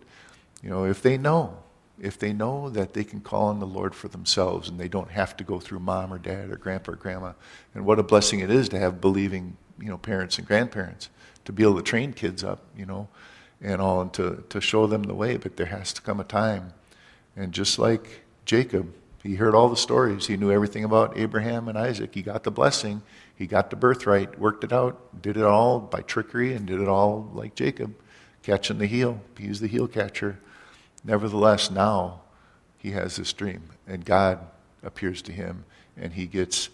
You 0.62 0.70
know, 0.70 0.85
if 0.85 1.02
they 1.02 1.18
know 1.18 1.59
if 2.00 2.18
they 2.18 2.33
know 2.33 2.68
that 2.70 2.92
they 2.92 3.04
can 3.04 3.20
call 3.20 3.46
on 3.48 3.61
the 3.61 3.66
Lord 3.66 3.94
for 3.94 4.09
themselves 4.09 4.68
and 4.68 4.78
they 4.78 4.88
don't 4.88 5.11
have 5.11 5.37
to 5.37 5.44
go 5.44 5.59
through 5.59 5.81
mom 5.81 6.12
or 6.12 6.18
dad 6.18 6.50
or 6.50 6.57
grandpa 6.57 6.92
or 6.92 6.96
grandma. 6.96 7.33
And 7.74 7.85
what 7.85 7.98
a 7.98 8.02
blessing 8.02 8.40
it 8.40 8.50
is 8.50 8.68
to 8.70 8.78
have 8.78 9.00
believing, 9.00 9.57
you 9.81 9.88
know, 9.88 9.98
parents 9.98 10.38
and 10.38 10.46
grandparents 10.46 11.11
to 11.44 11.52
be 11.52 11.62
able 11.62 11.76
to 11.76 11.83
train 11.83 12.12
kids 12.12 12.44
up, 12.44 12.64
you 12.76 12.87
know, 12.87 13.09
and 13.61 13.81
all 13.81 14.00
and 14.00 14.12
to, 14.14 14.44
to 14.48 14.61
show 14.61 14.87
them 14.87 15.04
the 15.04 15.14
way. 15.14 15.37
But 15.37 15.57
there 15.57 15.66
has 15.66 15.92
to 15.94 16.02
come 16.02 16.20
a 16.20 16.24
time. 16.24 16.72
And 17.38 17.53
just 17.53 17.79
like 17.79 18.24
Jacob, 18.44 18.92
he 19.22 19.37
heard 19.37 19.55
all 19.55 19.68
the 19.68 19.77
stories. 19.77 20.27
He 20.27 20.37
knew 20.37 20.51
everything 20.51 20.85
about 20.85 21.16
Abraham 21.16 21.68
and 21.68 21.79
Isaac. 21.79 22.14
He 22.14 22.22
got 22.22 22.42
the 22.42 22.51
blessing. 22.51 23.03
He 23.35 23.46
got 23.46 23.70
the 23.70 23.77
birthright, 23.77 24.38
worked 24.38 24.64
it 24.64 24.72
out, 24.72 25.22
did 25.22 25.37
it 25.37 25.44
all 25.44 25.79
by 25.79 26.03
trickery, 26.03 26.53
and 26.53 26.66
did 26.66 26.81
it 26.81 26.88
all 26.88 27.31
like 27.33 27.55
Jacob, 27.55 27.94
catching 28.42 28.79
the 28.79 28.87
heel. 28.87 29.20
He's 29.38 29.61
the 29.61 29.68
heel 29.68 29.87
catcher 29.87 30.38
Nevertheless, 31.05 31.70
now 31.70 32.20
he 32.77 32.90
has 32.92 33.16
this 33.16 33.33
dream, 33.33 33.70
and 33.87 34.05
God 34.05 34.40
appears 34.83 35.22
to 35.22 35.33
him, 35.33 35.64
and 35.96 36.12
he 36.12 36.27
gets 36.27 36.68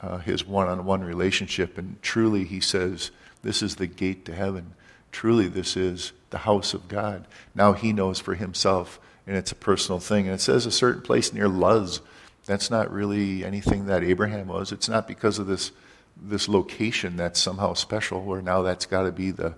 uh, 0.00 0.18
his 0.18 0.46
one 0.46 0.68
on 0.68 0.84
one 0.84 1.02
relationship. 1.02 1.78
And 1.78 2.00
truly, 2.02 2.44
he 2.44 2.60
says, 2.60 3.10
This 3.42 3.62
is 3.62 3.76
the 3.76 3.86
gate 3.86 4.24
to 4.26 4.34
heaven. 4.34 4.74
Truly, 5.10 5.48
this 5.48 5.76
is 5.76 6.12
the 6.30 6.38
house 6.38 6.74
of 6.74 6.88
God. 6.88 7.26
Now 7.54 7.72
he 7.72 7.92
knows 7.92 8.18
for 8.18 8.34
himself, 8.34 9.00
and 9.28 9.36
it's 9.36 9.52
a 9.52 9.54
personal 9.54 10.00
thing. 10.00 10.24
And 10.26 10.34
it 10.34 10.40
says 10.40 10.64
a 10.64 10.70
certain 10.72 11.02
place 11.02 11.34
near 11.34 11.48
Luz. 11.48 12.00
That's 12.46 12.70
not 12.70 12.90
really 12.90 13.44
anything 13.44 13.84
that 13.86 14.02
Abraham 14.02 14.48
was. 14.48 14.72
It's 14.72 14.88
not 14.88 15.06
because 15.06 15.38
of 15.38 15.46
this, 15.46 15.70
this 16.16 16.48
location 16.48 17.16
that's 17.16 17.38
somehow 17.38 17.74
special, 17.74 18.24
where 18.24 18.40
now 18.40 18.62
that's 18.62 18.86
got 18.86 19.02
to 19.02 19.12
be 19.12 19.30
the, 19.30 19.54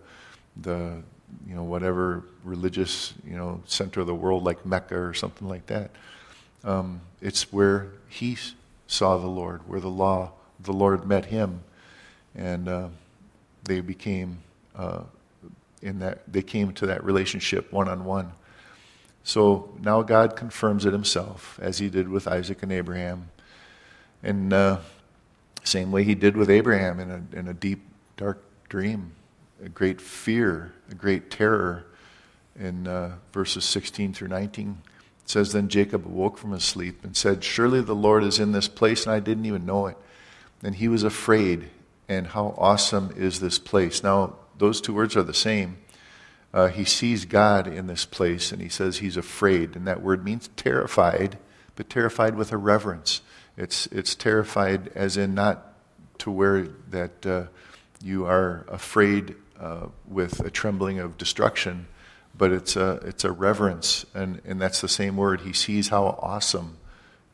the, 0.60 1.00
you 1.46 1.54
know, 1.54 1.62
whatever 1.62 2.24
religious, 2.42 3.14
you 3.24 3.36
know, 3.36 3.62
center 3.64 4.00
of 4.00 4.08
the 4.08 4.14
world 4.14 4.42
like 4.42 4.66
Mecca 4.66 4.98
or 4.98 5.14
something 5.14 5.48
like 5.48 5.66
that. 5.66 5.92
Um, 6.64 7.00
it's 7.22 7.52
where 7.52 7.86
he 8.08 8.36
saw 8.88 9.18
the 9.18 9.28
Lord, 9.28 9.60
where 9.68 9.80
the 9.80 9.88
law, 9.88 10.32
the 10.58 10.72
Lord 10.72 11.06
met 11.06 11.26
him, 11.26 11.62
and 12.34 12.68
uh, 12.68 12.88
they 13.62 13.80
became 13.80 14.38
uh, 14.74 15.02
in 15.80 16.00
that. 16.00 16.20
They 16.30 16.42
came 16.42 16.72
to 16.72 16.86
that 16.86 17.04
relationship 17.04 17.72
one 17.72 17.88
on 17.88 18.04
one. 18.04 18.32
So 19.22 19.70
now 19.80 20.02
God 20.02 20.36
confirms 20.36 20.84
it 20.84 20.92
Himself, 20.92 21.58
as 21.62 21.78
He 21.78 21.88
did 21.88 22.08
with 22.08 22.26
Isaac 22.26 22.62
and 22.62 22.72
Abraham, 22.72 23.30
and 24.22 24.52
uh, 24.52 24.78
same 25.62 25.92
way 25.92 26.04
He 26.04 26.14
did 26.14 26.36
with 26.36 26.50
Abraham 26.50 27.00
in 27.00 27.10
a 27.10 27.38
in 27.38 27.48
a 27.48 27.54
deep, 27.54 27.82
dark 28.16 28.42
dream 28.68 29.12
a 29.64 29.68
great 29.68 30.00
fear, 30.00 30.72
a 30.90 30.94
great 30.94 31.30
terror 31.30 31.84
in 32.58 32.86
uh, 32.86 33.16
verses 33.32 33.64
16 33.64 34.14
through 34.14 34.28
19. 34.28 34.78
It 35.22 35.30
says, 35.30 35.52
Then 35.52 35.68
Jacob 35.68 36.06
awoke 36.06 36.38
from 36.38 36.52
his 36.52 36.64
sleep 36.64 37.04
and 37.04 37.16
said, 37.16 37.44
Surely 37.44 37.80
the 37.80 37.94
Lord 37.94 38.24
is 38.24 38.38
in 38.38 38.52
this 38.52 38.68
place, 38.68 39.04
and 39.04 39.14
I 39.14 39.20
didn't 39.20 39.46
even 39.46 39.66
know 39.66 39.86
it. 39.86 39.96
And 40.62 40.74
he 40.74 40.88
was 40.88 41.02
afraid, 41.02 41.70
and 42.08 42.28
how 42.28 42.54
awesome 42.58 43.12
is 43.16 43.40
this 43.40 43.58
place. 43.58 44.02
Now, 44.02 44.36
those 44.58 44.80
two 44.80 44.94
words 44.94 45.16
are 45.16 45.22
the 45.22 45.34
same. 45.34 45.78
Uh, 46.52 46.68
he 46.68 46.84
sees 46.84 47.24
God 47.24 47.66
in 47.66 47.86
this 47.86 48.04
place, 48.04 48.50
and 48.50 48.60
he 48.60 48.68
says 48.68 48.98
he's 48.98 49.16
afraid. 49.16 49.76
And 49.76 49.86
that 49.86 50.02
word 50.02 50.24
means 50.24 50.48
terrified, 50.56 51.38
but 51.76 51.88
terrified 51.88 52.34
with 52.34 52.52
a 52.52 52.56
reverence. 52.56 53.20
It's, 53.56 53.86
it's 53.86 54.14
terrified 54.14 54.88
as 54.94 55.16
in 55.16 55.34
not 55.34 55.74
to 56.18 56.30
where 56.30 56.68
that 56.90 57.24
uh, 57.26 57.44
you 58.02 58.26
are 58.26 58.64
afraid 58.68 59.36
uh, 59.58 59.86
with 60.08 60.40
a 60.40 60.50
trembling 60.50 60.98
of 60.98 61.18
destruction, 61.18 61.86
but 62.36 62.52
it's 62.52 62.74
a, 62.76 63.00
it's 63.04 63.24
a 63.24 63.30
reverence, 63.30 64.06
and, 64.14 64.40
and 64.44 64.60
that's 64.60 64.80
the 64.80 64.88
same 64.88 65.16
word. 65.16 65.42
He 65.42 65.52
sees 65.52 65.88
how 65.88 66.18
awesome. 66.20 66.78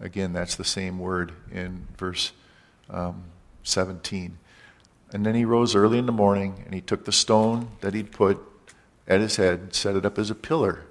Again, 0.01 0.33
that's 0.33 0.57
the 0.57 0.65
same 0.65 0.99
word 0.99 1.33
in 1.51 1.87
verse 1.97 2.33
um, 2.91 3.25
17. 3.63 4.39
And 5.13 5.25
then 5.25 5.35
he 5.35 5.45
rose 5.45 5.75
early 5.75 5.99
in 5.99 6.07
the 6.07 6.13
morning, 6.13 6.63
and 6.65 6.75
he 6.75 6.81
took 6.81 7.05
the 7.05 7.13
stone 7.13 7.69
that 7.81 7.95
he'd 7.95 8.13
put 8.13 8.39
at 9.09 9.21
his 9.21 9.37
head, 9.37 9.75
set 9.75 9.97
it 9.97 10.05
up 10.05 10.19
as 10.19 10.31
a 10.31 10.35
pillar, 10.35 10.85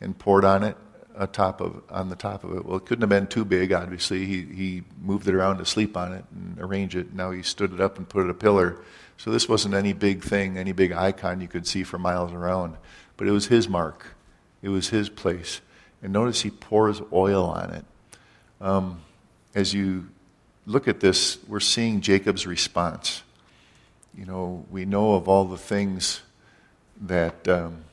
and 0.00 0.18
poured 0.18 0.44
on 0.44 0.62
it 0.62 0.76
a 1.14 1.26
top 1.26 1.60
of 1.60 1.82
on 1.90 2.08
the 2.08 2.16
top 2.16 2.44
of 2.44 2.56
it. 2.56 2.64
Well, 2.64 2.76
it 2.76 2.86
couldn't 2.86 3.02
have 3.02 3.10
been 3.10 3.26
too 3.26 3.44
big. 3.44 3.72
Obviously, 3.72 4.24
he 4.24 4.42
he 4.42 4.82
moved 5.02 5.26
it 5.26 5.34
around 5.34 5.58
to 5.58 5.66
sleep 5.66 5.96
on 5.96 6.12
it 6.12 6.24
and 6.32 6.58
arrange 6.60 6.94
it. 6.94 7.12
Now 7.12 7.32
he 7.32 7.42
stood 7.42 7.72
it 7.72 7.80
up 7.80 7.98
and 7.98 8.08
put 8.08 8.24
it 8.24 8.30
a 8.30 8.34
pillar. 8.34 8.78
So 9.16 9.32
this 9.32 9.48
wasn't 9.48 9.74
any 9.74 9.92
big 9.92 10.22
thing, 10.22 10.56
any 10.56 10.70
big 10.70 10.92
icon 10.92 11.40
you 11.40 11.48
could 11.48 11.66
see 11.66 11.82
for 11.82 11.98
miles 11.98 12.32
around, 12.32 12.76
but 13.16 13.26
it 13.26 13.32
was 13.32 13.48
his 13.48 13.68
mark. 13.68 14.06
It 14.62 14.68
was 14.68 14.90
his 14.90 15.08
place. 15.08 15.60
And 16.02 16.12
notice 16.12 16.42
he 16.42 16.50
pours 16.50 17.02
oil 17.12 17.46
on 17.46 17.70
it. 17.70 17.84
Um, 18.60 19.02
as 19.56 19.74
you 19.74 20.08
look 20.66 20.86
at 20.86 21.00
this, 21.00 21.38
we're 21.48 21.58
seeing 21.58 22.00
Jacob's 22.00 22.46
response. 22.46 23.24
You 24.16 24.24
know, 24.24 24.64
we 24.70 24.84
know 24.84 25.14
of 25.14 25.28
all 25.28 25.44
the 25.44 25.58
things 25.58 26.20
that 27.00 27.46
um, 27.48 27.84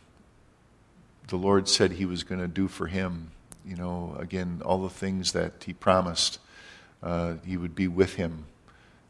the 1.28 1.36
Lord 1.36 1.68
said 1.68 1.94
he 1.94 2.06
was 2.06 2.24
going 2.24 2.42
to 2.42 2.48
do 2.48 2.68
for 2.68 2.88
him. 2.88 3.32
You 3.66 3.76
know, 3.76 4.16
again, 4.20 4.62
all 4.64 4.82
the 4.82 4.90
things 4.90 5.32
that 5.34 5.64
he 5.66 5.74
promised. 5.74 6.40
Uh, 7.02 7.36
he 7.46 7.58
would 7.58 7.76
be 7.76 7.88
with 7.88 8.16
him. 8.16 8.46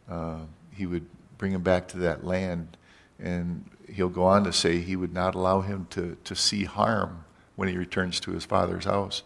Uh, 0.09 0.39
he 0.71 0.85
would 0.85 1.05
bring 1.37 1.51
him 1.51 1.61
back 1.61 1.87
to 1.89 1.97
that 1.99 2.25
land. 2.25 2.77
And 3.19 3.69
he'll 3.91 4.09
go 4.09 4.25
on 4.25 4.43
to 4.43 4.53
say 4.53 4.79
he 4.79 4.95
would 4.95 5.13
not 5.13 5.35
allow 5.35 5.61
him 5.61 5.87
to, 5.91 6.17
to 6.23 6.35
see 6.35 6.65
harm 6.65 7.23
when 7.55 7.69
he 7.69 7.77
returns 7.77 8.19
to 8.21 8.31
his 8.31 8.45
father's 8.45 8.85
house. 8.85 9.23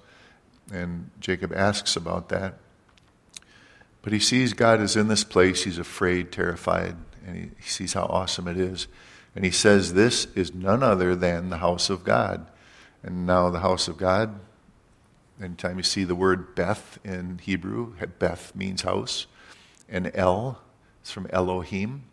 And 0.72 1.10
Jacob 1.20 1.52
asks 1.54 1.96
about 1.96 2.30
that. 2.30 2.56
But 4.02 4.14
he 4.14 4.20
sees 4.20 4.54
God 4.54 4.80
is 4.82 4.96
in 4.96 5.08
this 5.08 5.24
place. 5.24 5.64
He's 5.64 5.78
afraid, 5.78 6.32
terrified, 6.32 6.96
and 7.26 7.36
he, 7.36 7.42
he 7.60 7.70
sees 7.70 7.94
how 7.94 8.06
awesome 8.06 8.48
it 8.48 8.58
is. 8.58 8.88
And 9.36 9.46
he 9.46 9.52
says 9.52 9.94
this 9.94 10.26
is 10.36 10.54
none 10.54 10.84
other 10.84 11.16
than 11.16 11.50
the 11.50 11.58
house 11.58 11.90
of 11.90 12.04
God. 12.04 12.48
And 13.04 13.26
now 13.26 13.50
the 13.50 13.60
house 13.60 13.88
of 13.88 13.98
God, 13.98 14.40
anytime 15.42 15.78
you 15.78 15.84
see 15.84 16.04
the 16.04 16.16
word 16.16 16.56
Beth 16.56 17.00
in 17.04 17.40
Hebrew, 17.40 17.94
Beth 18.20 18.56
means 18.56 18.82
house, 18.82 19.28
and 19.88 20.12
El 20.14 20.62
is 21.04 21.12
from 21.12 21.28
Elohim, 21.30 22.04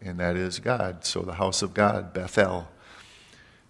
and 0.00 0.20
that 0.20 0.36
is 0.36 0.58
God. 0.58 1.04
So 1.04 1.22
the 1.22 1.34
house 1.34 1.62
of 1.62 1.74
God, 1.74 2.12
Bethel. 2.12 2.68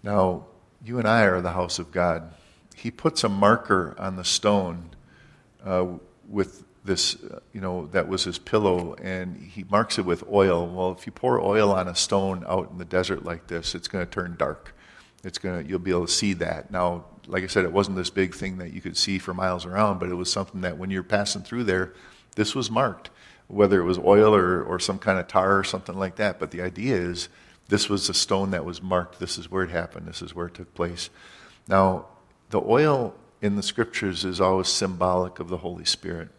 Now, 0.03 0.45
you 0.83 0.97
and 0.97 1.07
I 1.07 1.23
are 1.23 1.41
the 1.41 1.51
house 1.51 1.79
of 1.79 1.91
God. 1.91 2.33
He 2.75 2.91
puts 2.91 3.23
a 3.23 3.29
marker 3.29 3.95
on 3.97 4.15
the 4.15 4.23
stone 4.23 4.91
uh, 5.65 5.85
with 6.27 6.63
this, 6.89 7.23
uh, 7.23 7.39
you 7.53 7.61
know, 7.61 7.85
that 7.91 8.07
was 8.07 8.23
his 8.23 8.39
pillow, 8.39 8.95
and 8.95 9.37
he 9.37 9.63
marks 9.69 9.99
it 9.99 10.05
with 10.05 10.23
oil. 10.27 10.65
Well, 10.67 10.91
if 10.91 11.05
you 11.05 11.11
pour 11.11 11.39
oil 11.39 11.71
on 11.71 11.87
a 11.87 11.93
stone 11.93 12.43
out 12.47 12.71
in 12.71 12.79
the 12.79 12.85
desert 12.85 13.23
like 13.23 13.45
this, 13.45 13.75
it's 13.75 13.87
going 13.87 14.03
to 14.03 14.11
turn 14.11 14.35
dark. 14.39 14.75
It's 15.23 15.37
going 15.37 15.63
to, 15.63 15.69
you'll 15.69 15.77
be 15.77 15.91
able 15.91 16.07
to 16.07 16.11
see 16.11 16.33
that. 16.33 16.71
Now, 16.71 17.05
like 17.27 17.43
I 17.43 17.47
said, 17.47 17.63
it 17.63 17.71
wasn't 17.71 17.95
this 17.95 18.09
big 18.09 18.33
thing 18.33 18.57
that 18.57 18.73
you 18.73 18.81
could 18.81 18.97
see 18.97 19.19
for 19.19 19.35
miles 19.35 19.67
around, 19.67 19.99
but 19.99 20.09
it 20.09 20.15
was 20.15 20.31
something 20.31 20.61
that 20.61 20.79
when 20.79 20.89
you're 20.89 21.03
passing 21.03 21.43
through 21.43 21.65
there, 21.65 21.93
this 22.35 22.55
was 22.55 22.71
marked, 22.71 23.11
whether 23.47 23.79
it 23.79 23.85
was 23.85 23.99
oil 23.99 24.33
or, 24.33 24.63
or 24.63 24.79
some 24.79 24.97
kind 24.97 25.19
of 25.19 25.27
tar 25.27 25.59
or 25.59 25.63
something 25.63 25.95
like 25.95 26.15
that. 26.15 26.39
But 26.39 26.49
the 26.49 26.63
idea 26.63 26.95
is 26.95 27.29
this 27.67 27.87
was 27.87 28.09
a 28.09 28.15
stone 28.15 28.49
that 28.49 28.65
was 28.65 28.81
marked. 28.81 29.19
This 29.19 29.37
is 29.37 29.51
where 29.51 29.63
it 29.63 29.69
happened. 29.69 30.07
This 30.07 30.23
is 30.23 30.33
where 30.33 30.47
it 30.47 30.55
took 30.55 30.73
place. 30.73 31.11
Now, 31.67 32.07
the 32.49 32.61
oil 32.61 33.13
in 33.43 33.57
the 33.57 33.63
scriptures 33.63 34.25
is 34.25 34.41
always 34.41 34.69
symbolic 34.69 35.39
of 35.39 35.49
the 35.49 35.57
Holy 35.57 35.85
Spirit. 35.85 36.29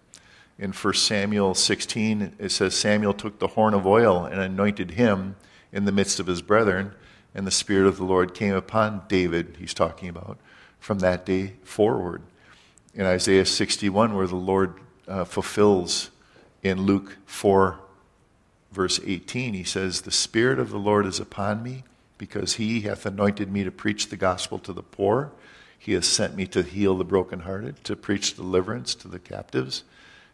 In 0.61 0.73
1 0.73 0.93
Samuel 0.93 1.55
16, 1.55 2.35
it 2.39 2.51
says 2.51 2.77
Samuel 2.77 3.15
took 3.15 3.39
the 3.39 3.47
horn 3.47 3.73
of 3.73 3.87
oil 3.87 4.27
and 4.27 4.39
anointed 4.39 4.91
him 4.91 5.37
in 5.73 5.87
the 5.87 5.93
midst 5.93 6.21
of 6.21 6.27
his 6.27 6.43
brethren, 6.43 6.93
and 7.35 7.47
the 7.47 7.51
Spirit 7.51 7.89
of 7.89 7.97
the 7.97 8.05
Lord 8.05 8.35
came 8.35 8.55
upon 8.55 9.05
David, 9.09 9.57
he's 9.59 9.73
talking 9.73 10.11
about, 10.11 10.37
from 10.79 10.99
that 10.99 11.25
day 11.25 11.55
forward. 11.63 12.21
In 12.93 13.07
Isaiah 13.07 13.47
61, 13.47 14.15
where 14.15 14.27
the 14.27 14.37
Lord 14.37 14.75
uh, 15.09 15.25
fulfills 15.25 16.11
in 16.63 16.83
Luke 16.83 17.17
4, 17.25 17.79
verse 18.71 19.01
18, 19.03 19.55
he 19.55 19.65
says, 19.65 20.03
The 20.03 20.11
Spirit 20.11 20.59
of 20.59 20.69
the 20.69 20.79
Lord 20.79 21.07
is 21.07 21.19
upon 21.19 21.63
me, 21.63 21.85
because 22.19 22.57
he 22.57 22.83
hath 22.83 23.07
anointed 23.07 23.51
me 23.51 23.65
to 23.65 23.71
preach 23.71 24.11
the 24.11 24.17
gospel 24.19 24.59
to 24.59 24.75
the 24.75 24.83
poor. 24.83 25.33
He 25.79 25.95
has 25.95 26.07
sent 26.07 26.37
me 26.37 26.47
to 26.49 26.63
heal 26.63 26.99
the 26.99 27.05
brokenhearted, 27.05 27.83
to 27.85 27.97
preach 27.97 28.37
deliverance 28.37 28.95
to 28.97 29.09
the 29.09 29.19
captives, 29.19 29.85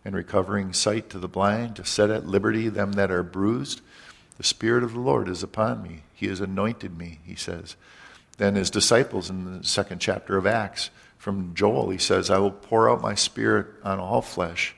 and 0.06 0.14
recovering 0.14 0.72
sight 0.72 1.10
to 1.10 1.18
the 1.18 1.26
blind, 1.26 1.74
to 1.74 1.84
set 1.84 2.10
at 2.10 2.28
liberty 2.28 2.68
them 2.68 2.92
that 2.92 3.10
are 3.10 3.24
bruised. 3.24 3.80
The 4.36 4.44
Spirit 4.44 4.84
of 4.84 4.92
the 4.92 5.00
Lord 5.00 5.28
is 5.28 5.42
upon 5.42 5.82
me. 5.82 6.04
He 6.14 6.28
has 6.28 6.40
anointed 6.40 6.96
me, 6.96 7.18
he 7.24 7.34
says. 7.34 7.74
Then 8.38 8.54
his 8.54 8.70
disciples 8.70 9.28
in 9.28 9.58
the 9.58 9.66
second 9.66 9.98
chapter 9.98 10.36
of 10.36 10.46
Acts, 10.46 10.90
from 11.18 11.56
Joel, 11.56 11.90
he 11.90 11.98
says, 11.98 12.30
I 12.30 12.38
will 12.38 12.52
pour 12.52 12.88
out 12.88 13.00
my 13.00 13.16
Spirit 13.16 13.66
on 13.82 13.98
all 13.98 14.22
flesh. 14.22 14.76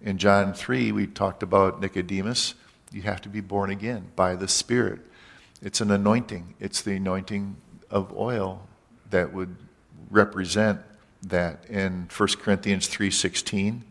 In 0.00 0.16
John 0.16 0.54
3, 0.54 0.90
we 0.90 1.06
talked 1.06 1.42
about 1.42 1.82
Nicodemus. 1.82 2.54
You 2.92 3.02
have 3.02 3.20
to 3.20 3.28
be 3.28 3.42
born 3.42 3.68
again 3.68 4.06
by 4.16 4.36
the 4.36 4.48
Spirit. 4.48 5.00
It's 5.60 5.82
an 5.82 5.90
anointing. 5.90 6.54
It's 6.58 6.80
the 6.80 6.96
anointing 6.96 7.56
of 7.90 8.16
oil 8.16 8.66
that 9.10 9.34
would 9.34 9.54
represent 10.08 10.80
that 11.24 11.66
in 11.68 12.08
1 12.16 12.28
Corinthians 12.40 12.88
3.16. 12.88 13.82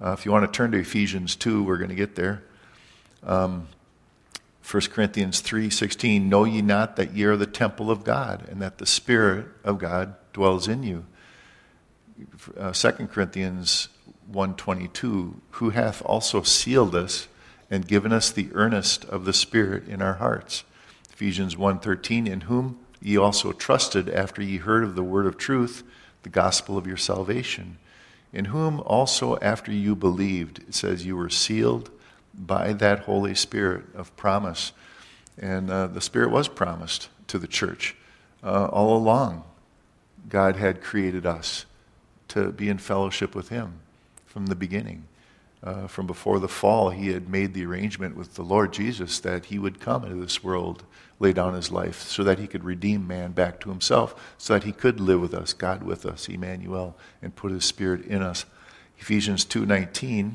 Uh, 0.00 0.12
if 0.12 0.24
you 0.24 0.32
want 0.32 0.50
to 0.50 0.56
turn 0.56 0.70
to 0.72 0.78
Ephesians 0.78 1.36
2, 1.36 1.62
we're 1.62 1.76
going 1.76 1.90
to 1.90 1.94
get 1.94 2.14
there. 2.14 2.42
Um, 3.22 3.68
1 4.70 4.82
Corinthians 4.90 5.42
3.16, 5.42 6.22
Know 6.22 6.44
ye 6.44 6.62
not 6.62 6.96
that 6.96 7.14
ye 7.14 7.24
are 7.24 7.36
the 7.36 7.46
temple 7.46 7.90
of 7.90 8.04
God, 8.04 8.46
and 8.48 8.60
that 8.62 8.78
the 8.78 8.86
Spirit 8.86 9.46
of 9.64 9.78
God 9.78 10.14
dwells 10.32 10.68
in 10.68 10.82
you. 10.82 11.04
Uh, 12.56 12.72
2 12.72 12.90
Corinthians 13.08 13.88
1.22, 14.32 15.34
Who 15.52 15.70
hath 15.70 16.02
also 16.02 16.42
sealed 16.42 16.94
us 16.94 17.28
and 17.70 17.86
given 17.86 18.12
us 18.12 18.30
the 18.30 18.50
earnest 18.52 19.04
of 19.06 19.24
the 19.24 19.32
Spirit 19.32 19.88
in 19.88 20.02
our 20.02 20.14
hearts. 20.14 20.64
Ephesians 21.10 21.56
1.13, 21.56 22.28
In 22.28 22.42
whom 22.42 22.78
Ye 23.00 23.16
also 23.16 23.52
trusted 23.52 24.08
after 24.08 24.42
ye 24.42 24.58
heard 24.58 24.82
of 24.82 24.94
the 24.94 25.02
word 25.02 25.26
of 25.26 25.36
truth, 25.36 25.84
the 26.22 26.28
gospel 26.28 26.76
of 26.76 26.86
your 26.86 26.96
salvation, 26.96 27.78
in 28.32 28.46
whom 28.46 28.80
also 28.80 29.38
after 29.38 29.72
you 29.72 29.96
believed, 29.96 30.60
it 30.68 30.74
says 30.74 31.06
you 31.06 31.16
were 31.16 31.30
sealed 31.30 31.90
by 32.34 32.72
that 32.74 33.00
Holy 33.00 33.34
Spirit 33.34 33.84
of 33.94 34.14
promise. 34.16 34.72
And 35.38 35.70
uh, 35.70 35.86
the 35.86 36.00
Spirit 36.00 36.30
was 36.30 36.48
promised 36.48 37.08
to 37.28 37.38
the 37.38 37.46
church 37.46 37.96
uh, 38.42 38.66
all 38.66 38.96
along. 38.96 39.44
God 40.28 40.56
had 40.56 40.82
created 40.82 41.24
us 41.24 41.64
to 42.28 42.52
be 42.52 42.68
in 42.68 42.78
fellowship 42.78 43.34
with 43.34 43.48
Him 43.48 43.80
from 44.26 44.46
the 44.46 44.56
beginning. 44.56 45.04
Uh, 45.62 45.86
from 45.86 46.06
before 46.06 46.38
the 46.38 46.48
fall, 46.48 46.90
He 46.90 47.08
had 47.08 47.28
made 47.28 47.54
the 47.54 47.64
arrangement 47.64 48.16
with 48.16 48.34
the 48.34 48.42
Lord 48.42 48.72
Jesus 48.72 49.18
that 49.20 49.46
He 49.46 49.58
would 49.58 49.80
come 49.80 50.04
into 50.04 50.16
this 50.16 50.44
world 50.44 50.84
lay 51.20 51.32
down 51.32 51.54
his 51.54 51.70
life 51.70 52.02
so 52.02 52.22
that 52.22 52.38
he 52.38 52.46
could 52.46 52.64
redeem 52.64 53.06
man 53.06 53.32
back 53.32 53.60
to 53.60 53.70
himself, 53.70 54.34
so 54.38 54.54
that 54.54 54.64
he 54.64 54.72
could 54.72 55.00
live 55.00 55.20
with 55.20 55.34
us, 55.34 55.52
God 55.52 55.82
with 55.82 56.06
us, 56.06 56.28
Emmanuel, 56.28 56.96
and 57.20 57.34
put 57.34 57.52
his 57.52 57.64
spirit 57.64 58.04
in 58.04 58.22
us. 58.22 58.44
Ephesians 58.98 59.44
2.19 59.44 60.32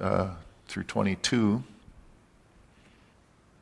uh, 0.00 0.30
through 0.66 0.84
22, 0.84 1.62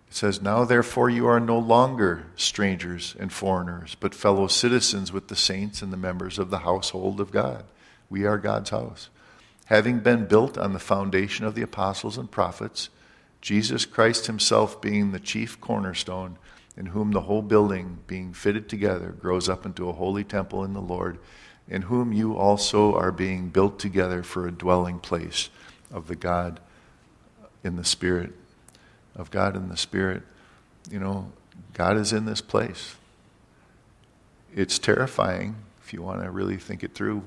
it 0.08 0.14
says, 0.14 0.40
Now 0.40 0.64
therefore 0.64 1.10
you 1.10 1.26
are 1.26 1.40
no 1.40 1.58
longer 1.58 2.26
strangers 2.36 3.16
and 3.18 3.32
foreigners, 3.32 3.96
but 3.98 4.14
fellow 4.14 4.46
citizens 4.46 5.12
with 5.12 5.28
the 5.28 5.36
saints 5.36 5.82
and 5.82 5.92
the 5.92 5.96
members 5.96 6.38
of 6.38 6.50
the 6.50 6.58
household 6.58 7.20
of 7.20 7.30
God. 7.30 7.64
We 8.08 8.24
are 8.24 8.38
God's 8.38 8.70
house. 8.70 9.08
Having 9.66 10.00
been 10.00 10.26
built 10.26 10.56
on 10.56 10.72
the 10.72 10.78
foundation 10.78 11.44
of 11.44 11.56
the 11.56 11.62
apostles 11.62 12.16
and 12.16 12.30
prophets, 12.30 12.88
Jesus 13.46 13.86
Christ 13.86 14.26
himself 14.26 14.80
being 14.80 15.12
the 15.12 15.20
chief 15.20 15.60
cornerstone, 15.60 16.36
in 16.76 16.86
whom 16.86 17.12
the 17.12 17.20
whole 17.20 17.42
building, 17.42 17.98
being 18.08 18.32
fitted 18.32 18.68
together, 18.68 19.10
grows 19.20 19.48
up 19.48 19.64
into 19.64 19.88
a 19.88 19.92
holy 19.92 20.24
temple 20.24 20.64
in 20.64 20.72
the 20.72 20.80
Lord, 20.80 21.20
in 21.68 21.82
whom 21.82 22.12
you 22.12 22.36
also 22.36 22.96
are 22.96 23.12
being 23.12 23.50
built 23.50 23.78
together 23.78 24.24
for 24.24 24.48
a 24.48 24.50
dwelling 24.50 24.98
place 24.98 25.48
of 25.92 26.08
the 26.08 26.16
God 26.16 26.58
in 27.62 27.76
the 27.76 27.84
Spirit. 27.84 28.32
Of 29.14 29.30
God 29.30 29.54
in 29.54 29.68
the 29.68 29.76
Spirit. 29.76 30.24
You 30.90 30.98
know, 30.98 31.30
God 31.72 31.96
is 31.98 32.12
in 32.12 32.24
this 32.24 32.40
place. 32.40 32.96
It's 34.56 34.80
terrifying 34.80 35.54
if 35.84 35.92
you 35.92 36.02
want 36.02 36.20
to 36.20 36.32
really 36.32 36.56
think 36.56 36.82
it 36.82 36.94
through, 36.94 37.22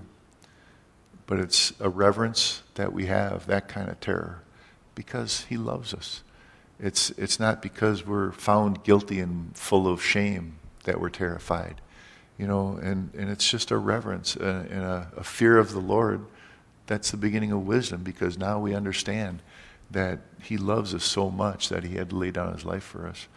but 1.28 1.40
it's 1.40 1.72
a 1.80 1.88
reverence 1.88 2.62
that 2.76 2.92
we 2.92 3.06
have, 3.06 3.46
that 3.46 3.70
kind 3.70 3.88
of 3.88 4.02
terror 4.02 4.42
because 5.00 5.46
he 5.46 5.56
loves 5.56 5.94
us. 5.94 6.24
It's, 6.78 7.12
it's 7.12 7.40
not 7.40 7.62
because 7.62 8.06
we're 8.06 8.34
found 8.34 8.84
guilty 8.84 9.22
and 9.22 9.56
full 9.56 9.88
of 9.88 10.04
shame 10.04 10.58
that 10.84 11.00
we're 11.00 11.10
terrified. 11.10 11.80
You 12.38 12.48
know, 12.48 12.78
and, 12.84 13.10
and 13.18 13.30
it's 13.30 13.50
just 13.50 13.72
a 13.72 13.78
reverence 13.78 14.36
and, 14.36 14.70
a, 14.70 15.10
a 15.16 15.24
fear 15.24 15.58
of 15.58 15.72
the 15.72 15.80
Lord. 15.80 16.26
That's 16.86 17.12
the 17.12 17.18
beginning 17.18 17.54
of 17.54 17.66
wisdom 17.66 18.04
because 18.04 18.38
now 18.38 18.60
we 18.60 18.76
understand 18.76 19.40
that 19.90 20.20
he 20.42 20.58
loves 20.58 20.94
us 20.94 21.06
so 21.06 21.30
much 21.30 21.70
that 21.70 21.86
he 21.86 21.96
had 21.96 22.10
to 22.10 22.18
lay 22.18 22.32
down 22.32 22.54
his 22.54 22.66
life 22.66 22.84
for 22.84 23.08
us. 23.08 23.30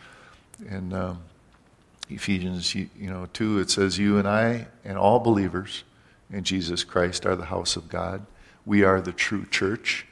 And 0.69 0.93
um, 0.93 1.21
Ephesians, 2.11 2.75
you, 2.75 2.89
you 2.99 3.09
know, 3.09 3.29
2, 3.35 3.61
it 3.61 3.71
says, 3.71 3.99
You 3.99 4.19
and 4.19 4.27
I 4.27 4.67
and 4.85 4.99
all 4.99 5.21
believers 5.21 5.85
in 6.29 6.43
Jesus 6.43 6.83
Christ 6.83 7.25
are 7.25 7.37
the 7.37 7.45
house 7.45 7.77
of 7.77 7.89
God. 7.89 8.27
We 8.67 8.83
are 8.83 9.01
the 9.01 9.13
true 9.13 9.47
church. 9.47 10.09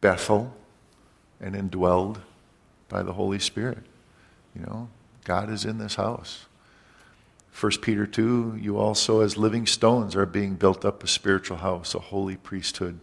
Bethel 0.00 0.54
and 1.40 1.54
indwelled 1.54 2.18
by 2.88 3.02
the 3.02 3.12
Holy 3.12 3.38
Spirit. 3.38 3.84
You 4.54 4.62
know, 4.62 4.88
God 5.24 5.50
is 5.50 5.64
in 5.64 5.78
this 5.78 5.96
house. 5.96 6.46
1 7.58 7.72
Peter 7.80 8.06
2, 8.06 8.58
you 8.60 8.78
also, 8.78 9.20
as 9.20 9.36
living 9.36 9.66
stones, 9.66 10.14
are 10.14 10.26
being 10.26 10.56
built 10.56 10.84
up 10.84 11.02
a 11.02 11.06
spiritual 11.06 11.58
house, 11.58 11.94
a 11.94 11.98
holy 11.98 12.36
priesthood, 12.36 13.00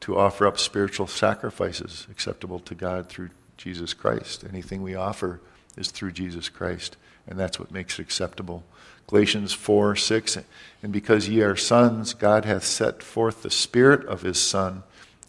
to 0.00 0.18
offer 0.18 0.46
up 0.46 0.58
spiritual 0.58 1.06
sacrifices 1.06 2.06
acceptable 2.10 2.58
to 2.60 2.74
God 2.74 3.08
through 3.08 3.28
Jesus 3.58 3.92
Christ. 3.92 4.42
Anything 4.48 4.82
we 4.82 4.94
offer 4.94 5.40
is 5.76 5.90
through 5.90 6.12
Jesus 6.12 6.48
Christ, 6.48 6.96
and 7.26 7.38
that's 7.38 7.58
what 7.58 7.70
makes 7.70 7.98
it 7.98 8.02
acceptable. 8.02 8.64
Galatians 9.06 9.52
4 9.52 9.96
6, 9.96 10.38
and 10.82 10.92
because 10.92 11.28
ye 11.28 11.42
are 11.42 11.56
sons, 11.56 12.14
God 12.14 12.46
hath 12.46 12.64
set 12.64 13.02
forth 13.02 13.42
the 13.42 13.50
Spirit 13.50 14.06
of 14.06 14.22
his 14.22 14.40
Son 14.40 14.82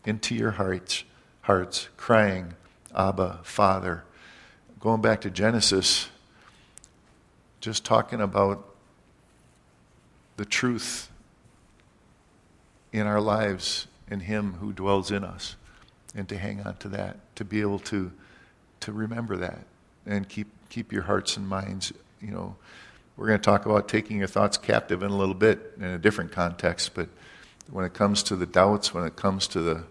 into 0.06 0.36
your 0.36 0.52
hearts, 0.52 1.04
hearts, 1.42 1.90
crying, 1.98 2.54
Abba, 2.96 3.40
Father. 3.44 4.04
Going 4.80 5.02
back 5.02 5.22
to 5.22 5.30
Genesis, 5.30 6.10
just 7.60 7.86
talking 7.86 8.20
about 8.20 8.68
the 10.38 10.46
truth 10.46 11.10
in 12.92 13.06
our 13.06 13.22
lives 13.22 13.88
in 14.10 14.22
Him 14.22 14.54
who 14.54 14.74
dwells 14.74 15.12
in 15.12 15.24
us, 15.24 15.56
and 16.16 16.28
to 16.30 16.38
hang 16.38 16.62
on 16.62 16.76
to 16.78 16.90
that, 16.90 17.18
to 17.36 17.46
be 17.46 17.62
able 17.62 17.80
to 17.80 18.12
to 18.82 18.92
remember 18.92 19.38
that 19.38 19.60
and 20.06 20.28
keep, 20.28 20.48
keep 20.70 20.92
your 20.92 21.04
hearts 21.04 21.38
and 21.38 21.48
minds, 21.48 21.94
you 22.20 22.32
know. 22.32 22.56
We're 23.16 23.28
going 23.28 23.40
to 23.40 23.44
talk 23.44 23.66
about 23.66 23.88
taking 23.88 24.18
your 24.18 24.28
thoughts 24.28 24.58
captive 24.58 25.04
in 25.04 25.12
a 25.12 25.16
little 25.16 25.36
bit 25.36 25.74
in 25.78 25.84
a 25.84 26.00
different 26.00 26.32
context, 26.32 26.96
but 26.96 27.08
when 27.70 27.86
it 27.86 27.94
comes 27.94 28.24
to 28.24 28.36
the 28.36 28.48
doubts, 28.48 28.94
when 28.94 29.06
it 29.06 29.16
comes 29.16 29.48
to 29.50 29.62
the, 29.62 29.84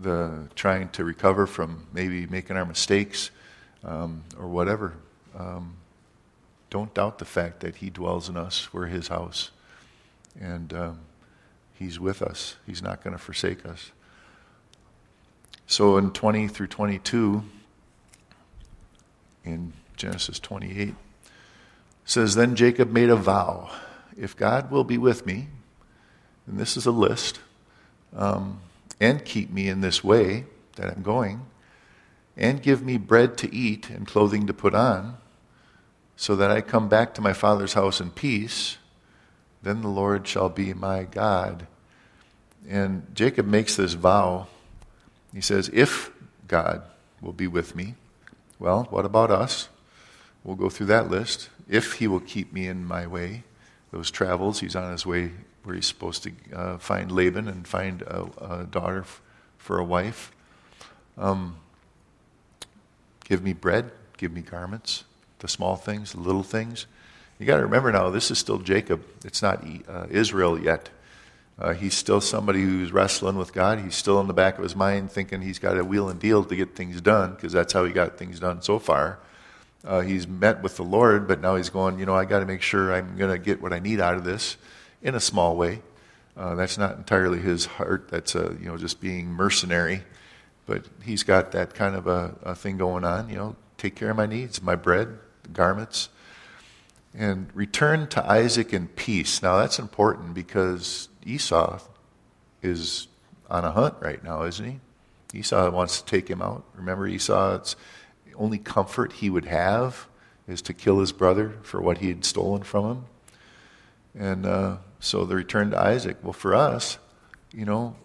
the 0.00 0.48
trying 0.54 0.88
to 0.90 1.04
recover 1.04 1.46
from 1.46 1.86
maybe 1.92 2.26
making 2.26 2.56
our 2.56 2.66
mistakes 2.66 3.30
um, 3.84 4.22
or 4.38 4.46
whatever, 4.48 4.94
um, 5.38 5.74
don't 6.70 6.92
doubt 6.94 7.18
the 7.18 7.24
fact 7.24 7.60
that 7.60 7.76
He 7.76 7.90
dwells 7.90 8.28
in 8.28 8.36
us. 8.36 8.72
We're 8.72 8.86
His 8.86 9.08
house. 9.08 9.50
And 10.40 10.72
um, 10.72 11.00
He's 11.74 12.00
with 12.00 12.22
us, 12.22 12.56
He's 12.66 12.82
not 12.82 13.02
going 13.02 13.12
to 13.12 13.22
forsake 13.22 13.64
us. 13.64 13.92
So 15.66 15.96
in 15.96 16.12
20 16.12 16.48
through 16.48 16.68
22, 16.68 17.42
in 19.44 19.72
Genesis 19.96 20.38
28, 20.38 20.94
says, 22.04 22.34
Then 22.34 22.54
Jacob 22.54 22.92
made 22.92 23.10
a 23.10 23.16
vow 23.16 23.70
if 24.16 24.36
God 24.36 24.70
will 24.70 24.84
be 24.84 24.96
with 24.98 25.26
me, 25.26 25.48
and 26.46 26.58
this 26.58 26.76
is 26.76 26.86
a 26.86 26.90
list, 26.90 27.40
um, 28.14 28.60
and 29.00 29.24
keep 29.24 29.50
me 29.50 29.68
in 29.68 29.80
this 29.80 30.02
way 30.02 30.44
that 30.76 30.90
I'm 30.90 31.02
going, 31.02 31.46
and 32.36 32.62
give 32.62 32.82
me 32.82 32.96
bread 32.98 33.36
to 33.38 33.54
eat 33.54 33.90
and 33.90 34.06
clothing 34.06 34.46
to 34.46 34.54
put 34.54 34.74
on, 34.74 35.18
so 36.16 36.34
that 36.36 36.50
I 36.50 36.60
come 36.60 36.88
back 36.88 37.14
to 37.14 37.20
my 37.20 37.32
father's 37.32 37.74
house 37.74 38.00
in 38.00 38.10
peace, 38.10 38.78
then 39.62 39.82
the 39.82 39.88
Lord 39.88 40.26
shall 40.26 40.48
be 40.48 40.72
my 40.72 41.04
God. 41.04 41.66
And 42.68 43.06
Jacob 43.14 43.46
makes 43.46 43.76
this 43.76 43.94
vow. 43.94 44.48
He 45.32 45.40
says, 45.40 45.70
If 45.72 46.10
God 46.48 46.82
will 47.20 47.32
be 47.32 47.46
with 47.46 47.74
me, 47.76 47.94
well, 48.58 48.86
what 48.90 49.04
about 49.04 49.30
us? 49.30 49.68
We'll 50.42 50.56
go 50.56 50.70
through 50.70 50.86
that 50.86 51.10
list. 51.10 51.50
If 51.68 51.94
he 51.94 52.06
will 52.06 52.20
keep 52.20 52.52
me 52.52 52.66
in 52.66 52.84
my 52.84 53.06
way, 53.06 53.42
those 53.90 54.10
travels, 54.10 54.60
he's 54.60 54.76
on 54.76 54.92
his 54.92 55.04
way 55.04 55.32
where 55.66 55.74
he's 55.74 55.86
supposed 55.86 56.22
to 56.22 56.32
uh, 56.54 56.78
find 56.78 57.10
Laban 57.10 57.48
and 57.48 57.66
find 57.66 58.02
a, 58.02 58.26
a 58.40 58.64
daughter 58.64 59.00
f- 59.00 59.20
for 59.58 59.78
a 59.78 59.84
wife. 59.84 60.30
Um, 61.18 61.56
give 63.24 63.42
me 63.42 63.52
bread, 63.52 63.90
give 64.16 64.32
me 64.32 64.42
garments, 64.42 65.04
the 65.40 65.48
small 65.48 65.74
things, 65.74 66.12
the 66.12 66.20
little 66.20 66.44
things. 66.44 66.86
You 67.40 67.46
got 67.46 67.56
to 67.56 67.62
remember 67.62 67.90
now, 67.90 68.10
this 68.10 68.30
is 68.30 68.38
still 68.38 68.58
Jacob. 68.58 69.04
It's 69.24 69.42
not 69.42 69.66
uh, 69.88 70.06
Israel 70.08 70.58
yet. 70.58 70.88
Uh, 71.58 71.74
he's 71.74 71.94
still 71.94 72.20
somebody 72.20 72.62
who's 72.62 72.92
wrestling 72.92 73.36
with 73.36 73.52
God. 73.52 73.80
He's 73.80 73.96
still 73.96 74.20
in 74.20 74.28
the 74.28 74.34
back 74.34 74.58
of 74.58 74.62
his 74.62 74.76
mind 74.76 75.10
thinking 75.10 75.42
he's 75.42 75.58
got 75.58 75.76
a 75.76 75.84
wheel 75.84 76.08
and 76.08 76.20
deal 76.20 76.44
to 76.44 76.54
get 76.54 76.76
things 76.76 77.00
done 77.00 77.34
because 77.34 77.52
that's 77.52 77.72
how 77.72 77.84
he 77.84 77.92
got 77.92 78.16
things 78.16 78.38
done 78.38 78.62
so 78.62 78.78
far. 78.78 79.18
Uh, 79.84 80.00
he's 80.00 80.28
met 80.28 80.62
with 80.62 80.76
the 80.76 80.82
Lord, 80.82 81.26
but 81.26 81.40
now 81.40 81.56
he's 81.56 81.70
going, 81.70 81.98
you 81.98 82.06
know, 82.06 82.14
I 82.14 82.24
got 82.24 82.40
to 82.40 82.46
make 82.46 82.62
sure 82.62 82.92
I'm 82.92 83.16
going 83.16 83.30
to 83.30 83.38
get 83.38 83.60
what 83.60 83.72
I 83.72 83.78
need 83.78 84.00
out 84.00 84.14
of 84.14 84.24
this 84.24 84.56
in 85.02 85.14
a 85.14 85.20
small 85.20 85.56
way. 85.56 85.82
Uh, 86.36 86.54
that's 86.54 86.76
not 86.76 86.96
entirely 86.96 87.38
his 87.38 87.66
heart. 87.66 88.08
That's 88.10 88.34
a, 88.34 88.56
you 88.60 88.66
know 88.66 88.76
just 88.76 89.00
being 89.00 89.28
mercenary, 89.28 90.02
but 90.66 90.84
he's 91.02 91.22
got 91.22 91.52
that 91.52 91.74
kind 91.74 91.94
of 91.94 92.06
a, 92.06 92.34
a 92.42 92.54
thing 92.54 92.76
going 92.76 93.04
on. 93.04 93.28
You 93.30 93.36
know, 93.36 93.56
take 93.78 93.94
care 93.94 94.10
of 94.10 94.16
my 94.16 94.26
needs, 94.26 94.62
my 94.62 94.74
bread, 94.74 95.18
garments, 95.52 96.10
and 97.14 97.48
return 97.54 98.06
to 98.08 98.30
Isaac 98.30 98.72
in 98.74 98.88
peace. 98.88 99.42
Now 99.42 99.58
that's 99.58 99.78
important 99.78 100.34
because 100.34 101.08
Esau 101.24 101.80
is 102.62 103.08
on 103.48 103.64
a 103.64 103.70
hunt 103.70 103.94
right 104.00 104.22
now, 104.22 104.42
isn't 104.42 104.64
he? 104.64 104.80
Esau 105.38 105.70
wants 105.70 106.00
to 106.00 106.06
take 106.06 106.28
him 106.28 106.42
out. 106.42 106.64
Remember, 106.74 107.06
Esau's 107.06 107.76
only 108.34 108.58
comfort 108.58 109.14
he 109.14 109.30
would 109.30 109.46
have 109.46 110.06
is 110.46 110.62
to 110.62 110.74
kill 110.74 111.00
his 111.00 111.12
brother 111.12 111.54
for 111.62 111.80
what 111.80 111.98
he 111.98 112.08
had 112.08 112.24
stolen 112.24 112.62
from 112.62 112.84
him. 112.84 113.04
And 114.18 114.46
uh, 114.46 114.76
so 115.00 115.24
the 115.24 115.34
return 115.34 115.70
to 115.70 115.80
Isaac. 115.80 116.16
Well, 116.22 116.32
for 116.32 116.54
us, 116.54 116.98
you 117.52 117.64
know, 117.64 117.96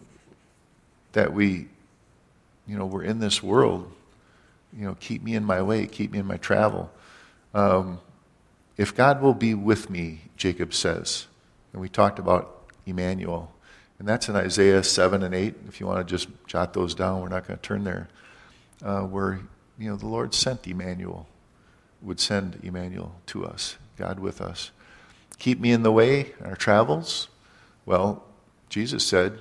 that 1.14 1.34
we, 1.34 1.68
you 2.68 2.78
know, 2.78 2.86
we're 2.86 3.04
in 3.04 3.20
this 3.20 3.42
world. 3.44 3.92
You 4.78 4.86
know, 4.86 4.96
keep 5.00 5.22
me 5.22 5.36
in 5.36 5.44
my 5.44 5.62
way, 5.62 5.86
keep 5.88 6.12
me 6.12 6.20
in 6.20 6.26
my 6.26 6.38
travel. 6.38 6.92
Um, 7.54 8.00
if 8.78 8.96
God 8.96 9.22
will 9.22 9.34
be 9.34 9.54
with 9.54 9.90
me, 9.90 10.22
Jacob 10.38 10.74
says, 10.74 11.28
and 11.74 11.82
we 11.82 11.90
talked 11.90 12.20
about 12.20 12.64
Emmanuel, 12.86 13.52
and 14.00 14.08
that's 14.08 14.30
in 14.30 14.36
Isaiah 14.36 14.84
7 14.84 15.22
and 15.22 15.36
8. 15.36 15.56
If 15.68 15.80
you 15.80 15.86
want 15.86 16.06
to 16.08 16.12
just 16.12 16.30
jot 16.48 16.74
those 16.74 16.96
down, 16.96 17.22
we're 17.22 17.30
not 17.30 17.48
going 17.48 17.60
to 17.60 17.62
turn 17.62 17.84
there. 17.84 18.08
Uh, 18.84 19.02
where, 19.02 19.42
you 19.78 19.90
know, 19.90 19.96
the 19.96 20.08
Lord 20.08 20.34
sent 20.34 20.66
Emmanuel, 20.66 21.28
would 22.02 22.20
send 22.20 22.60
Emmanuel 22.64 23.14
to 23.28 23.46
us, 23.46 23.78
God 23.98 24.20
with 24.20 24.42
us. 24.42 24.72
Keep 25.42 25.60
me 25.60 25.72
in 25.72 25.82
the 25.82 25.92
way, 25.92 26.36
our 26.46 26.56
travels. 26.56 27.28
Well, 27.88 28.24
Jesus 28.70 29.04
said, 29.04 29.40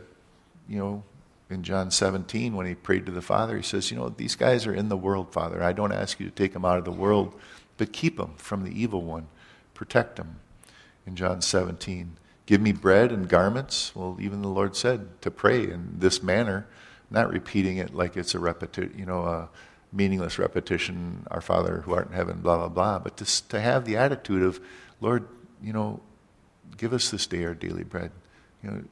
you 0.67 0.79
know, 0.79 1.03
in 1.51 1.63
John 1.63 1.91
17, 1.91 2.57
when 2.57 2.65
he 2.65 2.75
prayed 2.75 3.05
to 3.05 3.13
the 3.13 3.21
Father, 3.21 3.55
he 3.59 3.63
says, 3.63 3.91
You 3.91 3.99
know, 3.99 4.09
these 4.09 4.35
guys 4.35 4.67
are 4.67 4.73
in 4.73 4.89
the 4.89 4.97
world, 4.97 5.31
Father. 5.31 5.63
I 5.63 5.75
don't 5.75 5.93
ask 5.93 6.19
you 6.19 6.25
to 6.25 6.33
take 6.33 6.55
them 6.55 6.65
out 6.65 6.79
of 6.79 6.87
the 6.87 6.91
world, 6.91 7.39
but 7.77 7.93
keep 7.93 8.17
them 8.17 8.33
from 8.39 8.65
the 8.65 8.71
evil 8.71 9.03
one. 9.03 9.27
Protect 9.75 10.17
them. 10.17 10.41
In 11.07 11.17
John 11.17 11.43
17, 11.43 12.17
give 12.47 12.63
me 12.63 12.73
bread 12.73 13.13
and 13.13 13.29
garments. 13.29 13.95
Well, 13.95 14.17
even 14.23 14.41
the 14.41 14.49
Lord 14.49 14.77
said 14.77 15.21
to 15.21 15.31
pray 15.31 15.65
in 15.65 15.97
this 15.99 16.23
manner, 16.23 16.67
not 17.11 17.31
repeating 17.31 17.77
it 17.77 17.95
like 17.95 18.17
it's 18.17 18.35
a 18.35 18.39
repetition, 18.39 18.95
you 18.97 19.05
know, 19.05 19.25
a 19.25 19.51
meaningless 19.93 20.39
repetition, 20.39 21.27
Our 21.31 21.43
Father 21.43 21.83
who 21.83 21.93
art 21.93 22.07
in 22.07 22.15
heaven, 22.15 22.39
blah, 22.41 22.57
blah, 22.57 22.69
blah, 22.69 22.99
but 23.01 23.19
to, 23.19 23.49
to 23.49 23.61
have 23.61 23.85
the 23.85 23.99
attitude 23.99 24.43
of, 24.43 24.61
Lord, 25.03 25.29
you 25.63 25.73
know, 25.73 26.01
give 26.77 26.93
us 26.93 27.11
this 27.11 27.27
day 27.27 27.45
our 27.45 27.55
daily 27.55 27.85
bread. 27.85 28.11
You 28.63 28.71
know, 28.71 28.83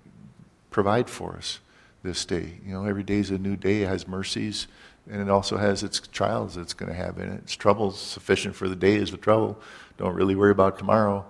provide 0.70 1.08
for 1.10 1.36
us 1.36 1.60
this 2.02 2.24
day. 2.24 2.58
You 2.64 2.72
know, 2.72 2.84
every 2.84 3.02
day 3.02 3.18
is 3.18 3.30
a 3.30 3.38
new 3.38 3.56
day. 3.56 3.82
It 3.82 3.88
has 3.88 4.06
mercies, 4.06 4.66
and 5.10 5.20
it 5.20 5.30
also 5.30 5.56
has 5.56 5.82
its 5.82 6.00
trials 6.00 6.56
it's 6.56 6.74
going 6.74 6.90
to 6.90 6.96
have 6.96 7.18
in 7.18 7.30
it. 7.30 7.40
Its 7.42 7.54
troubles 7.54 8.00
sufficient 8.00 8.54
for 8.54 8.68
the 8.68 8.76
day 8.76 8.96
is 8.96 9.10
the 9.10 9.16
trouble. 9.16 9.58
Don't 9.96 10.14
really 10.14 10.36
worry 10.36 10.52
about 10.52 10.78
tomorrow. 10.78 11.24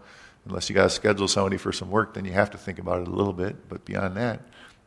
Unless 0.46 0.68
you 0.68 0.74
got 0.74 0.84
to 0.84 0.90
schedule 0.90 1.28
somebody 1.28 1.58
for 1.58 1.72
some 1.72 1.90
work, 1.90 2.14
then 2.14 2.24
you 2.24 2.32
have 2.32 2.50
to 2.50 2.58
think 2.58 2.78
about 2.78 3.02
it 3.02 3.08
a 3.08 3.10
little 3.10 3.32
bit. 3.32 3.68
But 3.68 3.84
beyond 3.84 4.16
that, 4.16 4.40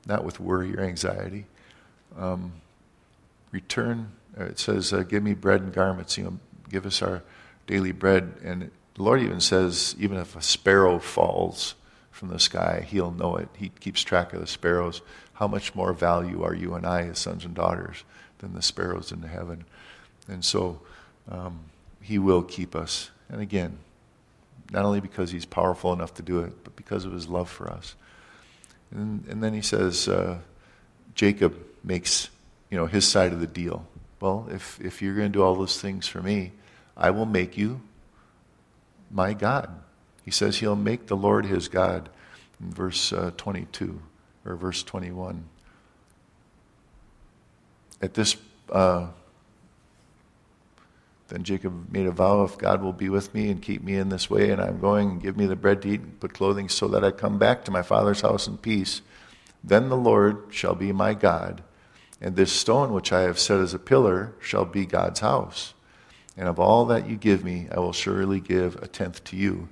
not 0.06 0.24
with 0.24 0.40
worry 0.40 0.76
or 0.76 0.82
anxiety. 0.82 1.46
Um, 2.18 2.54
return. 3.52 4.12
Uh, 4.40 4.46
it 4.46 4.60
says, 4.60 4.94
uh, 4.94 5.04
"Give 5.04 5.22
me 5.22 5.34
bread 5.34 5.62
and 5.62 5.74
garments." 5.74 6.18
You 6.18 6.24
know, 6.24 6.40
give 6.70 6.86
us 6.86 7.02
our 7.02 7.22
daily 7.68 7.92
bread, 7.92 8.34
and 8.44 8.72
the 9.02 9.06
Lord 9.06 9.24
even 9.24 9.42
says, 9.42 9.96
even 9.98 10.18
if 10.18 10.36
a 10.36 10.44
sparrow 10.44 11.00
falls 11.00 11.74
from 12.12 12.30
the 12.30 12.40
sky, 12.40 12.86
He'll 12.88 13.10
know 13.10 13.36
it. 13.36 13.50
He 13.58 13.70
keeps 13.70 14.04
track 14.04 14.32
of 14.32 14.40
the 14.40 14.46
sparrows. 14.46 15.02
How 15.34 15.48
much 15.48 15.74
more 15.74 15.92
value 15.92 16.44
are 16.44 16.54
you 16.54 16.76
and 16.76 16.86
I, 16.86 17.08
as 17.08 17.18
sons 17.18 17.44
and 17.44 17.56
daughters, 17.56 18.04
than 18.38 18.54
the 18.54 18.62
sparrows 18.62 19.12
in 19.12 19.22
the 19.22 19.28
heaven? 19.28 19.66
And 20.28 20.46
so 20.46 20.82
um, 21.32 21.62
He 22.00 22.20
will 22.20 22.44
keep 22.44 22.76
us. 22.76 23.10
And 23.28 23.42
again, 23.42 23.80
not 24.70 24.86
only 24.86 25.00
because 25.00 25.32
He's 25.32 25.46
powerful 25.46 25.94
enough 25.94 26.14
to 26.14 26.22
do 26.22 26.42
it, 26.42 26.64
but 26.64 26.76
because 26.76 27.04
of 27.04 27.12
His 27.12 27.28
love 27.28 27.50
for 27.50 27.72
us. 27.72 27.96
And, 28.92 29.26
and 29.28 29.42
then 29.42 29.56
He 29.56 29.64
says, 29.64 30.08
uh, 30.08 30.38
Jacob 31.16 31.58
makes 31.84 32.30
you 32.70 32.78
know 32.78 32.86
his 32.86 33.08
side 33.08 33.34
of 33.34 33.40
the 33.40 33.48
deal. 33.48 33.88
Well, 34.20 34.48
if, 34.52 34.80
if 34.80 35.02
you're 35.02 35.16
going 35.16 35.32
to 35.32 35.34
do 35.34 35.42
all 35.42 35.56
those 35.56 35.82
things 35.82 36.08
for 36.08 36.22
me, 36.22 36.52
I 36.96 37.10
will 37.10 37.26
make 37.26 37.58
you 37.58 37.82
my 39.12 39.34
God. 39.34 39.70
He 40.24 40.32
says 40.32 40.58
he'll 40.58 40.76
make 40.76 41.08
the 41.08 41.18
Lord 41.18 41.46
his 41.46 41.68
God 41.68 42.10
in 42.60 42.72
verse 42.72 43.12
uh, 43.12 43.32
22 43.38 44.02
or 44.46 44.56
verse 44.56 44.84
21. 44.84 45.46
At 48.02 48.14
this, 48.14 48.36
uh, 48.72 49.08
then 51.28 51.44
Jacob 51.44 51.92
made 51.92 52.08
a 52.08 52.12
vow 52.12 52.44
if 52.44 52.58
God 52.58 52.82
will 52.82 52.94
be 52.94 53.10
with 53.10 53.34
me 53.34 53.50
and 53.50 53.62
keep 53.62 53.84
me 53.84 53.96
in 53.96 54.10
this 54.10 54.30
way, 54.30 54.50
and 54.50 54.62
I'm 54.62 54.80
going 54.80 55.12
and 55.12 55.22
give 55.22 55.38
me 55.38 55.46
the 55.46 55.56
bread 55.56 55.82
to 55.84 55.90
eat 55.90 56.02
and 56.02 56.20
put 56.20 56.34
clothing 56.34 56.68
so 56.68 56.88
that 56.90 57.04
I 57.04 57.12
come 57.12 57.38
back 57.38 57.64
to 57.66 57.72
my 57.72 57.82
father's 57.82 58.22
house 58.22 58.48
in 58.48 58.58
peace, 58.58 59.02
then 59.64 59.90
the 59.90 59.98
Lord 59.98 60.46
shall 60.50 60.76
be 60.76 60.92
my 60.92 61.14
God, 61.14 61.64
and 62.20 62.36
this 62.36 62.52
stone 62.52 62.92
which 62.92 63.14
I 63.14 63.22
have 63.22 63.40
set 63.40 63.60
as 63.60 63.74
a 63.74 63.80
pillar 63.80 64.34
shall 64.40 64.66
be 64.66 64.86
God's 64.86 65.20
house. 65.20 65.74
And 66.38 66.48
of 66.48 66.60
all 66.60 66.86
that 66.86 67.10
you 67.10 67.16
give 67.18 67.44
me, 67.44 67.68
I 67.72 67.80
will 67.80 67.94
surely 67.94 68.40
give 68.40 68.76
a 68.78 68.88
tenth 68.88 69.24
to 69.26 69.36
you. 69.36 69.68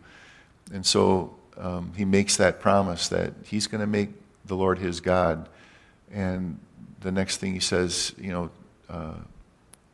And 0.72 0.86
so 0.86 1.36
um, 1.58 1.94
he 1.96 2.06
makes 2.06 2.38
that 2.38 2.60
promise 2.60 3.10
that 3.10 3.34
he's 3.46 3.68
going 3.68 3.82
to 3.82 3.88
make 3.88 4.10
the 4.46 4.56
Lord 4.56 4.80
his 4.80 5.00
God. 5.00 5.48
And 6.12 6.60
the 7.02 7.12
next 7.12 7.38
thing 7.38 7.54
he 7.54 7.60
says, 7.60 8.14
you 8.18 8.32
know, 8.32 8.50
uh, 8.90 9.14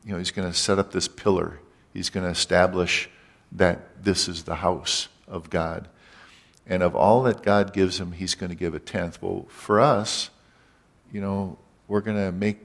you 0.06 0.12
know, 0.12 0.18
he's 0.18 0.32
going 0.32 0.48
to 0.48 0.58
set 0.58 0.80
up 0.80 0.92
this 0.92 1.08
pillar. 1.08 1.60
He's 1.94 2.10
going 2.10 2.26
to 2.26 2.32
establish 2.32 3.10
that 3.52 4.04
this 4.04 4.28
is 4.28 4.44
the 4.44 4.56
house 4.56 5.08
of 5.28 5.50
God. 5.50 5.88
And 6.68 6.82
of 6.82 6.96
all 6.96 7.24
that 7.24 7.44
God 7.44 7.74
gives 7.74 8.00
him, 8.00 8.12
he's 8.12 8.36
going 8.36 8.50
to 8.50 8.56
give 8.56 8.74
a 8.74 8.80
tenth. 8.80 9.22
Well, 9.22 9.46
for 9.50 9.80
us, 9.80 10.30
you 11.12 11.22
know, 11.22 11.58
we're 11.88 12.02
going 12.02 12.18
to 12.18 12.32
make 12.32 12.58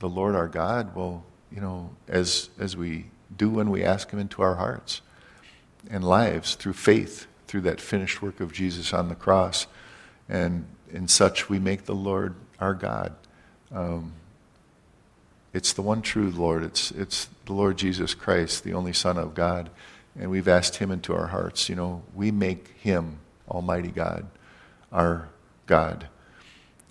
the 0.00 0.08
Lord 0.08 0.34
our 0.34 0.48
God. 0.48 0.94
Well, 0.94 1.24
you 1.52 1.60
know, 1.60 1.90
as, 2.08 2.50
as 2.58 2.76
we 2.76 3.06
do 3.36 3.50
when 3.50 3.70
we 3.70 3.82
ask 3.84 4.10
Him 4.10 4.18
into 4.18 4.42
our 4.42 4.56
hearts 4.56 5.00
and 5.90 6.04
lives 6.04 6.54
through 6.54 6.72
faith, 6.74 7.26
through 7.46 7.62
that 7.62 7.80
finished 7.80 8.22
work 8.22 8.40
of 8.40 8.52
Jesus 8.52 8.92
on 8.92 9.08
the 9.08 9.14
cross. 9.14 9.66
And 10.28 10.66
in 10.90 11.08
such, 11.08 11.48
we 11.48 11.58
make 11.58 11.84
the 11.84 11.94
Lord 11.94 12.34
our 12.60 12.74
God. 12.74 13.14
Um, 13.72 14.12
it's 15.52 15.72
the 15.72 15.82
one 15.82 16.02
true 16.02 16.30
Lord. 16.30 16.64
It's, 16.64 16.90
it's 16.90 17.28
the 17.46 17.52
Lord 17.52 17.76
Jesus 17.76 18.14
Christ, 18.14 18.64
the 18.64 18.72
only 18.72 18.92
Son 18.92 19.18
of 19.18 19.34
God. 19.34 19.70
And 20.18 20.30
we've 20.30 20.48
asked 20.48 20.76
Him 20.76 20.90
into 20.90 21.14
our 21.14 21.28
hearts. 21.28 21.68
You 21.68 21.76
know, 21.76 22.02
we 22.14 22.30
make 22.30 22.68
Him, 22.78 23.18
Almighty 23.48 23.90
God, 23.90 24.26
our 24.92 25.28
God. 25.66 26.08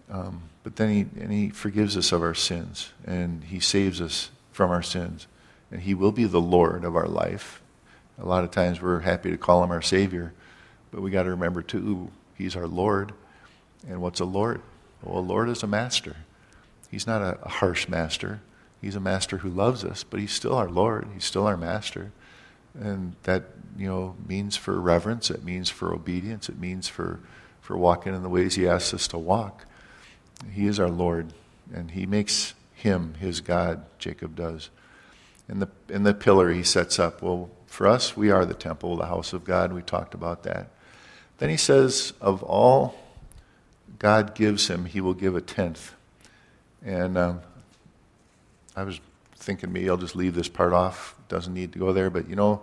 Um, 0.10 0.44
but 0.64 0.78
then 0.78 0.89
he, 0.89 1.22
and 1.22 1.32
he 1.32 1.50
forgives 1.50 1.98
us 1.98 2.12
of 2.12 2.22
our 2.22 2.34
sins, 2.34 2.91
and 3.06 3.44
He 3.44 3.60
saves 3.60 4.00
us 4.00 4.30
from 4.52 4.72
our 4.72 4.84
sins. 4.84 5.28
And 5.74 5.82
He 5.82 5.96
will 5.96 6.12
be 6.12 6.26
the 6.26 6.40
Lord 6.40 6.86
of 6.86 6.96
our 6.96 7.08
life. 7.08 7.60
A 8.20 8.28
lot 8.28 8.44
of 8.44 8.52
times 8.52 8.80
we're 8.80 9.00
happy 9.00 9.32
to 9.32 9.38
call 9.40 9.64
Him 9.64 9.72
our 9.72 9.82
Savior, 9.82 10.32
but 10.92 11.02
we 11.02 11.10
got 11.10 11.24
to 11.24 11.32
remember, 11.32 11.64
too, 11.64 12.12
He's 12.38 12.56
our 12.56 12.68
Lord. 12.68 13.12
And 13.90 14.00
what's 14.00 14.20
a 14.20 14.26
Lord? 14.26 14.62
Well, 15.02 15.18
a 15.18 15.22
Lord 15.22 15.50
is 15.50 15.64
a 15.64 15.68
master. 15.68 16.16
He's 16.92 17.08
not 17.08 17.24
a, 17.24 17.40
a 17.42 17.50
harsh 17.50 17.88
master. 17.88 18.42
He's 18.82 18.96
a 18.96 19.00
master 19.00 19.40
who 19.40 19.50
loves 19.50 19.84
us, 19.84 20.04
but 20.04 20.20
He's 20.20 20.32
still 20.32 20.54
our 20.54 20.70
Lord. 20.70 21.08
He's 21.12 21.26
still 21.26 21.48
our 21.48 21.58
master. 21.58 22.12
And 22.80 23.16
that, 23.24 23.46
you 23.76 23.88
know, 23.88 24.16
means 24.28 24.56
for 24.56 24.80
reverence, 24.80 25.32
it 25.32 25.44
means 25.44 25.72
for 25.72 25.92
obedience, 25.92 26.50
it 26.50 26.60
means 26.60 26.88
for, 26.88 27.20
for 27.62 27.76
walking 27.76 28.14
in 28.14 28.22
the 28.22 28.30
ways 28.30 28.54
He 28.54 28.68
asks 28.68 28.94
us 28.94 29.08
to 29.08 29.18
walk. 29.18 29.66
He 30.52 30.68
is 30.68 30.80
our 30.80 30.90
Lord, 30.90 31.34
and 31.74 31.90
He 31.90 32.06
makes 32.06 32.54
Him 32.76 33.16
His 33.16 33.42
God, 33.42 33.86
Jacob 33.98 34.36
does. 34.36 34.70
In 35.50 35.60
the, 35.60 35.70
in 35.89 36.04
the 36.04 36.14
pillar 36.14 36.52
He 36.52 36.64
sets 36.64 37.00
up, 37.00 37.22
well, 37.22 37.50
for 37.68 37.88
us, 37.88 38.16
we 38.16 38.32
are 38.32 38.46
the 38.46 38.54
temple, 38.54 38.96
the 38.98 39.08
house 39.08 39.34
of 39.34 39.44
God. 39.44 39.74
We 39.74 39.82
talked 39.82 40.14
about 40.14 40.44
that. 40.44 40.70
Then 41.39 41.50
He 41.50 41.58
says, 41.58 42.14
of 42.22 42.44
all 42.44 42.96
God 44.00 44.36
gives 44.36 44.68
Him, 44.68 44.86
He 44.86 45.02
will 45.02 45.14
give 45.14 45.36
a 45.36 45.41
tenth. 45.41 45.94
And 46.86 47.18
um, 47.18 47.41
I 48.76 48.84
was 48.84 49.00
thinking 49.36 49.72
maybe 49.72 49.89
I'll 49.89 49.98
just 49.98 50.16
leave 50.16 50.36
this 50.36 50.48
part 50.50 50.74
off. 50.74 51.16
Doesn't 51.30 51.54
need 51.54 51.74
to 51.74 51.80
go 51.80 51.94
there. 51.94 52.10
But 52.10 52.30
you 52.30 52.36
know, 52.36 52.62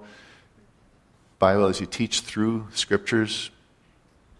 Bible, 1.39 1.66
as 1.66 1.81
you 1.81 1.87
teach 1.87 2.20
through 2.20 2.68
scriptures, 2.72 3.51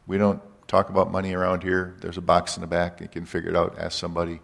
we 0.07 0.19
don't 0.19 0.43
talk 0.69 0.91
about 0.91 1.11
money 1.11 1.35
around 1.35 1.63
here. 1.63 1.95
There's 2.01 2.19
a 2.19 2.23
box 2.23 2.57
in 2.57 2.61
the 2.61 2.67
back. 2.67 3.01
You 3.01 3.09
can 3.09 3.25
figure 3.25 3.51
it 3.51 3.57
out. 3.57 3.79
Ask 3.79 3.99
somebody. 3.99 4.41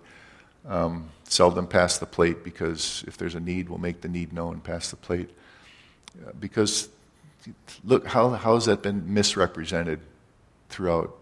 Um, 0.66 1.10
seldom 1.24 1.66
pass 1.66 1.98
the 1.98 2.06
plate 2.06 2.42
because 2.42 3.04
if 3.06 3.16
there's 3.16 3.34
a 3.34 3.40
need, 3.40 3.68
we'll 3.68 3.78
make 3.78 4.00
the 4.00 4.08
need 4.08 4.32
known. 4.32 4.60
Pass 4.60 4.90
the 4.90 4.96
plate. 4.96 5.30
Uh, 6.26 6.32
because 6.38 6.88
look, 7.84 8.06
how, 8.06 8.30
how 8.30 8.54
has 8.54 8.64
that 8.66 8.82
been 8.82 9.12
misrepresented 9.12 10.00
throughout 10.68 11.16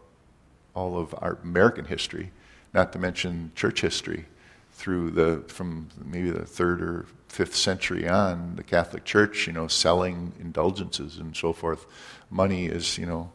all 0.74 0.98
of 0.98 1.14
our 1.18 1.38
American 1.42 1.84
history, 1.84 2.30
not 2.72 2.92
to 2.92 2.98
mention 2.98 3.52
church 3.54 3.80
history? 3.80 4.26
through 4.74 5.10
the 5.10 5.42
from 5.46 5.88
maybe 6.04 6.30
the 6.30 6.44
third 6.44 6.82
or 6.82 7.06
fifth 7.28 7.54
century 7.54 8.08
on, 8.08 8.56
the 8.56 8.62
Catholic 8.62 9.04
Church, 9.04 9.46
you 9.46 9.52
know, 9.52 9.66
selling 9.66 10.32
indulgences 10.40 11.18
and 11.18 11.34
so 11.34 11.52
forth. 11.52 11.86
Money 12.30 12.66
is, 12.66 12.98
you 12.98 13.06
know, 13.06 13.30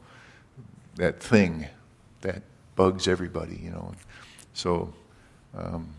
that 0.96 1.22
thing 1.22 1.68
that 2.22 2.44
bugs 2.76 3.08
everybody, 3.08 3.56
you 3.56 3.72
know. 3.72 3.94
So 4.54 4.94
um, 5.58 5.90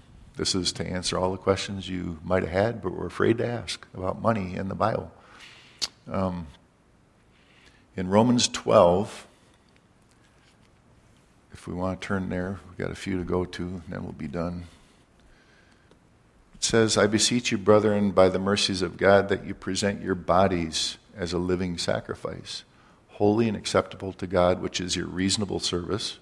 this 0.40 0.54
is 0.54 0.72
to 0.72 0.86
answer 0.86 1.18
all 1.18 1.32
the 1.32 1.36
questions 1.36 1.86
you 1.86 2.18
might 2.24 2.42
have 2.42 2.50
had, 2.50 2.82
but 2.82 2.94
were 2.94 3.04
afraid 3.04 3.36
to 3.36 3.46
ask 3.46 3.86
about 3.92 4.22
money 4.22 4.54
in 4.54 4.68
the 4.68 4.74
Bible. 4.74 5.12
Um, 6.10 6.46
in 7.94 8.08
Romans 8.08 8.48
12, 8.48 9.26
if 11.52 11.68
we 11.68 11.74
want 11.74 12.00
to 12.00 12.06
turn 12.06 12.30
there, 12.30 12.58
we've 12.66 12.78
got 12.78 12.90
a 12.90 12.94
few 12.94 13.18
to 13.18 13.24
go 13.24 13.44
to, 13.44 13.62
and 13.62 13.82
then 13.90 14.02
we'll 14.02 14.12
be 14.12 14.28
done. 14.28 14.64
It 16.54 16.64
says, 16.64 16.96
I 16.96 17.06
beseech 17.06 17.52
you, 17.52 17.58
brethren, 17.58 18.10
by 18.10 18.30
the 18.30 18.38
mercies 18.38 18.80
of 18.80 18.96
God, 18.96 19.28
that 19.28 19.44
you 19.44 19.52
present 19.52 20.00
your 20.00 20.14
bodies 20.14 20.96
as 21.14 21.34
a 21.34 21.38
living 21.38 21.76
sacrifice, 21.76 22.64
holy 23.08 23.46
and 23.46 23.58
acceptable 23.58 24.14
to 24.14 24.26
God, 24.26 24.62
which 24.62 24.80
is 24.80 24.96
your 24.96 25.06
reasonable 25.06 25.60
service. 25.60 26.18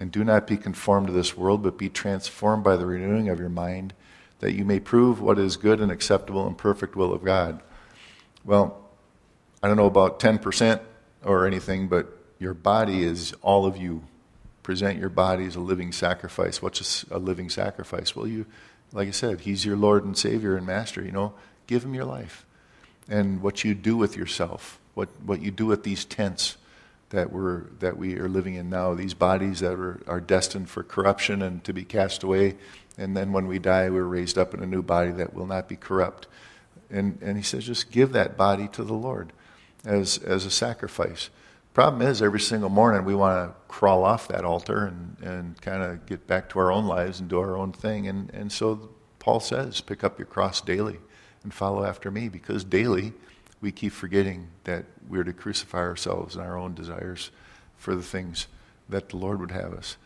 And 0.00 0.12
do 0.12 0.22
not 0.22 0.46
be 0.46 0.56
conformed 0.56 1.08
to 1.08 1.12
this 1.12 1.36
world, 1.36 1.62
but 1.62 1.76
be 1.76 1.88
transformed 1.88 2.62
by 2.62 2.76
the 2.76 2.86
renewing 2.86 3.28
of 3.28 3.40
your 3.40 3.48
mind, 3.48 3.94
that 4.38 4.52
you 4.52 4.64
may 4.64 4.78
prove 4.78 5.20
what 5.20 5.38
is 5.38 5.56
good 5.56 5.80
and 5.80 5.90
acceptable 5.90 6.46
and 6.46 6.56
perfect 6.56 6.94
will 6.94 7.12
of 7.12 7.24
God. 7.24 7.60
Well, 8.44 8.78
I 9.62 9.66
don't 9.66 9.76
know 9.76 9.86
about 9.86 10.20
10% 10.20 10.80
or 11.24 11.46
anything, 11.46 11.88
but 11.88 12.16
your 12.38 12.54
body 12.54 13.02
is 13.02 13.34
all 13.42 13.66
of 13.66 13.76
you. 13.76 14.04
Present 14.62 14.98
your 14.98 15.08
body 15.08 15.46
as 15.46 15.56
a 15.56 15.60
living 15.60 15.92
sacrifice. 15.92 16.62
What's 16.62 17.04
a, 17.10 17.18
living 17.18 17.48
sacrifice? 17.48 18.14
Well, 18.14 18.26
you 18.26 18.46
like 18.92 19.08
I 19.08 19.12
said, 19.12 19.40
He's 19.40 19.64
your 19.64 19.76
Lord 19.76 20.04
and 20.04 20.16
Savior 20.16 20.56
and 20.56 20.66
Master. 20.66 21.02
You 21.02 21.12
know, 21.12 21.34
give 21.66 21.84
Him 21.84 21.94
your 21.94 22.04
life. 22.04 22.46
And 23.08 23.42
what 23.42 23.64
you 23.64 23.74
do 23.74 23.96
with 23.96 24.16
yourself, 24.16 24.78
what, 24.94 25.08
what 25.24 25.40
you 25.40 25.50
do 25.50 25.66
with 25.66 25.82
these 25.82 26.04
tents 26.04 26.56
that, 27.10 27.32
we're, 27.32 27.64
that 27.78 27.96
we 27.96 28.18
are 28.18 28.28
living 28.28 28.54
in 28.54 28.68
now, 28.68 28.94
these 28.94 29.14
bodies 29.14 29.60
that 29.60 29.72
are, 29.72 30.00
are 30.06 30.20
destined 30.20 30.68
for 30.68 30.82
corruption 30.82 31.42
and 31.42 31.64
to 31.64 31.72
be 31.72 31.84
cast 31.84 32.22
away. 32.22 32.56
And 32.98 33.16
then 33.16 33.32
when 33.32 33.46
we 33.46 33.58
die, 33.58 33.88
we're 33.88 34.02
raised 34.04 34.36
up 34.36 34.54
in 34.54 34.62
a 34.62 34.66
new 34.66 34.82
body 34.82 35.12
that 35.12 35.32
will 35.32 35.46
not 35.46 35.68
be 35.68 35.76
corrupt. 35.76 36.26
And, 36.90 37.18
and 37.22 37.36
He 37.36 37.42
says, 37.42 37.64
just 37.64 37.90
give 37.90 38.12
that 38.12 38.36
body 38.36 38.68
to 38.68 38.84
the 38.84 38.94
Lord 38.94 39.32
as, 39.84 40.18
as 40.18 40.44
a 40.44 40.50
sacrifice. 40.50 41.30
Problem 41.74 42.02
is, 42.02 42.20
every 42.20 42.40
single 42.40 42.70
morning 42.70 43.04
we 43.04 43.14
want 43.14 43.50
to 43.50 43.54
crawl 43.68 44.04
off 44.04 44.26
that 44.28 44.44
altar 44.44 44.86
and, 44.86 45.16
and 45.22 45.60
kind 45.60 45.82
of 45.82 46.06
get 46.06 46.26
back 46.26 46.48
to 46.50 46.58
our 46.58 46.72
own 46.72 46.86
lives 46.86 47.20
and 47.20 47.28
do 47.28 47.38
our 47.38 47.56
own 47.56 47.72
thing. 47.72 48.08
And, 48.08 48.30
and 48.34 48.50
so 48.50 48.90
Paul 49.18 49.38
says, 49.38 49.80
pick 49.80 50.02
up 50.02 50.18
your 50.18 50.26
cross 50.26 50.60
daily 50.60 50.98
and 51.44 51.54
follow 51.54 51.84
after 51.84 52.10
me 52.10 52.28
because 52.28 52.64
daily 52.64 53.12
we 53.60 53.72
keep 53.72 53.92
forgetting 53.92 54.48
that 54.64 54.84
we're 55.08 55.24
to 55.24 55.32
crucify 55.32 55.78
ourselves 55.78 56.36
and 56.36 56.44
our 56.44 56.56
own 56.56 56.74
desires 56.74 57.30
for 57.76 57.94
the 57.94 58.02
things 58.02 58.46
that 58.88 59.08
the 59.08 59.16
Lord 59.16 59.40
would 59.40 59.50
have 59.50 59.72
us. 59.72 59.96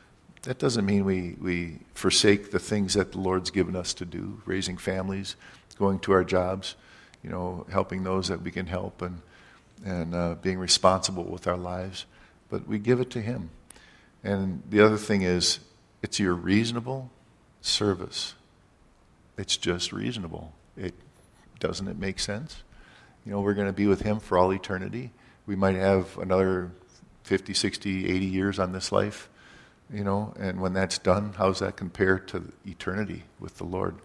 That 0.42 0.58
doesn't 0.58 0.84
mean 0.84 1.04
we, 1.04 1.36
we 1.40 1.78
forsake 1.94 2.50
the 2.50 2.58
things 2.58 2.94
that 2.94 3.12
the 3.12 3.18
Lord's 3.18 3.50
given 3.50 3.76
us 3.76 3.94
to 3.94 4.04
do, 4.04 4.42
raising 4.44 4.76
families, 4.76 5.36
going 5.78 6.00
to 6.00 6.12
our 6.12 6.24
jobs, 6.24 6.74
you 7.22 7.30
know, 7.30 7.66
helping 7.70 8.02
those 8.02 8.28
that 8.28 8.42
we 8.42 8.50
can 8.50 8.66
help 8.66 9.02
and 9.02 9.20
and 9.84 10.14
uh, 10.14 10.34
being 10.40 10.58
responsible 10.58 11.24
with 11.24 11.46
our 11.46 11.56
lives, 11.56 12.06
but 12.48 12.66
we 12.66 12.78
give 12.78 13.00
it 13.00 13.10
to 13.10 13.20
Him. 13.20 13.50
And 14.22 14.62
the 14.68 14.80
other 14.80 14.96
thing 14.96 15.22
is, 15.22 15.58
it's 16.02 16.20
your 16.20 16.34
reasonable 16.34 17.10
service. 17.60 18.34
It's 19.36 19.56
just 19.56 19.92
reasonable. 19.92 20.52
It 20.76 20.94
doesn't 21.58 21.88
it 21.88 21.98
make 21.98 22.18
sense? 22.18 22.62
You 23.24 23.32
know, 23.32 23.40
we're 23.40 23.54
going 23.54 23.68
to 23.68 23.72
be 23.72 23.86
with 23.86 24.02
Him 24.02 24.20
for 24.20 24.36
all 24.36 24.52
eternity. 24.52 25.10
We 25.46 25.56
might 25.56 25.76
have 25.76 26.18
another 26.18 26.70
50, 27.24 27.54
60, 27.54 28.10
80 28.10 28.26
years 28.26 28.58
on 28.58 28.72
this 28.72 28.92
life, 28.92 29.28
you 29.92 30.04
know, 30.04 30.34
and 30.38 30.60
when 30.60 30.72
that's 30.72 30.98
done, 30.98 31.34
how's 31.36 31.60
that 31.60 31.76
compare 31.76 32.18
to 32.18 32.52
eternity 32.66 33.24
with 33.38 33.58
the 33.58 33.64
Lord? 33.64 33.96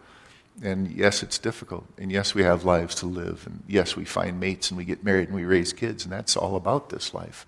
And 0.61 0.91
yes, 0.91 1.21
it's 1.21 1.37
difficult. 1.37 1.85
And 1.97 2.11
yes, 2.11 2.33
we 2.33 2.43
have 2.43 2.65
lives 2.65 2.95
to 2.95 3.05
live. 3.05 3.45
And 3.45 3.63
yes, 3.67 3.95
we 3.95 4.05
find 4.05 4.39
mates 4.39 4.71
and 4.71 4.77
we 4.77 4.85
get 4.85 5.03
married 5.03 5.27
and 5.27 5.35
we 5.35 5.45
raise 5.45 5.71
kids. 5.71 6.03
And 6.03 6.11
that's 6.11 6.35
all 6.35 6.55
about 6.55 6.89
this 6.89 7.13
life. 7.13 7.45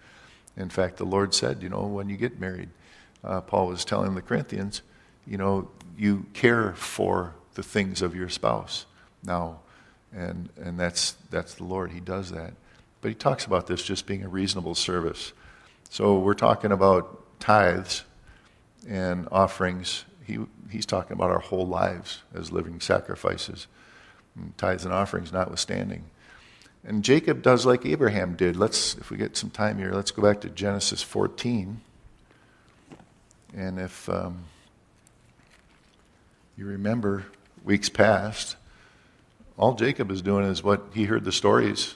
In 0.56 0.70
fact, 0.70 0.98
the 0.98 1.06
Lord 1.06 1.34
said, 1.34 1.64
you 1.64 1.70
know, 1.70 1.86
when 1.86 2.10
you 2.10 2.18
get 2.18 2.40
married, 2.40 2.70
uh, 3.24 3.42
Paul 3.42 3.68
was 3.68 3.84
telling 3.84 4.14
the 4.14 4.22
Corinthians, 4.22 4.82
you 5.26 5.38
know, 5.38 5.70
you 5.98 6.26
care 6.34 6.74
for 6.74 7.34
the 7.56 7.64
things 7.64 8.02
of 8.02 8.16
your 8.16 8.30
spouse 8.30 8.86
now. 9.24 9.60
And, 10.14 10.50
and 10.58 10.80
that's, 10.80 11.12
that's 11.30 11.56
the 11.56 11.64
Lord. 11.64 11.92
He 11.92 12.00
does 12.00 12.32
that. 12.32 12.54
But 13.02 13.10
he 13.10 13.16
talks 13.16 13.46
about 13.46 13.68
this 13.68 13.84
just 13.84 14.06
being 14.06 14.24
a 14.24 14.30
reasonable 14.30 14.76
service. 14.76 15.34
So 15.90 16.20
we're 16.20 16.34
talking 16.34 16.72
about 16.72 17.40
tithes 17.40 18.04
and 18.88 19.28
offerings 19.32 20.06
he, 20.30 20.38
he's 20.70 20.86
talking 20.86 21.14
about 21.14 21.32
our 21.32 21.40
whole 21.40 21.68
lives 21.68 22.22
as 22.34 22.52
living 22.52 22.80
sacrifices, 22.80 23.68
and 24.36 24.56
tithes 24.58 24.86
and 24.86 24.94
offerings 24.94 25.34
notwithstanding. 25.34 26.04
And 26.84 27.04
Jacob 27.04 27.42
does 27.42 27.66
like 27.66 27.86
Abraham 27.86 28.36
did. 28.36 28.56
Let's, 28.56 28.96
if 28.96 29.10
we 29.10 29.18
get 29.18 29.36
some 29.36 29.50
time 29.50 29.80
here, 29.80 29.92
let's 29.92 30.12
go 30.12 30.22
back 30.22 30.42
to 30.42 30.50
Genesis 30.50 31.02
14. 31.02 31.82
And 33.56 33.80
if 33.80 34.08
um, 34.08 34.44
you 36.56 36.66
remember 36.66 37.26
weeks 37.64 37.90
past, 37.90 38.56
all 39.60 39.74
Jacob 39.74 40.10
is 40.10 40.22
doing 40.22 40.46
is 40.46 40.64
what 40.64 40.88
he 40.94 41.04
heard 41.04 41.26
the 41.26 41.34
stories. 41.34 41.96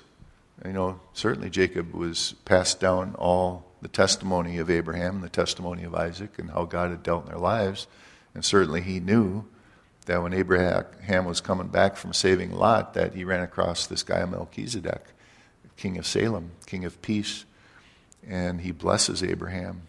You 0.65 0.73
know, 0.73 0.99
certainly 1.13 1.49
Jacob 1.49 1.93
was 1.93 2.35
passed 2.43 2.81
down 2.81 3.15
all 3.15 3.65
the 3.81 3.87
testimony 3.87 4.57
of 4.57 4.69
Abraham, 4.69 5.21
the 5.21 5.29
testimony 5.29 5.83
of 5.83 5.95
Isaac, 5.95 6.37
and 6.37 6.51
how 6.51 6.65
God 6.65 6.91
had 6.91 7.03
dealt 7.03 7.23
in 7.23 7.31
their 7.31 7.39
lives. 7.39 7.87
And 8.35 8.43
certainly 8.43 8.81
he 8.81 8.99
knew 8.99 9.45
that 10.07 10.21
when 10.21 10.33
Abraham 10.33 11.23
was 11.23 11.39
coming 11.39 11.67
back 11.67 11.95
from 11.95 12.11
saving 12.11 12.51
Lot, 12.51 12.95
that 12.95 13.15
he 13.15 13.23
ran 13.23 13.43
across 13.43 13.87
this 13.87 14.03
guy 14.03 14.25
Melchizedek, 14.25 15.05
king 15.77 15.97
of 15.97 16.05
Salem, 16.05 16.51
king 16.65 16.83
of 16.83 17.01
peace, 17.01 17.45
and 18.27 18.59
he 18.59 18.71
blesses 18.71 19.23
Abraham. 19.23 19.83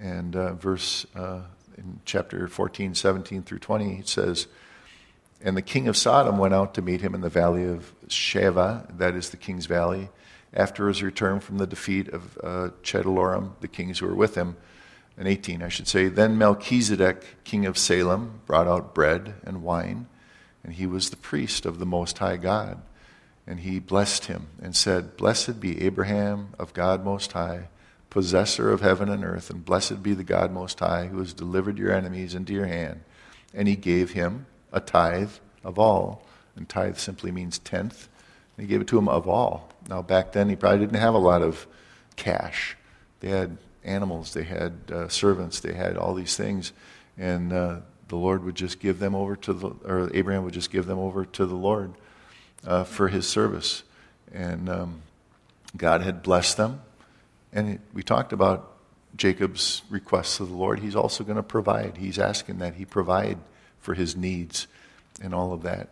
And 0.00 0.34
uh, 0.34 0.54
verse 0.54 1.04
uh, 1.14 1.42
in 1.76 2.00
chapter 2.06 2.48
14, 2.48 2.94
17 2.94 3.42
through 3.42 3.58
20, 3.58 3.98
it 3.98 4.08
says, 4.08 4.46
And 5.42 5.56
the 5.56 5.62
king 5.62 5.88
of 5.88 5.96
Sodom 5.96 6.38
went 6.38 6.54
out 6.54 6.74
to 6.74 6.82
meet 6.82 7.02
him 7.02 7.14
in 7.14 7.20
the 7.20 7.28
valley 7.28 7.64
of 7.64 7.92
Shaveh, 8.08 8.98
that 8.98 9.14
is 9.14 9.30
the 9.30 9.36
king's 9.36 9.66
valley, 9.66 10.08
after 10.54 10.88
his 10.88 11.02
return 11.02 11.40
from 11.40 11.58
the 11.58 11.66
defeat 11.66 12.08
of 12.08 12.38
uh, 12.42 12.70
Chedorlaomer, 12.82 13.50
the 13.60 13.68
kings 13.68 13.98
who 13.98 14.06
were 14.06 14.14
with 14.14 14.34
him 14.34 14.56
and 15.18 15.28
18, 15.28 15.62
I 15.62 15.68
should 15.68 15.88
say. 15.88 16.08
Then 16.08 16.38
Melchizedek, 16.38 17.44
king 17.44 17.66
of 17.66 17.78
Salem, 17.78 18.40
brought 18.46 18.66
out 18.66 18.94
bread 18.94 19.34
and 19.44 19.62
wine, 19.62 20.06
and 20.62 20.74
he 20.74 20.86
was 20.86 21.10
the 21.10 21.16
priest 21.16 21.64
of 21.64 21.78
the 21.78 21.86
Most 21.86 22.18
High 22.18 22.36
God. 22.36 22.82
And 23.46 23.60
he 23.60 23.78
blessed 23.78 24.26
him 24.26 24.48
and 24.60 24.74
said, 24.74 25.16
Blessed 25.16 25.60
be 25.60 25.82
Abraham 25.82 26.48
of 26.58 26.74
God 26.74 27.04
Most 27.04 27.32
High, 27.32 27.68
possessor 28.10 28.70
of 28.70 28.80
heaven 28.80 29.08
and 29.08 29.24
earth, 29.24 29.50
and 29.50 29.64
blessed 29.64 30.02
be 30.02 30.14
the 30.14 30.24
God 30.24 30.52
Most 30.52 30.80
High, 30.80 31.06
who 31.06 31.18
has 31.18 31.32
delivered 31.32 31.78
your 31.78 31.92
enemies 31.92 32.34
into 32.34 32.52
your 32.52 32.66
hand. 32.66 33.02
And 33.54 33.68
he 33.68 33.76
gave 33.76 34.12
him 34.12 34.46
a 34.76 34.80
tithe 34.80 35.32
of 35.64 35.78
all. 35.78 36.24
And 36.54 36.68
tithe 36.68 36.96
simply 36.98 37.32
means 37.32 37.58
tenth. 37.58 38.08
And 38.56 38.66
he 38.66 38.68
gave 38.68 38.80
it 38.80 38.86
to 38.88 38.98
him 38.98 39.08
of 39.08 39.28
all. 39.28 39.68
Now, 39.88 40.02
back 40.02 40.32
then, 40.32 40.48
he 40.48 40.56
probably 40.56 40.78
didn't 40.78 41.00
have 41.00 41.14
a 41.14 41.18
lot 41.18 41.42
of 41.42 41.66
cash. 42.16 42.76
They 43.20 43.28
had 43.28 43.58
animals, 43.86 44.34
they 44.34 44.42
had 44.42 44.72
uh, 44.92 45.08
servants, 45.08 45.60
they 45.60 45.72
had 45.72 45.96
all 45.96 46.14
these 46.14 46.36
things, 46.36 46.72
and 47.16 47.52
uh, 47.52 47.76
the 48.08 48.16
Lord 48.16 48.44
would 48.44 48.56
just 48.56 48.80
give 48.80 48.98
them 48.98 49.14
over 49.14 49.36
to 49.36 49.52
the, 49.52 49.68
or 49.84 50.10
Abraham 50.12 50.44
would 50.44 50.54
just 50.54 50.70
give 50.70 50.86
them 50.86 50.98
over 50.98 51.24
to 51.24 51.46
the 51.46 51.54
Lord 51.54 51.94
uh, 52.66 52.84
for 52.84 53.08
his 53.08 53.26
service, 53.28 53.84
and 54.32 54.68
um, 54.68 55.02
God 55.76 56.02
had 56.02 56.22
blessed 56.22 56.56
them, 56.56 56.80
and 57.52 57.74
it, 57.74 57.80
we 57.94 58.02
talked 58.02 58.32
about 58.32 58.72
Jacob's 59.16 59.82
requests 59.88 60.38
to 60.38 60.44
the 60.44 60.54
Lord. 60.54 60.80
He's 60.80 60.96
also 60.96 61.24
going 61.24 61.36
to 61.36 61.42
provide. 61.42 61.96
He's 61.96 62.18
asking 62.18 62.58
that 62.58 62.74
he 62.74 62.84
provide 62.84 63.38
for 63.86 63.94
his 63.94 64.16
needs 64.16 64.66
and 65.22 65.32
all 65.32 65.52
of 65.52 65.62
that. 65.62 65.88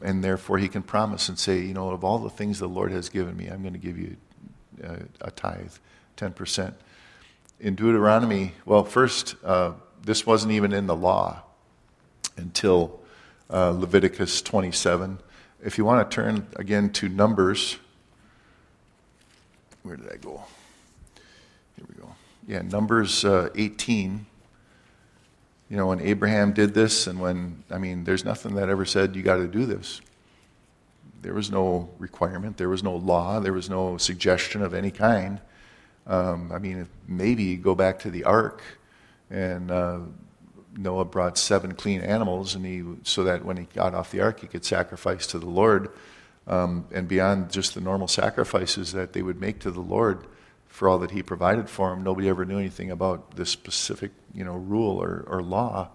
And 0.00 0.22
therefore, 0.22 0.58
he 0.58 0.68
can 0.68 0.82
promise 0.82 1.28
and 1.28 1.38
say, 1.38 1.60
you 1.60 1.74
know, 1.74 1.90
of 1.90 2.04
all 2.04 2.18
the 2.18 2.30
things 2.30 2.58
the 2.58 2.68
Lord 2.68 2.92
has 2.92 3.08
given 3.08 3.36
me, 3.36 3.48
I'm 3.48 3.62
going 3.62 3.72
to 3.72 3.78
give 3.80 3.98
you 3.98 4.16
a, 4.82 4.92
uh, 4.92 4.98
a 5.22 5.30
tithe, 5.30 5.72
10% 6.16 6.74
in 7.60 7.74
Deuteronomy, 7.74 8.52
well, 8.66 8.84
first, 8.84 9.36
uh, 9.42 9.72
this 10.02 10.26
wasn't 10.26 10.52
even 10.52 10.72
in 10.72 10.86
the 10.86 10.94
law 10.94 11.42
until 12.36 13.00
uh, 13.50 13.70
Leviticus 13.70 14.42
27. 14.42 15.18
If 15.64 15.78
you 15.78 15.84
want 15.84 16.10
to 16.10 16.14
turn 16.14 16.46
again 16.56 16.90
to 16.92 17.08
Numbers, 17.08 17.78
where 19.82 19.96
did 19.96 20.12
I 20.12 20.16
go? 20.16 20.44
Here 21.76 21.86
we 21.88 21.94
go. 21.94 22.14
Yeah, 22.46 22.62
Numbers 22.62 23.24
uh, 23.24 23.48
18. 23.54 24.26
You 25.74 25.80
know, 25.80 25.88
when 25.88 26.00
Abraham 26.02 26.52
did 26.52 26.72
this, 26.72 27.08
and 27.08 27.18
when, 27.18 27.64
I 27.68 27.78
mean, 27.78 28.04
there's 28.04 28.24
nothing 28.24 28.54
that 28.54 28.68
ever 28.68 28.84
said 28.84 29.16
you 29.16 29.24
got 29.24 29.38
to 29.38 29.48
do 29.48 29.66
this. 29.66 30.00
There 31.20 31.34
was 31.34 31.50
no 31.50 31.88
requirement, 31.98 32.58
there 32.58 32.68
was 32.68 32.84
no 32.84 32.94
law, 32.94 33.40
there 33.40 33.52
was 33.52 33.68
no 33.68 33.96
suggestion 33.96 34.62
of 34.62 34.72
any 34.72 34.92
kind. 34.92 35.40
Um, 36.06 36.52
I 36.52 36.60
mean, 36.60 36.86
maybe 37.08 37.56
go 37.56 37.74
back 37.74 37.98
to 38.02 38.10
the 38.12 38.22
ark, 38.22 38.62
and 39.30 39.72
uh, 39.72 39.98
Noah 40.76 41.06
brought 41.06 41.38
seven 41.38 41.74
clean 41.74 42.02
animals, 42.02 42.54
and 42.54 42.64
he 42.64 42.84
so 43.02 43.24
that 43.24 43.44
when 43.44 43.56
he 43.56 43.64
got 43.74 43.94
off 43.94 44.12
the 44.12 44.20
ark, 44.20 44.42
he 44.42 44.46
could 44.46 44.64
sacrifice 44.64 45.26
to 45.26 45.40
the 45.40 45.50
Lord. 45.50 45.90
Um, 46.46 46.86
and 46.92 47.08
beyond 47.08 47.50
just 47.50 47.74
the 47.74 47.80
normal 47.80 48.06
sacrifices 48.06 48.92
that 48.92 49.12
they 49.12 49.22
would 49.22 49.40
make 49.40 49.58
to 49.62 49.72
the 49.72 49.80
Lord 49.80 50.24
for 50.74 50.88
all 50.88 50.98
that 50.98 51.12
He 51.12 51.22
provided 51.22 51.70
for 51.70 51.92
him. 51.92 52.02
nobody 52.02 52.28
ever 52.28 52.44
knew 52.44 52.58
anything 52.58 52.90
about 52.90 53.36
this 53.36 53.48
specific, 53.48 54.10
you 54.34 54.44
know, 54.44 54.56
rule 54.56 55.00
or, 55.00 55.24
or 55.28 55.40
law. 55.40 55.90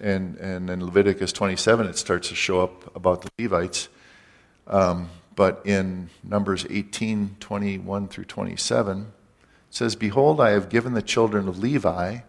And 0.00 0.36
and 0.38 0.70
in 0.70 0.82
Leviticus 0.82 1.32
27, 1.32 1.86
it 1.86 1.98
starts 1.98 2.30
to 2.30 2.34
show 2.34 2.62
up 2.62 2.96
about 2.96 3.20
the 3.20 3.30
Levites. 3.38 3.90
Um, 4.66 5.10
but 5.34 5.60
in 5.66 6.08
Numbers 6.24 6.64
18, 6.70 7.36
21 7.40 8.08
through 8.08 8.24
27, 8.24 9.12
says, 9.68 9.94
Behold, 9.94 10.40
I 10.40 10.52
have 10.52 10.70
given 10.70 10.94
the 10.94 11.02
children 11.02 11.46
of 11.46 11.58
Levi 11.58 12.20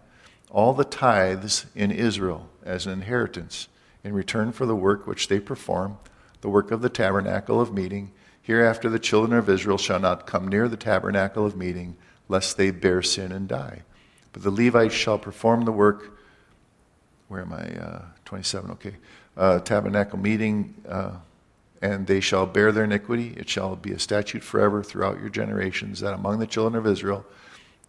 all 0.51 0.73
the 0.73 0.83
tithes 0.83 1.67
in 1.73 1.91
Israel 1.91 2.49
as 2.65 2.85
an 2.85 2.91
inheritance 2.91 3.69
in 4.03 4.13
return 4.13 4.51
for 4.51 4.65
the 4.65 4.75
work 4.75 5.07
which 5.07 5.29
they 5.29 5.39
perform, 5.39 5.99
the 6.41 6.49
work 6.49 6.69
of 6.69 6.81
the 6.81 6.89
tabernacle 6.89 7.61
of 7.61 7.73
meeting. 7.73 8.11
Hereafter 8.47 8.89
the 8.89 8.97
children 8.97 9.37
of 9.37 9.49
Israel 9.49 9.77
shall 9.77 9.99
not 9.99 10.25
come 10.25 10.47
near 10.47 10.69
the 10.69 10.77
tabernacle 10.77 11.45
of 11.45 11.57
meeting, 11.57 11.97
lest 12.29 12.55
they 12.55 12.71
bear 12.71 13.01
sin 13.01 13.33
and 13.33 13.45
die. 13.45 13.81
But 14.31 14.41
the 14.41 14.51
Levites 14.51 14.95
shall 14.95 15.19
perform 15.19 15.65
the 15.65 15.73
work. 15.73 16.17
Where 17.27 17.41
am 17.41 17.51
I? 17.51 17.75
Uh, 17.77 18.01
27, 18.23 18.71
okay. 18.71 18.95
Uh, 19.35 19.59
tabernacle 19.59 20.17
meeting. 20.17 20.75
Uh, 20.87 21.15
and 21.81 22.07
they 22.07 22.21
shall 22.21 22.45
bear 22.45 22.71
their 22.71 22.85
iniquity. 22.85 23.33
It 23.35 23.49
shall 23.49 23.75
be 23.75 23.91
a 23.91 23.99
statute 23.99 24.45
forever 24.45 24.81
throughout 24.81 25.19
your 25.19 25.27
generations 25.27 25.99
that 25.99 26.13
among 26.13 26.39
the 26.39 26.47
children 26.47 26.79
of 26.79 26.89
Israel 26.89 27.25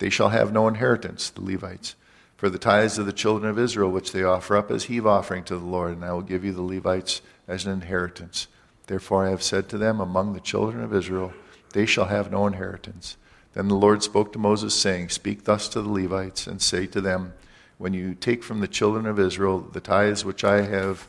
they 0.00 0.10
shall 0.10 0.30
have 0.30 0.52
no 0.52 0.66
inheritance, 0.66 1.30
the 1.30 1.40
Levites. 1.40 1.94
For 2.36 2.50
the 2.50 2.58
tithes 2.58 2.98
of 2.98 3.06
the 3.06 3.12
children 3.12 3.48
of 3.48 3.60
Israel, 3.60 3.92
which 3.92 4.10
they 4.10 4.24
offer 4.24 4.56
up 4.56 4.72
as 4.72 4.84
heave 4.84 5.06
offering 5.06 5.44
to 5.44 5.56
the 5.56 5.64
Lord, 5.64 5.92
and 5.92 6.04
I 6.04 6.12
will 6.12 6.22
give 6.22 6.44
you 6.44 6.52
the 6.52 6.62
Levites 6.62 7.22
as 7.46 7.64
an 7.64 7.70
inheritance. 7.70 8.48
Therefore 8.88 9.26
I 9.26 9.30
have 9.30 9.42
said 9.42 9.68
to 9.68 9.78
them, 9.78 10.00
Among 10.00 10.32
the 10.32 10.40
children 10.40 10.82
of 10.82 10.94
Israel, 10.94 11.32
they 11.72 11.86
shall 11.86 12.06
have 12.06 12.30
no 12.30 12.46
inheritance. 12.46 13.16
Then 13.52 13.68
the 13.68 13.74
Lord 13.74 14.02
spoke 14.02 14.32
to 14.32 14.38
Moses, 14.38 14.74
saying, 14.74 15.10
Speak 15.10 15.44
thus 15.44 15.68
to 15.68 15.82
the 15.82 15.88
Levites, 15.88 16.46
and 16.46 16.60
say 16.60 16.86
to 16.86 17.00
them, 17.00 17.34
When 17.76 17.92
you 17.92 18.14
take 18.14 18.42
from 18.42 18.60
the 18.60 18.68
children 18.68 19.06
of 19.06 19.18
Israel 19.18 19.60
the 19.60 19.80
tithes 19.80 20.24
which 20.24 20.42
I 20.42 20.62
have 20.62 21.06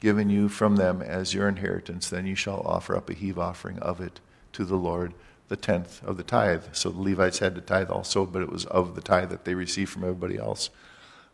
given 0.00 0.28
you 0.28 0.48
from 0.48 0.76
them 0.76 1.02
as 1.02 1.32
your 1.32 1.48
inheritance, 1.48 2.10
then 2.10 2.26
you 2.26 2.34
shall 2.34 2.62
offer 2.62 2.96
up 2.96 3.08
a 3.08 3.14
heave 3.14 3.38
offering 3.38 3.78
of 3.78 4.00
it 4.00 4.18
to 4.52 4.64
the 4.64 4.76
Lord 4.76 5.14
the 5.48 5.56
tenth 5.56 6.02
of 6.04 6.16
the 6.16 6.22
tithe. 6.22 6.64
So 6.72 6.90
the 6.90 7.00
Levites 7.00 7.38
had 7.38 7.54
to 7.54 7.60
tithe 7.60 7.90
also, 7.90 8.26
but 8.26 8.42
it 8.42 8.50
was 8.50 8.64
of 8.66 8.94
the 8.94 9.00
tithe 9.00 9.30
that 9.30 9.44
they 9.44 9.54
received 9.54 9.90
from 9.90 10.04
everybody 10.04 10.38
else. 10.38 10.70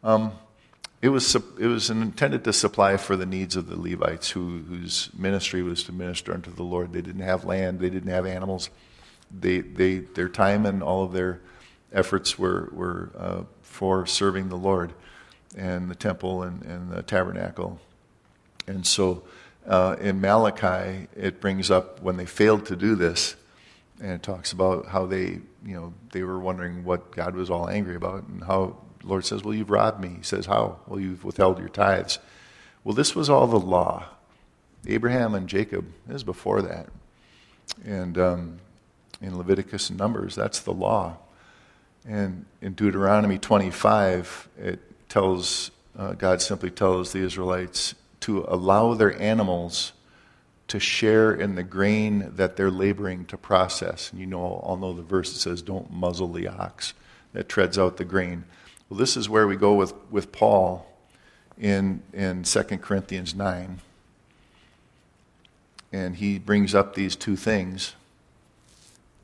Um, 0.03 0.33
it 1.03 1.11
was 1.11 1.35
it 1.35 1.67
was 1.67 1.91
intended 1.91 2.45
to 2.45 2.53
supply 2.53 2.97
for 2.97 3.17
the 3.17 3.27
needs 3.27 3.57
of 3.57 3.69
the 3.69 3.79
Levites, 3.79 4.31
who, 4.31 4.63
whose 4.69 5.11
ministry 5.17 5.63
was 5.63 5.85
to 5.85 5.93
minister 5.93 6.33
unto 6.33 6.53
the 6.53 6.63
Lord. 6.63 6.93
They 6.93 7.03
didn't 7.03 7.23
have 7.23 7.45
land, 7.45 7.81
they 7.81 7.91
didn't 7.91 8.11
have 8.11 8.27
animals. 8.27 8.71
They, 9.31 9.61
they 9.61 9.99
their 9.99 10.29
time 10.29 10.65
and 10.65 10.83
all 10.83 11.05
of 11.05 11.13
their 11.13 11.41
efforts 11.93 12.39
were 12.39 12.71
were 12.73 13.11
uh, 13.19 13.43
for 13.63 14.07
serving 14.07 14.49
the 14.49 14.57
Lord 14.57 14.93
and 15.57 15.91
the 15.91 15.95
temple 15.95 16.43
and, 16.43 16.63
and 16.63 16.91
the 16.91 17.03
tabernacle. 17.03 17.81
And 18.67 18.87
so, 18.87 19.23
uh, 19.67 19.97
in 20.01 20.21
Malachi, 20.21 21.09
it 21.17 21.41
brings 21.41 21.71
up 21.71 22.03
when 22.03 22.17
they 22.17 22.27
failed 22.27 22.67
to 22.67 22.77
do 22.77 22.95
this 22.95 23.37
and 24.01 24.13
it 24.13 24.23
talks 24.23 24.53
about 24.53 24.87
how 24.87 25.07
they, 25.07 25.41
you 25.65 25.75
know, 25.75 25.95
they 26.13 26.23
were 26.23 26.39
wondering 26.39 26.85
what 26.85 27.11
God 27.13 27.35
was 27.35 27.51
all 27.51 27.69
angry 27.69 27.97
about, 27.97 28.25
and 28.25 28.43
how 28.45 28.77
the 29.07 29.11
Lord 29.11 29.25
says, 29.25 29.45
"Well, 29.45 29.55
you've 29.55 29.71
robbed 29.71 30.01
me." 30.01 30.17
He 30.17 30.23
says, 30.23 30.47
"How?" 30.47 30.81
Well, 30.87 30.99
you've 30.99 31.25
withheld 31.25 31.59
your 31.61 31.69
tithes. 31.69 32.19
Well, 32.83 32.95
this 32.95 33.15
was 33.15 33.31
all 33.31 33.47
the 33.47 33.59
law. 33.59 34.07
Abraham 34.87 35.35
and 35.35 35.49
Jacob. 35.49 35.87
Is 36.09 36.25
before 36.25 36.61
that, 36.63 36.89
and 37.85 38.19
um, 38.19 38.59
in 39.21 39.39
Leviticus 39.39 39.91
and 39.91 39.99
Numbers, 39.99 40.35
that's 40.35 40.61
the 40.61 40.73
law. 40.73 41.19
And 42.09 42.47
in 42.61 42.75
Deuteronomy 42.75 43.39
25, 43.39 44.49
it 44.59 44.81
tells 45.09 45.71
uh, 45.99 46.13
God 46.13 46.43
simply 46.43 46.71
tells 46.71 47.13
the 47.13 47.21
Israelites 47.21 47.95
to 48.21 48.45
allow 48.49 48.95
their 48.95 49.19
animals 49.21 49.93
to 50.69 50.81
share 50.81 51.33
in 51.33 51.55
the 51.55 51.63
grain 51.63 52.33
that 52.35 52.57
they're 52.57 52.71
laboring 52.71 53.25
to 53.27 53.37
process. 53.37 54.11
And 54.11 54.21
you 54.21 54.27
know, 54.27 54.41
all 54.41 54.77
know 54.77 54.93
the 54.93 55.03
verse 55.03 55.33
that 55.33 55.39
says, 55.39 55.63
Don't 55.63 55.93
muzzle 55.93 56.33
the 56.33 56.49
ox 56.49 56.93
that 57.33 57.49
treads 57.49 57.79
out 57.79 57.99
the 57.99 58.05
grain. 58.05 58.45
Well, 58.89 58.99
this 58.99 59.17
is 59.17 59.29
where 59.29 59.47
we 59.47 59.57
go 59.57 59.75
with, 59.75 59.95
with 60.11 60.33
Paul 60.33 60.87
in, 61.59 62.03
in 62.13 62.45
2 62.45 62.63
Corinthians 62.79 63.35
9. 63.35 63.81
And 65.93 66.17
he 66.17 66.39
brings 66.39 66.75
up 66.75 66.95
these 66.95 67.17
two 67.17 67.37
things. 67.37 67.95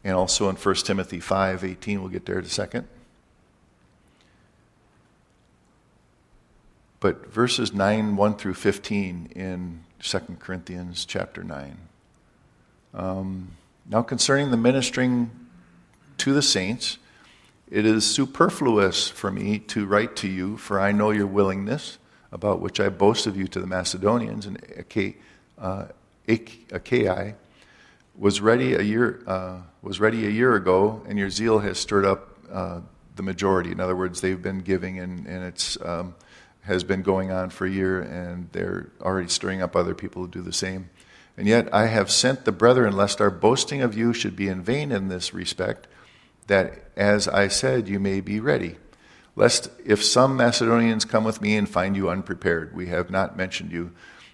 And 0.05 0.15
also 0.15 0.49
in 0.49 0.57
1 0.57 0.75
Timothy 0.77 1.21
5 1.21 1.65
18, 1.65 2.01
we'll 2.01 2.11
get 2.11 2.27
there 2.27 2.39
in 2.39 2.45
a 2.45 2.49
second. 2.49 2.89
But 6.99 7.33
verses 7.33 7.73
9, 7.73 8.17
1 8.17 8.37
through 8.37 8.55
15 8.55 9.33
in 9.35 9.85
2 10.01 10.19
Corinthians 10.39 11.05
chapter 11.05 11.43
9. 11.45 11.77
Um, 12.95 13.49
now, 13.89 14.03
concerning 14.03 14.51
the 14.51 14.57
ministering 14.57 15.31
to 16.19 16.33
the 16.33 16.43
saints, 16.43 16.99
it 17.73 17.87
is 17.87 18.05
superfluous 18.05 19.09
for 19.09 19.31
me 19.31 19.59
to 19.59 19.87
write 19.87 20.15
to 20.17 20.29
you, 20.29 20.59
for 20.59 20.79
I 20.79 20.93
know 20.93 21.11
your 21.11 21.27
willingness 21.27 21.97
about 22.31 22.61
which 22.61 22.79
I 22.79 22.91
boast 22.91 23.27
of 23.27 23.35
you 23.35 23.49
to 23.49 23.61
the 23.61 23.67
Macedonians 23.67 24.45
and 24.45 24.59
uh, 25.59 25.87
Achaia, 26.29 27.35
was 28.15 28.43
ready 28.43 28.75
a 28.75 28.83
year 28.83 29.23
uh, 29.27 29.57
was 29.81 30.01
ready 30.01 30.27
a 30.27 30.31
year 30.31 30.55
ago, 30.55 31.03
and 31.09 31.19
your 31.19 31.31
zeal 31.31 31.61
has 31.61 31.79
stirred 31.79 32.05
up 32.05 32.37
uh, 32.53 32.81
the 33.17 33.23
majority. 33.23 33.73
In 33.73 33.81
other 33.81 33.97
words, 33.97 34.21
they've 34.21 34.43
been 34.43 34.59
giving, 34.59 34.99
and 34.99 35.27
and 35.27 35.43
it's 35.43 35.81
um, 35.83 36.15
has 36.65 36.85
been 36.85 37.01
going 37.01 37.33
on 37.33 37.49
for 37.49 37.67
a 37.67 37.71
year, 37.71 38.03
and 38.03 38.51
they're 38.53 38.91
already 39.01 39.29
stirring 39.29 39.63
up 39.63 39.75
other 39.75 39.95
people 39.95 40.27
to 40.27 40.31
do 40.31 40.43
the 40.43 40.53
same. 40.53 40.91
And 41.39 41.49
yet 41.49 41.73
I 41.73 41.87
have 41.87 42.11
sent 42.11 42.45
the 42.45 42.53
brethren, 42.53 42.95
lest 42.95 43.19
our 43.23 43.31
boasting 43.31 43.81
of 43.81 43.97
you 43.97 44.13
should 44.13 44.37
be 44.37 44.49
in 44.49 44.61
vain 44.61 44.93
in 44.93 45.09
this 45.09 45.33
respect, 45.33 45.87
that 46.47 46.91
as 46.97 47.29
I 47.29 47.49
said, 47.49 47.89
you 47.89 47.99
may 47.99 48.21
be 48.21 48.41
ready. 48.41 48.77
Lest 49.35 49.71
if 49.85 50.05
some 50.05 50.37
Macedonians 50.37 51.05
come 51.05 51.25
with 51.25 51.41
me 51.41 51.57
and 51.57 51.69
find 51.69 51.97
you 51.97 52.11
unprepared, 52.11 52.75
we 52.75 52.89
have 52.89 53.11
not 53.11 53.37
mentioned 53.37 53.73
you, 53.73 53.93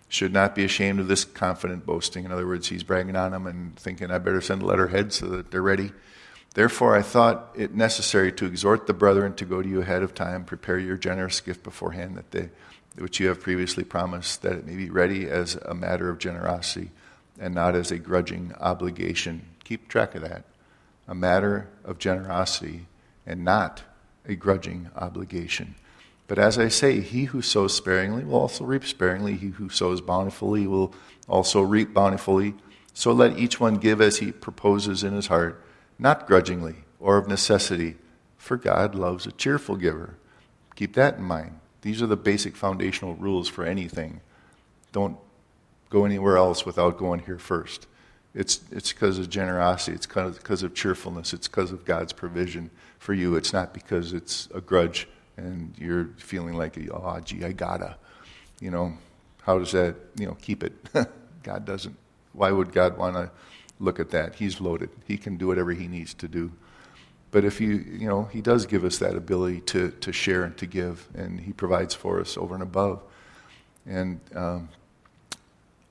should 0.08 0.32
not 0.32 0.54
be 0.54 0.64
ashamed 0.64 0.98
of 0.98 1.08
this 1.08 1.24
confident 1.24 1.86
boasting. 1.86 2.24
In 2.24 2.32
other 2.32 2.46
words, 2.46 2.68
he's 2.68 2.82
bragging 2.82 3.14
on 3.14 3.32
them 3.32 3.46
and 3.46 3.76
thinking, 3.76 4.10
I 4.10 4.18
better 4.18 4.40
send 4.40 4.62
a 4.62 4.66
letterhead 4.66 5.12
so 5.12 5.26
that 5.26 5.50
they're 5.50 5.62
ready. 5.62 5.92
Therefore, 6.54 6.96
I 6.96 7.02
thought 7.02 7.50
it 7.54 7.74
necessary 7.74 8.32
to 8.32 8.46
exhort 8.46 8.86
the 8.86 8.94
brethren 8.94 9.34
to 9.34 9.44
go 9.44 9.62
to 9.62 9.68
you 9.68 9.82
ahead 9.82 10.02
of 10.02 10.14
time, 10.14 10.44
prepare 10.44 10.78
your 10.78 10.96
generous 10.96 11.40
gift 11.40 11.62
beforehand, 11.62 12.16
that 12.16 12.30
they, 12.30 12.48
which 12.96 13.20
you 13.20 13.28
have 13.28 13.40
previously 13.40 13.84
promised, 13.84 14.42
that 14.42 14.52
it 14.52 14.66
may 14.66 14.74
be 14.74 14.90
ready 14.90 15.28
as 15.28 15.56
a 15.56 15.74
matter 15.74 16.08
of 16.08 16.18
generosity 16.18 16.90
and 17.38 17.54
not 17.54 17.76
as 17.76 17.92
a 17.92 17.98
grudging 17.98 18.54
obligation. 18.58 19.42
Keep 19.62 19.88
track 19.88 20.14
of 20.14 20.22
that. 20.22 20.44
A 21.08 21.14
matter 21.14 21.68
of 21.84 21.98
generosity 21.98 22.86
and 23.26 23.44
not 23.44 23.82
a 24.26 24.36
grudging 24.36 24.90
obligation. 24.94 25.74
But 26.28 26.38
as 26.38 26.58
I 26.58 26.68
say, 26.68 27.00
he 27.00 27.24
who 27.24 27.40
sows 27.40 27.74
sparingly 27.74 28.24
will 28.24 28.40
also 28.40 28.64
reap 28.64 28.84
sparingly. 28.84 29.34
He 29.34 29.48
who 29.48 29.70
sows 29.70 30.02
bountifully 30.02 30.66
will 30.66 30.94
also 31.26 31.62
reap 31.62 31.94
bountifully. 31.94 32.54
So 32.92 33.12
let 33.12 33.38
each 33.38 33.58
one 33.58 33.76
give 33.76 34.00
as 34.00 34.18
he 34.18 34.32
proposes 34.32 35.02
in 35.02 35.14
his 35.14 35.28
heart, 35.28 35.64
not 35.98 36.26
grudgingly 36.26 36.76
or 37.00 37.16
of 37.16 37.28
necessity, 37.28 37.96
for 38.36 38.56
God 38.56 38.94
loves 38.94 39.26
a 39.26 39.32
cheerful 39.32 39.76
giver. 39.76 40.16
Keep 40.76 40.94
that 40.94 41.16
in 41.16 41.22
mind. 41.22 41.60
These 41.82 42.02
are 42.02 42.06
the 42.06 42.16
basic 42.16 42.56
foundational 42.56 43.14
rules 43.14 43.48
for 43.48 43.64
anything. 43.64 44.20
Don't 44.92 45.16
go 45.90 46.04
anywhere 46.04 46.36
else 46.36 46.66
without 46.66 46.98
going 46.98 47.20
here 47.20 47.38
first. 47.38 47.86
It's, 48.38 48.60
it's 48.70 48.92
because 48.92 49.18
of 49.18 49.28
generosity, 49.28 49.96
it's 49.96 50.06
because 50.06 50.62
of 50.62 50.72
cheerfulness, 50.72 51.32
it's 51.32 51.48
because 51.48 51.72
of 51.72 51.84
God's 51.84 52.12
provision 52.12 52.70
for 53.00 53.12
you. 53.12 53.34
It's 53.34 53.52
not 53.52 53.74
because 53.74 54.12
it's 54.12 54.48
a 54.54 54.60
grudge 54.60 55.08
and 55.36 55.74
you're 55.76 56.10
feeling 56.18 56.54
like, 56.54 56.78
oh, 56.92 57.18
gee, 57.24 57.44
I 57.44 57.50
gotta. 57.50 57.96
You 58.60 58.70
know, 58.70 58.96
how 59.42 59.58
does 59.58 59.72
that, 59.72 59.96
you 60.16 60.26
know, 60.26 60.36
keep 60.40 60.62
it? 60.62 60.72
God 61.42 61.64
doesn't. 61.64 61.96
Why 62.32 62.52
would 62.52 62.70
God 62.70 62.96
want 62.96 63.16
to 63.16 63.28
look 63.80 63.98
at 63.98 64.10
that? 64.10 64.36
He's 64.36 64.60
loaded. 64.60 64.90
He 65.04 65.16
can 65.16 65.36
do 65.36 65.48
whatever 65.48 65.72
he 65.72 65.88
needs 65.88 66.14
to 66.14 66.28
do. 66.28 66.52
But 67.32 67.44
if 67.44 67.60
you, 67.60 67.84
you 67.90 68.06
know, 68.06 68.24
he 68.24 68.40
does 68.40 68.66
give 68.66 68.84
us 68.84 68.98
that 68.98 69.16
ability 69.16 69.62
to, 69.62 69.90
to 69.90 70.12
share 70.12 70.44
and 70.44 70.56
to 70.58 70.66
give, 70.66 71.08
and 71.12 71.40
he 71.40 71.52
provides 71.52 71.92
for 71.92 72.20
us 72.20 72.36
over 72.36 72.54
and 72.54 72.62
above. 72.62 73.02
And, 73.84 74.20
um, 74.32 74.68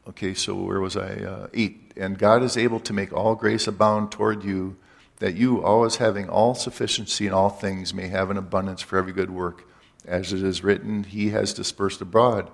okay, 0.08 0.34
so 0.34 0.56
where 0.56 0.80
was 0.80 0.96
I? 0.96 1.10
Uh, 1.16 1.48
eight. 1.54 1.87
And 1.98 2.18
God 2.18 2.44
is 2.44 2.58
able 2.58 2.80
to 2.82 2.94
make 2.94 3.12
all 3.12 3.36
grace 3.36 3.68
abound 3.68 4.12
toward 4.12 4.44
you 4.44 4.78
that 5.20 5.36
you, 5.36 5.64
always 5.64 5.96
having 5.96 6.30
all 6.30 6.54
sufficiency 6.54 7.26
in 7.26 7.34
all 7.34 7.50
things, 7.50 7.94
may 7.94 8.08
have 8.08 8.30
an 8.30 8.38
abundance 8.38 8.82
for 8.82 8.98
every 8.98 9.14
good 9.14 9.32
work. 9.32 9.68
As 10.06 10.32
it 10.32 10.44
is 10.44 10.64
written, 10.64 11.04
He 11.04 11.30
has 11.30 11.54
dispersed 11.54 12.02
abroad, 12.02 12.50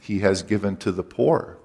He 0.00 0.20
has 0.20 0.42
given 0.42 0.76
to 0.78 0.92
the 0.92 1.04
poor. 1.04 1.58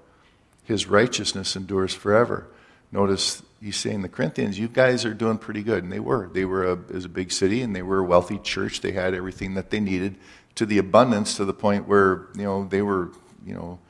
His 0.62 0.86
righteousness 0.86 1.56
endures 1.56 1.92
forever. 1.92 2.46
Notice 2.90 3.42
he's 3.60 3.76
saying 3.76 4.02
the 4.02 4.08
Corinthians, 4.08 4.58
you 4.58 4.68
guys 4.68 5.04
are 5.04 5.12
doing 5.12 5.36
pretty 5.36 5.62
good. 5.62 5.82
And 5.82 5.92
they 5.92 6.00
were. 6.00 6.30
They 6.32 6.44
were 6.44 6.64
a, 6.64 6.72
a 6.72 7.08
big 7.08 7.32
city 7.32 7.60
and 7.60 7.74
they 7.74 7.82
were 7.82 7.98
a 7.98 8.04
wealthy 8.04 8.38
church. 8.38 8.80
They 8.80 8.92
had 8.92 9.14
everything 9.14 9.54
that 9.54 9.70
they 9.70 9.80
needed 9.80 10.16
to 10.54 10.64
the 10.64 10.78
abundance 10.78 11.36
to 11.36 11.44
the 11.44 11.52
point 11.52 11.88
where, 11.88 12.26
you 12.36 12.44
know, 12.44 12.66
they 12.66 12.82
were, 12.82 13.10
you 13.44 13.52
know, 13.52 13.80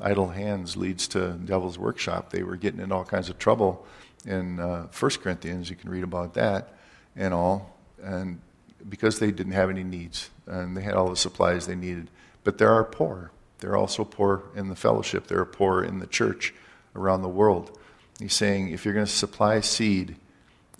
idle 0.00 0.28
hands 0.28 0.76
leads 0.76 1.08
to 1.08 1.32
devil's 1.32 1.78
workshop. 1.78 2.30
They 2.30 2.42
were 2.42 2.56
getting 2.56 2.80
in 2.80 2.92
all 2.92 3.04
kinds 3.04 3.28
of 3.28 3.38
trouble 3.38 3.86
in 4.24 4.60
uh, 4.60 4.88
1 4.98 5.10
Corinthians. 5.22 5.70
You 5.70 5.76
can 5.76 5.90
read 5.90 6.04
about 6.04 6.34
that 6.34 6.74
and 7.14 7.32
all. 7.32 7.76
And 8.02 8.40
because 8.88 9.18
they 9.18 9.30
didn't 9.30 9.52
have 9.52 9.70
any 9.70 9.84
needs 9.84 10.30
and 10.46 10.76
they 10.76 10.82
had 10.82 10.94
all 10.94 11.08
the 11.08 11.16
supplies 11.16 11.66
they 11.66 11.74
needed. 11.74 12.10
But 12.44 12.58
there 12.58 12.70
are 12.70 12.84
poor. 12.84 13.32
They're 13.58 13.76
also 13.76 14.04
poor 14.04 14.44
in 14.54 14.68
the 14.68 14.76
fellowship. 14.76 15.26
They're 15.26 15.44
poor 15.44 15.82
in 15.82 15.98
the 15.98 16.06
church 16.06 16.54
around 16.94 17.22
the 17.22 17.28
world. 17.28 17.78
He's 18.18 18.34
saying 18.34 18.70
if 18.70 18.84
you're 18.84 18.94
going 18.94 19.06
to 19.06 19.12
supply 19.12 19.60
seed 19.60 20.16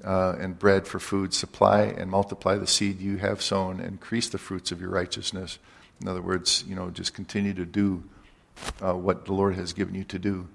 uh, 0.05 0.37
and 0.39 0.59
bread 0.59 0.87
for 0.87 0.99
food, 0.99 1.33
supply 1.33 1.83
and 1.83 2.11
multiply 2.11 2.57
the 2.57 2.67
seed 2.67 3.01
you 3.01 3.17
have 3.17 3.43
sown, 3.43 3.81
increase 3.81 4.29
the 4.29 4.39
fruits 4.39 4.73
of 4.73 4.81
your 4.81 4.91
righteousness. 4.91 5.59
In 6.01 6.09
other 6.09 6.23
words, 6.23 6.65
you 6.69 6.75
know, 6.75 6.91
just 6.91 7.15
continue 7.15 7.55
to 7.55 7.65
do 7.65 8.05
uh, 8.83 8.95
what 8.95 9.25
the 9.25 9.33
Lord 9.33 9.55
has 9.55 9.73
given 9.73 9.95
you 9.95 10.05
to 10.05 10.19
do. 10.19 10.49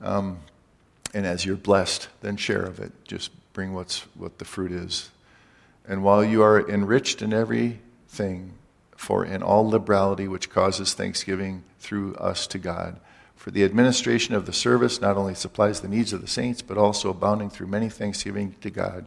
Um, 0.00 0.38
and 1.14 1.26
as 1.26 1.44
you're 1.44 1.56
blessed, 1.56 2.08
then 2.20 2.36
share 2.36 2.62
of 2.62 2.80
it. 2.80 2.92
Just 3.04 3.30
bring 3.52 3.74
what's 3.74 4.00
what 4.14 4.38
the 4.38 4.44
fruit 4.44 4.72
is. 4.72 5.10
And 5.86 6.02
while 6.02 6.24
you 6.24 6.42
are 6.42 6.68
enriched 6.68 7.22
in 7.22 7.32
everything, 7.32 8.54
for 8.96 9.24
in 9.24 9.42
all 9.42 9.68
liberality 9.68 10.28
which 10.28 10.48
causes 10.48 10.94
thanksgiving 10.94 11.64
through 11.80 12.14
us 12.14 12.46
to 12.48 12.58
God, 12.58 12.98
for 13.34 13.50
the 13.50 13.64
administration 13.64 14.34
of 14.34 14.46
the 14.46 14.52
service 14.52 15.00
not 15.00 15.16
only 15.16 15.34
supplies 15.34 15.80
the 15.80 15.88
needs 15.88 16.12
of 16.12 16.20
the 16.20 16.28
saints, 16.28 16.62
but 16.62 16.78
also 16.78 17.10
abounding 17.10 17.50
through 17.50 17.66
many 17.66 17.88
thanksgiving 17.88 18.54
to 18.60 18.70
God, 18.70 19.06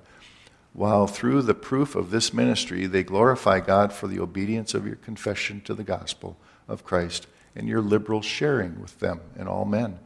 while 0.73 1.07
through 1.07 1.41
the 1.41 1.53
proof 1.53 1.95
of 1.95 2.11
this 2.11 2.33
ministry 2.33 2.85
they 2.85 3.03
glorify 3.03 3.61
God 3.61 3.93
for 3.93 4.07
the 4.07 4.19
obedience 4.19 4.73
of 4.73 4.85
your 4.85 4.97
confession 4.97 5.61
to 5.61 5.73
the 5.73 5.85
gospel 5.85 6.35
of 6.67 6.83
Christ 6.83 7.27
and 7.55 7.67
your 7.67 7.81
liberal 7.81 8.21
sharing 8.21 8.81
with 8.81 8.99
them 8.99 9.21
and 9.37 9.47
all 9.47 9.65
men 9.65 9.99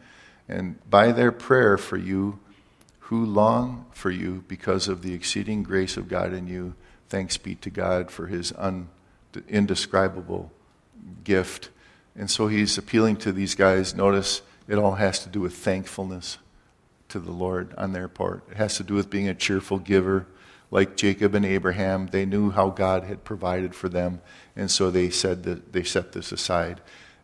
and 0.50 0.78
by 0.90 1.12
their 1.12 1.32
prayer 1.32 1.78
for 1.78 1.96
you 1.96 2.40
who 3.02 3.24
long 3.24 3.86
for 3.92 4.10
you 4.10 4.44
because 4.48 4.88
of 4.88 5.04
the 5.04 5.14
exceeding 5.14 5.64
grace 5.64 5.96
of 5.96 6.10
God 6.10 6.34
in 6.34 6.48
you, 6.48 6.74
thanks 7.08 7.38
be 7.38 7.56
to 7.56 7.70
God 7.70 8.12
for 8.12 8.28
his 8.28 8.52
un, 8.58 8.90
indescribable 9.48 10.52
gift. 11.24 11.70
And 12.16 12.30
so 12.30 12.48
he's 12.48 12.78
appealing 12.78 13.18
to 13.18 13.32
these 13.32 13.56
guys. 13.56 13.96
Notice 13.96 14.42
it 14.68 14.78
all 14.78 14.96
has 14.96 15.20
to 15.24 15.30
do 15.30 15.40
with 15.40 15.54
thankfulness 15.54 16.40
to 17.10 17.20
the 17.20 17.32
Lord 17.32 17.74
on 17.78 17.94
their 17.94 18.08
part. 18.08 18.44
It 18.52 18.58
has 18.58 18.78
to 18.78 18.84
do 18.84 18.96
with 18.96 19.10
being 19.10 19.30
a 19.30 19.36
cheerful 19.36 19.80
giver. 19.80 20.26
Like 20.72 20.96
Jacob 20.96 21.34
and 21.34 21.46
Abraham, 21.46 22.08
they 22.08 22.26
knew 22.26 22.52
how 22.52 22.70
God 22.70 23.04
had 23.04 23.24
provided 23.24 23.74
for 23.74 23.90
them, 23.90 24.22
and 24.56 24.70
so 24.70 24.92
they 24.92 25.10
said 25.10 25.42
that 25.44 25.74
they 25.74 25.82
set 25.82 26.12
this 26.12 26.32
aside, 26.32 26.80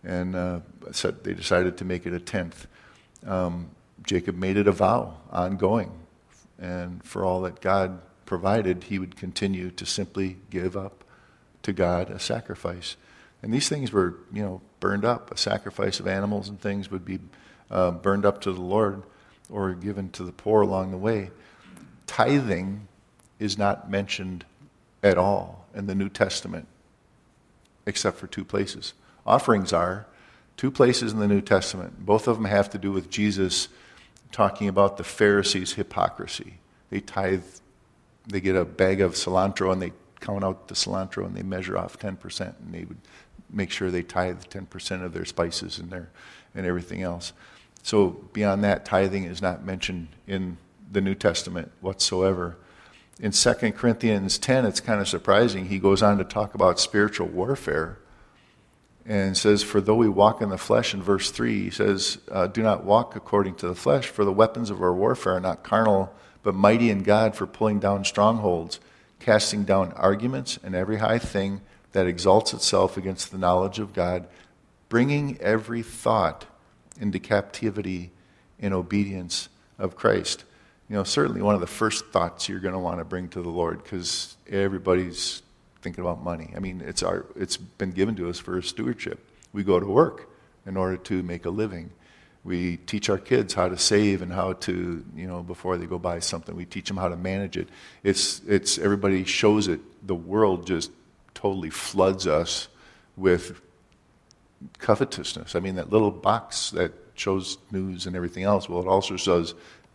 and 0.06 0.36
uh, 0.36 0.60
they 1.24 1.34
decided 1.34 1.78
to 1.78 1.86
make 1.86 2.06
it 2.06 2.14
a 2.14 2.20
tenth 2.20 2.68
um, 3.26 3.70
Jacob 4.04 4.36
made 4.36 4.58
it 4.58 4.68
a 4.68 4.72
vow 4.72 5.18
ongoing. 5.32 5.92
And 6.60 7.04
for 7.04 7.26
all 7.26 7.42
that 7.42 7.60
God 7.60 8.02
provided, 8.26 8.86
he 8.86 9.00
would 9.00 9.16
continue 9.16 9.72
to 9.72 9.86
simply 9.86 10.38
give 10.50 10.78
up 10.78 11.04
to 11.64 11.74
God 11.74 12.10
a 12.10 12.20
sacrifice. 12.20 12.96
And 13.42 13.54
these 13.54 13.68
things 13.68 13.92
were, 13.92 14.16
you 14.32 14.42
know, 14.42 14.62
burned 14.80 15.06
up. 15.06 15.32
A 15.32 15.38
sacrifice 15.38 16.00
of 16.00 16.08
animals 16.08 16.50
and 16.50 16.60
things 16.60 16.90
would 16.90 17.06
be 17.06 17.20
uh, 17.70 17.92
burned 17.92 18.26
up 18.26 18.42
to 18.42 18.54
the 18.54 18.62
Lord 18.62 19.04
or 19.50 19.74
given 19.74 20.10
to 20.12 20.24
the 20.24 20.32
poor 20.32 20.62
along 20.62 20.92
the 20.92 20.98
way. 20.98 21.32
Tithing 22.08 22.88
is 23.40 23.58
not 23.58 23.90
mentioned 23.90 24.46
at 25.04 25.18
all 25.18 25.66
in 25.74 25.88
the 25.88 25.96
New 25.96 26.10
Testament, 26.10 26.68
except 27.86 28.18
for 28.18 28.28
two 28.28 28.46
places. 28.46 28.94
Offerings 29.26 29.74
are, 29.74 30.08
Two 30.58 30.72
places 30.72 31.12
in 31.12 31.20
the 31.20 31.28
New 31.28 31.42
Testament. 31.42 32.06
Both 32.06 32.28
of 32.28 32.38
them 32.38 32.46
have 32.46 32.70
to 32.70 32.78
do 32.78 32.92
with 32.92 33.10
Jesus 33.10 33.68
talking 34.32 34.68
about 34.68 34.98
the 34.98 35.04
Pharisees' 35.04 35.74
hypocrisy. 35.74 36.56
They 36.90 37.02
tithe, 37.02 37.44
they 38.28 38.40
get 38.40 38.56
a 38.56 38.64
bag 38.64 39.02
of 39.02 39.14
cilantro 39.14 39.74
and 39.74 39.82
they 39.82 39.92
count 40.22 40.44
out 40.44 40.68
the 40.68 40.76
cilantro 40.76 41.26
and 41.26 41.36
they 41.36 41.44
measure 41.44 41.78
off 41.78 42.00
10%, 42.00 42.40
and 42.60 42.74
they 42.74 42.86
would 42.86 42.98
make 43.50 43.70
sure 43.70 43.92
they 43.92 44.02
tithe 44.02 44.44
10% 44.50 45.04
of 45.04 45.14
their 45.14 45.26
spices 45.26 45.78
and, 45.78 45.90
their, 45.90 46.10
and 46.54 46.66
everything 46.66 47.02
else. 47.02 47.34
So, 47.84 48.10
beyond 48.34 48.64
that, 48.64 48.86
tithing 48.86 49.26
is 49.26 49.42
not 49.42 49.64
mentioned 49.64 50.08
in 50.26 50.58
the 50.92 51.02
New 51.02 51.14
Testament 51.14 51.72
whatsoever. 51.82 52.58
In 53.20 53.32
2 53.32 53.54
Corinthians 53.74 54.38
10, 54.38 54.66
it's 54.66 54.80
kind 54.80 55.00
of 55.00 55.08
surprising. 55.08 55.68
He 55.68 55.80
goes 55.80 56.02
on 56.02 56.18
to 56.18 56.24
talk 56.24 56.56
about 56.56 56.80
spiritual 56.80 57.28
warfare 57.28 58.00
and 59.06 59.38
says, 59.38 59.62
For 59.62 59.82
though 59.82 59.96
we 59.96 60.10
walk 60.10 60.42
in 60.42 60.50
the 60.50 60.58
flesh, 60.58 60.94
in 60.94 61.02
verse 61.02 61.30
3, 61.32 61.66
he 61.66 61.70
says, 61.70 62.18
uh, 62.32 62.48
Do 62.48 62.64
not 62.64 62.84
walk 62.84 63.16
according 63.16 63.56
to 63.56 63.68
the 63.68 63.76
flesh, 63.76 64.08
for 64.08 64.26
the 64.26 64.34
weapons 64.34 64.70
of 64.70 64.82
our 64.82 64.94
warfare 64.94 65.34
are 65.34 65.40
not 65.40 65.64
carnal, 65.64 66.14
but 66.42 66.56
mighty 66.56 66.90
in 66.90 67.04
God 67.04 67.36
for 67.36 67.46
pulling 67.46 67.80
down 67.80 68.04
strongholds, 68.04 68.80
casting 69.20 69.64
down 69.64 69.92
arguments 69.94 70.60
and 70.64 70.76
every 70.76 70.98
high 70.98 71.20
thing 71.20 71.62
that 71.92 72.08
exalts 72.08 72.54
itself 72.54 72.98
against 72.98 73.32
the 73.32 73.38
knowledge 73.38 73.80
of 73.80 73.94
God, 73.94 74.28
bringing 74.90 75.38
every 75.40 75.82
thought 75.82 76.46
into 77.00 77.20
captivity 77.20 78.12
in 78.60 78.74
obedience 78.74 79.50
of 79.78 79.96
Christ. 79.96 80.44
You 80.90 80.96
know, 80.96 81.04
certainly 81.04 81.42
one 81.42 81.56
of 81.56 81.62
the 81.62 81.68
first 81.68 82.08
thoughts 82.08 82.48
you're 82.48 82.60
going 82.60 82.74
to 82.74 82.80
want 82.80 83.00
to 83.00 83.06
bring 83.06 83.30
to 83.30 83.42
the 83.42 83.50
Lord 83.50 83.84
because 83.84 84.36
everybody's 84.50 85.42
thinking 85.86 86.04
about 86.04 86.24
money. 86.24 86.52
I 86.56 86.60
mean, 86.60 86.82
it's, 86.82 87.04
our, 87.04 87.28
it's 87.36 87.58
been 87.58 87.92
given 87.92 88.16
to 88.16 88.28
us 88.28 88.40
for 88.40 88.60
stewardship. 88.64 89.20
We 89.54 89.64
go 89.64 89.80
to 89.80 89.86
work 89.86 90.28
in 90.66 90.78
order 90.78 90.98
to 90.98 91.22
make 91.22 91.46
a 91.46 91.52
living. 91.52 91.92
We 92.44 92.78
teach 92.78 93.08
our 93.08 93.20
kids 93.20 93.54
how 93.54 93.70
to 93.70 93.78
save 93.78 94.24
and 94.24 94.34
how 94.34 94.54
to, 94.54 95.06
you 95.16 95.28
know, 95.28 95.44
before 95.44 95.78
they 95.78 95.86
go 95.86 96.00
buy 96.00 96.20
something, 96.20 96.56
we 96.56 96.66
teach 96.66 96.88
them 96.88 96.98
how 96.98 97.10
to 97.10 97.16
manage 97.16 97.56
it. 97.56 97.70
It's, 98.02 98.42
it's 98.48 98.80
everybody 98.80 99.26
shows 99.26 99.68
it. 99.68 99.80
The 100.08 100.16
world 100.16 100.66
just 100.66 100.90
totally 101.36 101.70
floods 101.70 102.26
us 102.26 102.68
with 103.16 103.62
covetousness. 104.80 105.56
I 105.56 105.60
mean, 105.60 105.76
that 105.76 105.92
little 105.92 106.10
box 106.10 106.72
that 106.72 106.94
shows 107.14 107.60
news 107.70 108.08
and 108.08 108.16
everything 108.16 108.44
else, 108.44 108.68
well, 108.68 108.82
it 108.82 108.88
also 108.88 109.18
says 109.18 109.54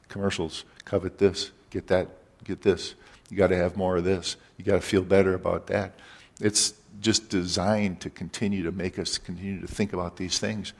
commercials 0.08 0.64
covet 0.84 1.18
this, 1.18 1.50
get 1.70 1.88
that, 1.88 2.06
get 2.44 2.62
this. 2.62 2.94
You 3.28 3.36
got 3.36 3.48
to 3.48 3.56
have 3.56 3.76
more 3.76 3.96
of 3.96 4.04
this. 4.04 4.36
You 4.60 4.66
got 4.66 4.74
to 4.74 4.82
feel 4.82 5.00
better 5.00 5.32
about 5.32 5.68
that. 5.68 5.94
It's 6.38 6.74
just 7.00 7.30
designed 7.30 8.00
to 8.00 8.10
continue 8.10 8.62
to 8.64 8.70
make 8.70 8.98
us 8.98 9.16
continue 9.16 9.58
to 9.58 9.66
think 9.66 9.94
about 9.94 10.18
these 10.18 10.38
things. 10.38 10.74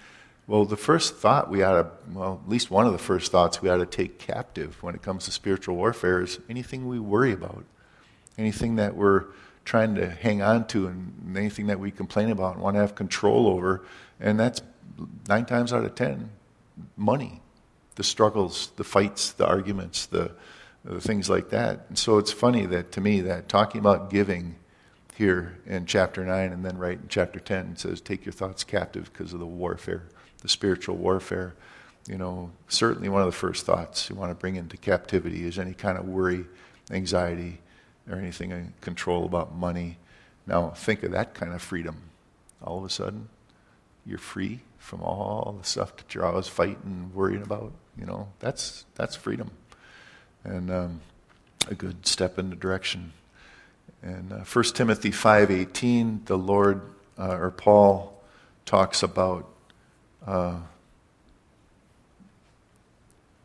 Well, 0.47 0.67
the 0.67 0.77
first 0.77 1.17
thought 1.17 1.49
we 1.49 1.63
ought 1.63 1.81
to, 1.81 1.91
well, 2.13 2.43
at 2.45 2.51
least 2.51 2.71
one 2.71 2.85
of 2.85 2.93
the 2.93 2.99
first 2.99 3.33
thoughts 3.33 3.63
we 3.63 3.71
ought 3.71 3.79
to 3.79 3.87
take 3.87 4.19
captive 4.19 4.83
when 4.83 4.95
it 4.95 5.01
comes 5.01 5.25
to 5.25 5.31
spiritual 5.31 5.77
warfare 5.77 6.21
is 6.21 6.41
anything 6.51 6.89
we 6.89 6.99
worry 6.99 7.33
about, 7.33 7.65
anything 8.37 8.77
that 8.77 8.97
we're 8.97 9.25
trying 9.65 9.95
to 9.95 10.11
hang 10.11 10.43
on 10.43 10.67
to, 10.67 10.87
and 10.87 11.35
anything 11.35 11.69
that 11.69 11.81
we 11.81 11.91
complain 11.91 12.29
about 12.29 12.57
and 12.57 12.63
want 12.63 12.75
to 12.75 12.81
have 12.81 12.95
control 12.95 13.47
over. 13.47 13.83
And 14.21 14.39
that's 14.39 14.61
nine 15.27 15.47
times 15.47 15.73
out 15.73 15.87
of 15.87 15.95
ten 15.95 16.29
money, 16.99 17.41
the 17.95 18.05
struggles, 18.05 18.73
the 18.77 18.85
fights, 18.85 19.33
the 19.33 19.47
arguments, 19.47 20.05
the, 20.05 20.19
the 20.25 20.33
Uh, 20.89 20.99
things 20.99 21.29
like 21.29 21.51
that. 21.51 21.85
And 21.89 21.99
so 21.99 22.17
it's 22.17 22.33
funny 22.33 22.65
that 22.67 22.93
to 22.93 23.01
me 23.03 23.21
that 23.23 23.49
talking 23.49 23.81
about 23.81 24.09
giving 24.09 24.57
here 25.15 25.59
in 25.67 25.85
chapter 25.85 26.25
9 26.25 26.53
and 26.53 26.65
then 26.65 26.79
right 26.79 26.99
in 26.99 27.07
chapter 27.09 27.39
10 27.39 27.73
it 27.73 27.79
says 27.79 28.01
take 28.01 28.25
your 28.25 28.33
thoughts 28.33 28.65
captive 28.65 29.13
because 29.13 29.35
of 29.35 29.41
the 29.41 29.45
warfare 29.45 30.05
the 30.43 30.49
spiritual 30.49 30.97
warfare, 30.97 31.55
you 32.09 32.19
know, 32.19 32.51
certainly 32.69 33.09
one 33.09 33.23
of 33.23 33.27
the 33.27 33.33
first 33.33 33.67
thoughts 33.67 34.09
you 34.09 34.17
want 34.17 34.31
to 34.31 34.35
bring 34.35 34.57
into 34.57 34.77
captivity 34.77 35.45
is 35.47 35.59
any 35.59 35.75
kind 35.75 35.99
of 35.99 36.07
worry, 36.07 36.47
anxiety, 36.91 37.61
or 38.09 38.17
anything 38.17 38.51
in 38.51 38.73
control 38.81 39.25
about 39.25 39.55
money. 39.55 39.99
Now, 40.47 40.71
think 40.71 41.03
of 41.03 41.13
that 41.13 41.35
kind 41.35 41.53
of 41.53 41.63
freedom. 41.63 41.97
All 42.63 42.79
of 42.79 42.85
a 42.85 42.91
sudden, 42.91 43.29
you're 44.05 44.19
free 44.19 44.61
from 44.79 45.03
all 45.03 45.57
the 45.59 45.67
stuff 45.67 45.97
that 45.97 46.15
you're 46.15 46.25
always 46.25 46.49
fighting, 46.49 46.81
and 46.85 47.15
worrying 47.15 47.43
about. 47.43 47.73
You 47.99 48.07
know, 48.07 48.29
that's 48.39 48.87
that's 48.95 49.15
freedom, 49.15 49.51
and 50.45 50.71
um, 50.71 51.01
a 51.69 51.75
good 51.75 52.07
step 52.07 52.39
in 52.39 52.51
the 52.51 52.57
direction. 52.57 53.13
And 54.03 54.33
uh, 54.33 54.39
1 54.39 54.65
Timothy 54.75 55.11
five 55.11 55.51
eighteen, 55.51 56.23
the 56.25 56.39
Lord 56.39 56.83
uh, 57.19 57.37
or 57.37 57.51
Paul 57.51 58.23
talks 58.65 59.03
about 59.03 59.49
uh, 60.27 60.59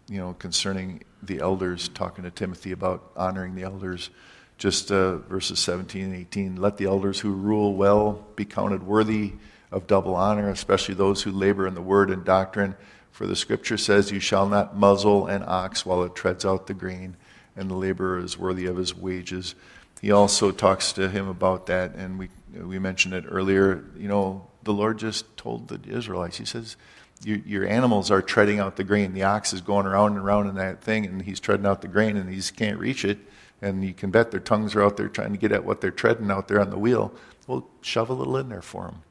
you 0.08 0.20
know, 0.20 0.34
concerning 0.34 1.04
the 1.24 1.40
elders, 1.40 1.88
talking 1.90 2.24
to 2.24 2.32
Timothy 2.32 2.72
about 2.72 3.12
honoring 3.16 3.56
the 3.56 3.64
elders. 3.64 4.10
Just 4.58 4.92
uh, 4.92 5.18
verses 5.18 5.60
17 5.60 6.04
and 6.04 6.16
18. 6.16 6.56
Let 6.56 6.78
the 6.78 6.86
elders 6.86 7.20
who 7.20 7.34
rule 7.34 7.74
well 7.74 8.26
be 8.36 8.46
counted 8.46 8.84
worthy 8.84 9.34
of 9.72 9.88
double 9.88 10.16
honor, 10.16 10.50
especially 10.50 10.96
those 10.96 11.24
who 11.24 11.32
labor 11.32 11.68
in 11.68 11.74
the 11.74 11.82
word 11.82 12.10
and 12.10 12.24
doctrine. 12.24 12.76
For 13.16 13.26
the 13.26 13.36
scripture 13.38 13.78
says, 13.78 14.12
You 14.12 14.20
shall 14.20 14.46
not 14.46 14.76
muzzle 14.76 15.28
an 15.28 15.42
ox 15.48 15.86
while 15.86 16.04
it 16.04 16.16
treads 16.16 16.44
out 16.44 16.68
the 16.68 16.74
grain, 16.74 17.16
and 17.56 17.72
the 17.72 17.76
laborer 17.76 18.20
is 18.20 18.38
worthy 18.38 18.66
of 18.66 18.76
his 18.76 18.94
wages. 18.94 19.56
He 20.02 20.12
also 20.12 20.52
talks 20.52 20.92
to 20.92 21.08
him 21.08 21.30
about 21.30 21.68
that, 21.68 21.96
and 21.96 22.20
we, 22.20 22.28
we 22.54 22.78
mentioned 22.78 23.14
it 23.14 23.24
earlier. 23.26 23.86
You 23.98 24.10
know, 24.10 24.48
the 24.64 24.74
Lord 24.74 24.98
just 24.98 25.38
told 25.38 25.70
the 25.70 25.80
Israelites, 25.90 26.36
He 26.36 26.44
says, 26.44 26.76
your, 27.24 27.38
your, 27.38 27.66
animals 27.66 28.12
are 28.12 28.22
treading 28.22 28.60
out 28.60 28.76
the 28.76 28.84
grain. 28.84 29.14
The 29.14 29.24
ox 29.24 29.54
is 29.54 29.62
going 29.62 29.86
around 29.86 30.18
and 30.18 30.26
around 30.26 30.50
in 30.50 30.56
that 30.56 30.82
thing, 30.82 31.06
and 31.06 31.22
he's 31.22 31.40
treading 31.40 31.66
out 31.66 31.82
the 31.82 31.88
grain, 31.88 32.18
and 32.18 32.30
he 32.30 32.42
can't 32.42 32.78
reach 32.78 33.06
it. 33.06 33.20
And 33.62 33.82
you 33.86 33.94
can 33.94 34.12
bet 34.12 34.32
their 34.32 34.42
tongues 34.42 34.76
are 34.76 34.84
out 34.84 34.98
there 34.98 35.08
trying 35.08 35.32
to 35.32 35.38
get 35.38 35.54
at 35.54 35.64
what 35.64 35.80
they're 35.80 35.90
treading 35.90 36.30
out 36.30 36.50
there 36.50 36.60
on 36.60 36.70
the 36.70 36.78
wheel. 36.78 37.14
Well, 37.48 37.66
shove 37.80 38.10
a 38.10 38.14
little 38.14 38.36
in 38.36 38.50
there 38.50 38.62
for 38.62 38.88
them. 38.88 39.04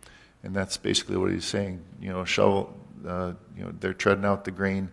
And 0.42 0.54
that's 0.54 0.76
basically 0.76 1.16
what 1.16 1.30
he's 1.30 1.46
saying. 1.46 1.82
You 2.02 2.10
know, 2.10 2.26
shovel, 2.26 2.78
uh, 3.06 3.32
you 3.56 3.64
know, 3.64 3.72
they're 3.80 3.94
treading 3.94 4.24
out 4.24 4.44
the 4.44 4.50
grain 4.50 4.90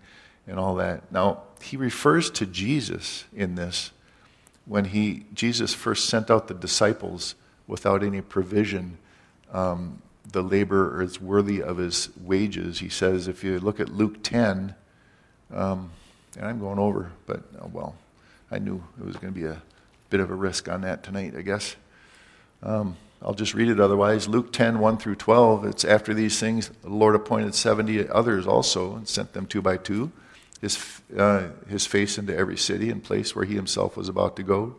and 0.48 0.60
all 0.60 0.76
that. 0.76 1.12
Now, 1.12 1.44
he 1.62 1.78
refers 1.78 2.30
to 2.32 2.46
Jesus 2.46 3.26
in 3.34 3.56
this 3.56 3.92
when 4.66 4.86
he 4.86 5.26
Jesus 5.34 5.74
first 5.74 6.06
sent 6.06 6.30
out 6.30 6.48
the 6.48 6.54
disciples 6.54 7.36
without 7.68 8.04
any 8.04 8.22
provision. 8.22 8.98
Um, 9.52 10.02
the 10.32 10.42
laborer 10.42 11.02
is 11.02 11.20
worthy 11.20 11.62
of 11.62 11.78
his 11.78 12.10
wages. 12.22 12.80
He 12.80 12.90
says, 12.90 13.28
if 13.28 13.44
you 13.44 13.60
look 13.60 13.80
at 13.80 13.90
Luke 13.90 14.24
10, 14.24 14.76
um, 15.54 15.92
and 16.38 16.46
I'm 16.46 16.60
going 16.60 16.80
over, 16.80 17.12
but 17.26 17.42
oh, 17.62 17.70
well, 17.74 17.96
I 18.50 18.60
knew 18.60 18.84
it 19.00 19.06
was 19.06 19.16
going 19.18 19.34
to 19.34 19.40
be 19.40 19.46
a 19.46 19.62
bit 20.10 20.20
of 20.20 20.30
a 20.30 20.36
risk 20.36 20.70
on 20.70 20.82
that 20.82 21.04
tonight, 21.04 21.34
I 21.38 21.42
guess. 21.42 21.76
Um, 22.64 22.98
I'll 23.24 23.34
just 23.34 23.54
read 23.54 23.70
it 23.70 23.80
otherwise. 23.80 24.28
Luke 24.28 24.52
10, 24.52 24.80
1 24.80 24.98
through 24.98 25.16
12. 25.16 25.66
It's 25.66 25.86
after 25.86 26.14
these 26.14 26.40
things, 26.40 26.70
the 26.82 26.90
Lord 26.90 27.16
appointed 27.16 27.54
70 27.54 28.10
others 28.10 28.48
also 28.48 28.96
and 28.96 29.08
sent 29.08 29.34
them 29.34 29.46
two 29.46 29.62
by 29.62 29.78
two, 29.78 30.12
his, 30.60 31.02
uh, 31.16 31.50
his 31.70 31.86
face 31.86 32.18
into 32.18 32.36
every 32.36 32.58
city 32.58 32.90
and 32.90 33.04
place 33.04 33.36
where 33.36 33.46
he 33.46 33.56
himself 33.56 33.96
was 33.96 34.10
about 34.10 34.36
to 34.38 34.44
go. 34.44 34.76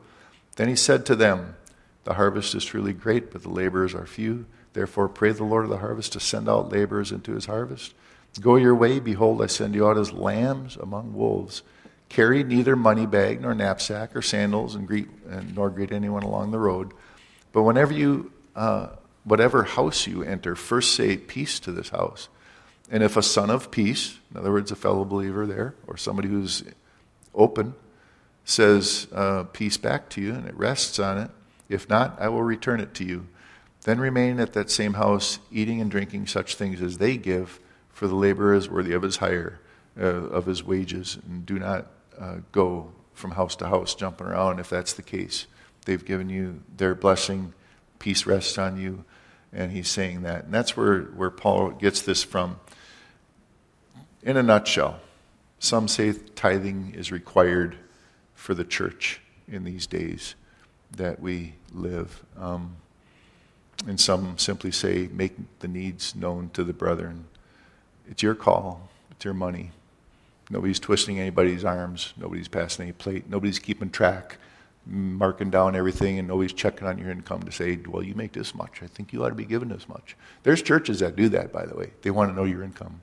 Then 0.56 0.68
he 0.68 0.76
said 0.76 1.06
to 1.06 1.16
them, 1.16 1.56
The 2.04 2.14
harvest 2.14 2.54
is 2.54 2.64
truly 2.64 2.92
great, 2.92 3.30
but 3.30 3.42
the 3.42 3.48
laborers 3.48 3.94
are 3.94 4.06
few. 4.06 4.46
Therefore, 4.72 5.08
pray 5.08 5.32
the 5.32 5.44
Lord 5.44 5.64
of 5.64 5.70
the 5.70 5.78
harvest 5.78 6.12
to 6.14 6.20
send 6.20 6.48
out 6.48 6.72
laborers 6.72 7.12
into 7.12 7.34
his 7.34 7.46
harvest. 7.46 7.94
Go 8.40 8.56
your 8.56 8.74
way. 8.74 8.98
Behold, 8.98 9.42
I 9.42 9.46
send 9.46 9.74
you 9.74 9.86
out 9.86 9.98
as 9.98 10.12
lambs 10.12 10.76
among 10.76 11.14
wolves. 11.14 11.62
Carry 12.08 12.42
neither 12.42 12.76
money 12.76 13.06
bag 13.06 13.40
nor 13.40 13.54
knapsack 13.54 14.16
or 14.16 14.22
sandals, 14.22 14.74
and 14.74 14.86
greet 14.86 15.08
and 15.28 15.54
nor 15.54 15.70
greet 15.70 15.92
anyone 15.92 16.22
along 16.22 16.50
the 16.50 16.58
road. 16.58 16.92
But 17.52 17.62
whenever 17.62 17.92
you, 17.92 18.32
uh, 18.56 18.88
whatever 19.24 19.64
house 19.64 20.06
you 20.06 20.22
enter, 20.22 20.56
first 20.56 20.94
say 20.94 21.16
peace 21.16 21.60
to 21.60 21.72
this 21.72 21.90
house. 21.90 22.28
And 22.90 23.02
if 23.02 23.16
a 23.16 23.22
son 23.22 23.50
of 23.50 23.70
peace, 23.70 24.18
in 24.30 24.36
other 24.36 24.52
words, 24.52 24.70
a 24.70 24.76
fellow 24.76 25.04
believer 25.04 25.46
there, 25.46 25.74
or 25.86 25.96
somebody 25.96 26.28
who's 26.28 26.62
open, 27.34 27.74
says 28.44 29.06
uh, 29.12 29.44
peace 29.44 29.76
back 29.76 30.08
to 30.10 30.20
you, 30.20 30.34
and 30.34 30.46
it 30.46 30.54
rests 30.56 30.98
on 30.98 31.18
it. 31.18 31.30
If 31.68 31.88
not, 31.88 32.20
I 32.20 32.28
will 32.28 32.42
return 32.42 32.80
it 32.80 32.92
to 32.94 33.04
you. 33.04 33.26
Then 33.82 33.98
remain 33.98 34.38
at 34.40 34.52
that 34.52 34.70
same 34.70 34.94
house, 34.94 35.38
eating 35.50 35.80
and 35.80 35.90
drinking 35.90 36.26
such 36.26 36.54
things 36.54 36.80
as 36.80 36.98
they 36.98 37.16
give, 37.16 37.60
for 37.90 38.06
the 38.06 38.14
laborer 38.14 38.54
is 38.54 38.68
worthy 38.68 38.92
of 38.92 39.02
his 39.02 39.16
hire, 39.16 39.60
uh, 39.98 40.04
of 40.04 40.46
his 40.46 40.62
wages, 40.62 41.18
and 41.26 41.44
do 41.46 41.58
not 41.58 41.86
uh, 42.18 42.36
go 42.52 42.92
from 43.14 43.32
house 43.32 43.56
to 43.56 43.68
house 43.68 43.94
jumping 43.94 44.26
around 44.26 44.58
if 44.58 44.68
that's 44.70 44.92
the 44.92 45.02
case. 45.02 45.46
They've 45.84 46.04
given 46.04 46.28
you 46.28 46.62
their 46.76 46.94
blessing, 46.94 47.54
peace 47.98 48.26
rests 48.26 48.58
on 48.58 48.80
you, 48.80 49.04
and 49.52 49.72
he's 49.72 49.88
saying 49.88 50.22
that. 50.22 50.44
And 50.44 50.54
that's 50.54 50.76
where, 50.76 51.02
where 51.02 51.30
Paul 51.30 51.70
gets 51.70 52.02
this 52.02 52.22
from. 52.22 52.60
In 54.22 54.36
a 54.36 54.42
nutshell, 54.42 55.00
some 55.58 55.88
say 55.88 56.12
tithing 56.12 56.94
is 56.96 57.12
required 57.12 57.76
for 58.34 58.54
the 58.54 58.64
church 58.64 59.20
in 59.48 59.64
these 59.64 59.86
days 59.86 60.34
that 60.96 61.20
we 61.20 61.54
live. 61.72 62.24
Um, 62.36 62.76
and 63.86 63.98
some 63.98 64.38
simply 64.38 64.70
say, 64.70 65.08
make 65.12 65.34
the 65.60 65.68
needs 65.68 66.14
known 66.14 66.50
to 66.54 66.64
the 66.64 66.72
brethren. 66.72 67.26
It's 68.08 68.22
your 68.22 68.34
call, 68.34 68.88
it's 69.10 69.24
your 69.24 69.34
money. 69.34 69.70
Nobody's 70.50 70.80
twisting 70.80 71.18
anybody's 71.18 71.64
arms, 71.64 72.12
nobody's 72.16 72.48
passing 72.48 72.84
any 72.84 72.92
plate, 72.92 73.28
nobody's 73.28 73.58
keeping 73.58 73.90
track, 73.90 74.38
marking 74.86 75.50
down 75.50 75.76
everything, 75.76 76.18
and 76.18 76.26
nobody's 76.26 76.52
checking 76.52 76.86
on 76.86 76.98
your 76.98 77.10
income 77.10 77.42
to 77.44 77.52
say, 77.52 77.78
well, 77.88 78.02
you 78.02 78.14
make 78.14 78.32
this 78.32 78.54
much. 78.54 78.82
I 78.82 78.86
think 78.86 79.12
you 79.12 79.24
ought 79.24 79.28
to 79.28 79.34
be 79.34 79.44
given 79.44 79.68
this 79.68 79.88
much. 79.88 80.16
There's 80.42 80.62
churches 80.62 81.00
that 81.00 81.16
do 81.16 81.28
that, 81.30 81.52
by 81.52 81.66
the 81.66 81.76
way. 81.76 81.92
They 82.02 82.10
want 82.10 82.30
to 82.30 82.36
know 82.36 82.44
your 82.44 82.62
income, 82.62 83.02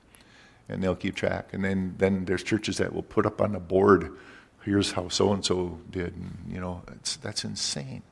and 0.68 0.82
they'll 0.82 0.96
keep 0.96 1.14
track. 1.14 1.52
And 1.52 1.64
then, 1.64 1.94
then 1.98 2.24
there's 2.24 2.42
churches 2.42 2.78
that 2.78 2.92
will 2.92 3.02
put 3.02 3.26
up 3.26 3.40
on 3.40 3.52
the 3.52 3.60
board, 3.60 4.16
here's 4.64 4.92
how 4.92 5.08
so 5.08 5.32
and 5.32 5.44
so 5.44 5.78
did. 5.90 6.14
And, 6.14 6.52
you 6.52 6.60
know, 6.60 6.82
that's 7.22 7.44
insane 7.44 8.02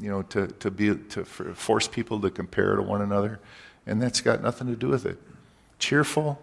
you 0.00 0.10
know, 0.10 0.22
to, 0.22 0.46
to, 0.46 0.70
be, 0.70 0.94
to 0.94 1.24
force 1.24 1.88
people 1.88 2.20
to 2.20 2.30
compare 2.30 2.76
to 2.76 2.82
one 2.82 3.02
another. 3.02 3.40
And 3.86 4.00
that's 4.00 4.20
got 4.20 4.42
nothing 4.42 4.68
to 4.68 4.76
do 4.76 4.88
with 4.88 5.06
it. 5.06 5.18
Cheerful, 5.78 6.40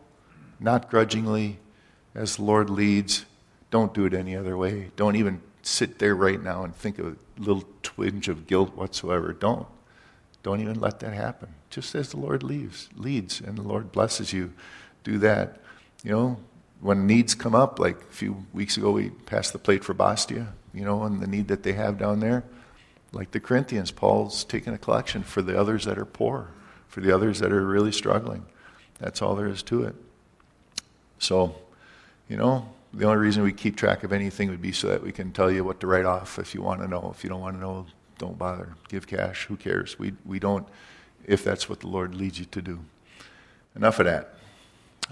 not 0.59 0.89
grudgingly, 0.89 1.59
as 2.13 2.37
the 2.37 2.43
Lord 2.43 2.69
leads. 2.69 3.25
Don't 3.71 3.93
do 3.93 4.05
it 4.05 4.13
any 4.13 4.35
other 4.35 4.57
way. 4.57 4.91
Don't 4.95 5.15
even 5.15 5.41
sit 5.65 5.97
there 5.97 6.15
right 6.15 6.41
now 6.41 6.63
and 6.63 6.75
think 6.75 6.99
of 6.99 7.07
a 7.07 7.15
little 7.41 7.63
twinge 7.81 8.29
of 8.29 8.45
guilt 8.47 8.75
whatsoever. 8.75 9.33
Don't. 9.33 9.67
Don't 10.43 10.61
even 10.61 10.79
let 10.79 10.99
that 10.99 11.13
happen. 11.13 11.49
Just 11.71 11.95
as 11.95 12.11
the 12.11 12.17
Lord 12.17 12.43
leads, 12.43 12.87
leads 12.95 13.41
and 13.41 13.57
the 13.57 13.63
Lord 13.63 13.91
blesses 13.91 14.31
you, 14.31 14.53
do 15.03 15.17
that. 15.17 15.59
You 16.03 16.11
know, 16.11 16.37
when 16.81 17.07
needs 17.07 17.33
come 17.33 17.55
up, 17.55 17.79
like 17.79 17.99
a 17.99 18.13
few 18.13 18.45
weeks 18.53 18.77
ago, 18.77 18.91
we 18.91 19.09
passed 19.09 19.53
the 19.53 19.59
plate 19.59 19.83
for 19.83 19.95
Bastia, 19.95 20.53
you 20.71 20.85
know, 20.85 21.03
and 21.03 21.19
the 21.19 21.27
need 21.27 21.47
that 21.47 21.63
they 21.63 21.73
have 21.73 21.97
down 21.97 22.19
there. 22.19 22.43
Like 23.11 23.31
the 23.31 23.39
Corinthians, 23.39 23.89
Paul's 23.89 24.43
taking 24.43 24.73
a 24.73 24.77
collection 24.77 25.23
for 25.23 25.41
the 25.41 25.59
others 25.59 25.85
that 25.85 25.97
are 25.97 26.05
poor, 26.05 26.49
for 26.87 27.01
the 27.01 27.11
others 27.11 27.39
that 27.39 27.51
are 27.51 27.65
really 27.65 27.91
struggling. 27.91 28.45
That's 28.99 29.21
all 29.21 29.35
there 29.35 29.47
is 29.47 29.63
to 29.63 29.83
it. 29.83 29.95
So, 31.17 31.55
you 32.29 32.37
know, 32.37 32.69
the 32.95 33.05
only 33.05 33.17
reason 33.17 33.43
we 33.43 33.51
keep 33.51 33.75
track 33.75 34.03
of 34.03 34.13
anything 34.13 34.49
would 34.49 34.61
be 34.61 34.71
so 34.71 34.87
that 34.87 35.03
we 35.03 35.11
can 35.11 35.31
tell 35.31 35.51
you 35.51 35.63
what 35.63 35.79
to 35.81 35.87
write 35.87 36.05
off 36.05 36.39
if 36.39 36.55
you 36.55 36.61
want 36.61 36.81
to 36.81 36.87
know. 36.87 37.13
If 37.15 37.23
you 37.23 37.29
don't 37.29 37.41
want 37.41 37.57
to 37.57 37.61
know, 37.61 37.85
don't 38.17 38.37
bother. 38.37 38.69
Give 38.87 39.05
cash. 39.05 39.45
Who 39.45 39.57
cares? 39.57 39.99
We, 39.99 40.13
we 40.25 40.39
don't, 40.39 40.65
if 41.25 41.43
that's 41.43 41.67
what 41.67 41.81
the 41.81 41.87
Lord 41.87 42.15
leads 42.15 42.39
you 42.39 42.45
to 42.45 42.61
do. 42.61 42.79
Enough 43.75 43.99
of 43.99 44.05
that. 44.05 44.35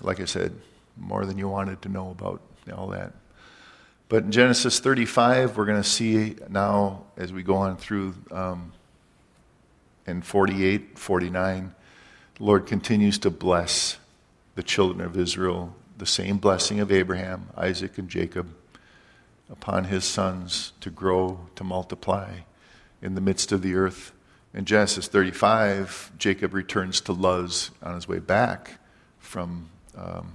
Like 0.01 0.21
I 0.21 0.25
said, 0.25 0.53
more 0.97 1.25
than 1.25 1.37
you 1.37 1.49
wanted 1.49 1.81
to 1.81 1.89
know 1.89 2.11
about 2.11 2.41
all 2.73 2.87
that. 2.87 3.11
But 4.07 4.23
in 4.23 4.31
Genesis 4.31 4.79
35, 4.79 5.57
we're 5.57 5.65
going 5.65 5.81
to 5.81 5.87
see 5.87 6.35
now 6.49 7.03
as 7.17 7.33
we 7.33 7.43
go 7.43 7.55
on 7.55 7.75
through 7.77 8.13
um, 8.31 8.71
in 10.05 10.21
48, 10.21 10.97
49, 10.97 11.73
the 12.35 12.43
Lord 12.43 12.65
continues 12.65 13.17
to 13.19 13.29
bless 13.29 13.97
the 14.55 14.63
children 14.63 15.01
of 15.01 15.17
Israel, 15.17 15.75
the 16.03 16.07
same 16.07 16.37
blessing 16.37 16.81
of 16.81 16.91
Abraham, 16.91 17.47
Isaac, 17.55 17.97
and 17.97 18.09
Jacob 18.09 18.53
upon 19.49 19.85
his 19.85 20.03
sons 20.03 20.73
to 20.81 20.89
grow, 20.89 21.47
to 21.55 21.63
multiply 21.63 22.39
in 23.01 23.15
the 23.15 23.21
midst 23.21 23.53
of 23.53 23.61
the 23.61 23.75
earth. 23.75 24.11
In 24.53 24.65
Genesis 24.65 25.07
35, 25.07 26.11
Jacob 26.17 26.53
returns 26.53 26.99
to 26.99 27.13
Luz 27.13 27.71
on 27.81 27.95
his 27.95 28.05
way 28.05 28.19
back 28.19 28.81
from 29.17 29.69
um, 29.95 30.33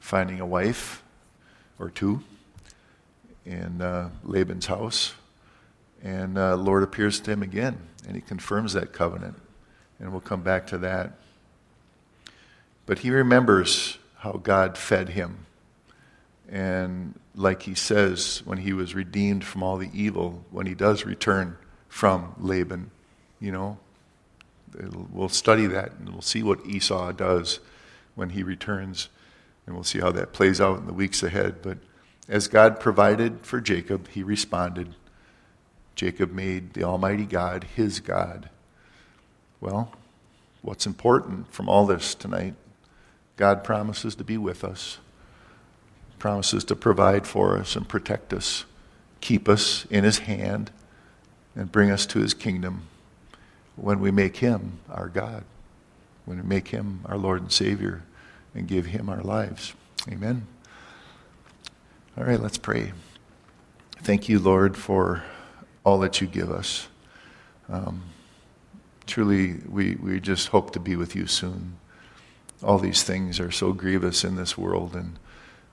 finding 0.00 0.40
a 0.40 0.46
wife 0.46 1.04
or 1.78 1.88
two 1.88 2.24
in 3.46 3.80
uh, 3.80 4.10
Laban's 4.24 4.66
house. 4.66 5.14
And 6.02 6.36
uh, 6.36 6.56
Lord 6.56 6.82
appears 6.82 7.20
to 7.20 7.30
him 7.30 7.44
again, 7.44 7.78
and 8.08 8.16
he 8.16 8.22
confirms 8.22 8.72
that 8.72 8.92
covenant. 8.92 9.40
And 10.00 10.10
we'll 10.10 10.20
come 10.20 10.42
back 10.42 10.66
to 10.66 10.78
that. 10.78 11.12
But 12.86 12.98
he 12.98 13.10
remembers 13.12 13.96
how 14.20 14.32
God 14.32 14.76
fed 14.76 15.10
him. 15.10 15.46
And 16.48 17.18
like 17.34 17.62
he 17.62 17.74
says, 17.74 18.42
when 18.44 18.58
he 18.58 18.72
was 18.72 18.94
redeemed 18.94 19.44
from 19.44 19.62
all 19.62 19.78
the 19.78 19.90
evil, 19.94 20.44
when 20.50 20.66
he 20.66 20.74
does 20.74 21.06
return 21.06 21.56
from 21.88 22.34
Laban, 22.38 22.90
you 23.40 23.50
know, 23.50 23.78
we'll 25.10 25.28
study 25.28 25.66
that 25.66 25.92
and 25.98 26.10
we'll 26.10 26.22
see 26.22 26.42
what 26.42 26.64
Esau 26.66 27.12
does 27.12 27.60
when 28.14 28.30
he 28.30 28.42
returns. 28.42 29.08
And 29.66 29.74
we'll 29.74 29.84
see 29.84 30.00
how 30.00 30.10
that 30.12 30.32
plays 30.32 30.60
out 30.60 30.78
in 30.78 30.86
the 30.86 30.92
weeks 30.92 31.22
ahead. 31.22 31.62
But 31.62 31.78
as 32.28 32.48
God 32.48 32.80
provided 32.80 33.40
for 33.42 33.60
Jacob, 33.60 34.08
he 34.08 34.22
responded. 34.22 34.94
Jacob 35.94 36.32
made 36.32 36.74
the 36.74 36.84
Almighty 36.84 37.24
God 37.24 37.64
his 37.76 38.00
God. 38.00 38.50
Well, 39.60 39.92
what's 40.60 40.86
important 40.86 41.52
from 41.52 41.68
all 41.68 41.86
this 41.86 42.14
tonight? 42.14 42.54
God 43.40 43.64
promises 43.64 44.14
to 44.16 44.22
be 44.22 44.36
with 44.36 44.62
us, 44.62 44.98
promises 46.18 46.62
to 46.64 46.76
provide 46.76 47.26
for 47.26 47.56
us 47.56 47.74
and 47.74 47.88
protect 47.88 48.34
us, 48.34 48.66
keep 49.22 49.48
us 49.48 49.86
in 49.86 50.04
his 50.04 50.18
hand, 50.18 50.70
and 51.56 51.72
bring 51.72 51.90
us 51.90 52.04
to 52.04 52.18
his 52.18 52.34
kingdom 52.34 52.82
when 53.76 53.98
we 53.98 54.10
make 54.10 54.36
him 54.36 54.80
our 54.90 55.08
God, 55.08 55.44
when 56.26 56.36
we 56.36 56.42
make 56.42 56.68
him 56.68 57.00
our 57.06 57.16
Lord 57.16 57.40
and 57.40 57.50
Savior 57.50 58.02
and 58.54 58.68
give 58.68 58.84
him 58.84 59.08
our 59.08 59.22
lives. 59.22 59.72
Amen. 60.12 60.46
All 62.18 62.24
right, 62.24 62.40
let's 62.40 62.58
pray. 62.58 62.92
Thank 64.02 64.28
you, 64.28 64.38
Lord, 64.38 64.76
for 64.76 65.22
all 65.82 65.98
that 66.00 66.20
you 66.20 66.26
give 66.26 66.50
us. 66.50 66.88
Um, 67.70 68.02
truly, 69.06 69.60
we, 69.66 69.94
we 69.94 70.20
just 70.20 70.48
hope 70.48 70.74
to 70.74 70.78
be 70.78 70.94
with 70.94 71.16
you 71.16 71.26
soon. 71.26 71.78
All 72.62 72.78
these 72.78 73.02
things 73.02 73.40
are 73.40 73.50
so 73.50 73.72
grievous 73.72 74.24
in 74.24 74.36
this 74.36 74.58
world, 74.58 74.94
and, 74.94 75.18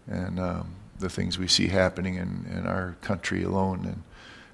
and 0.07 0.39
um, 0.39 0.75
the 0.99 1.09
things 1.09 1.37
we 1.37 1.47
see 1.47 1.67
happening 1.67 2.15
in, 2.15 2.45
in 2.51 2.65
our 2.65 2.95
country 3.01 3.43
alone 3.43 3.85
and, 3.85 4.03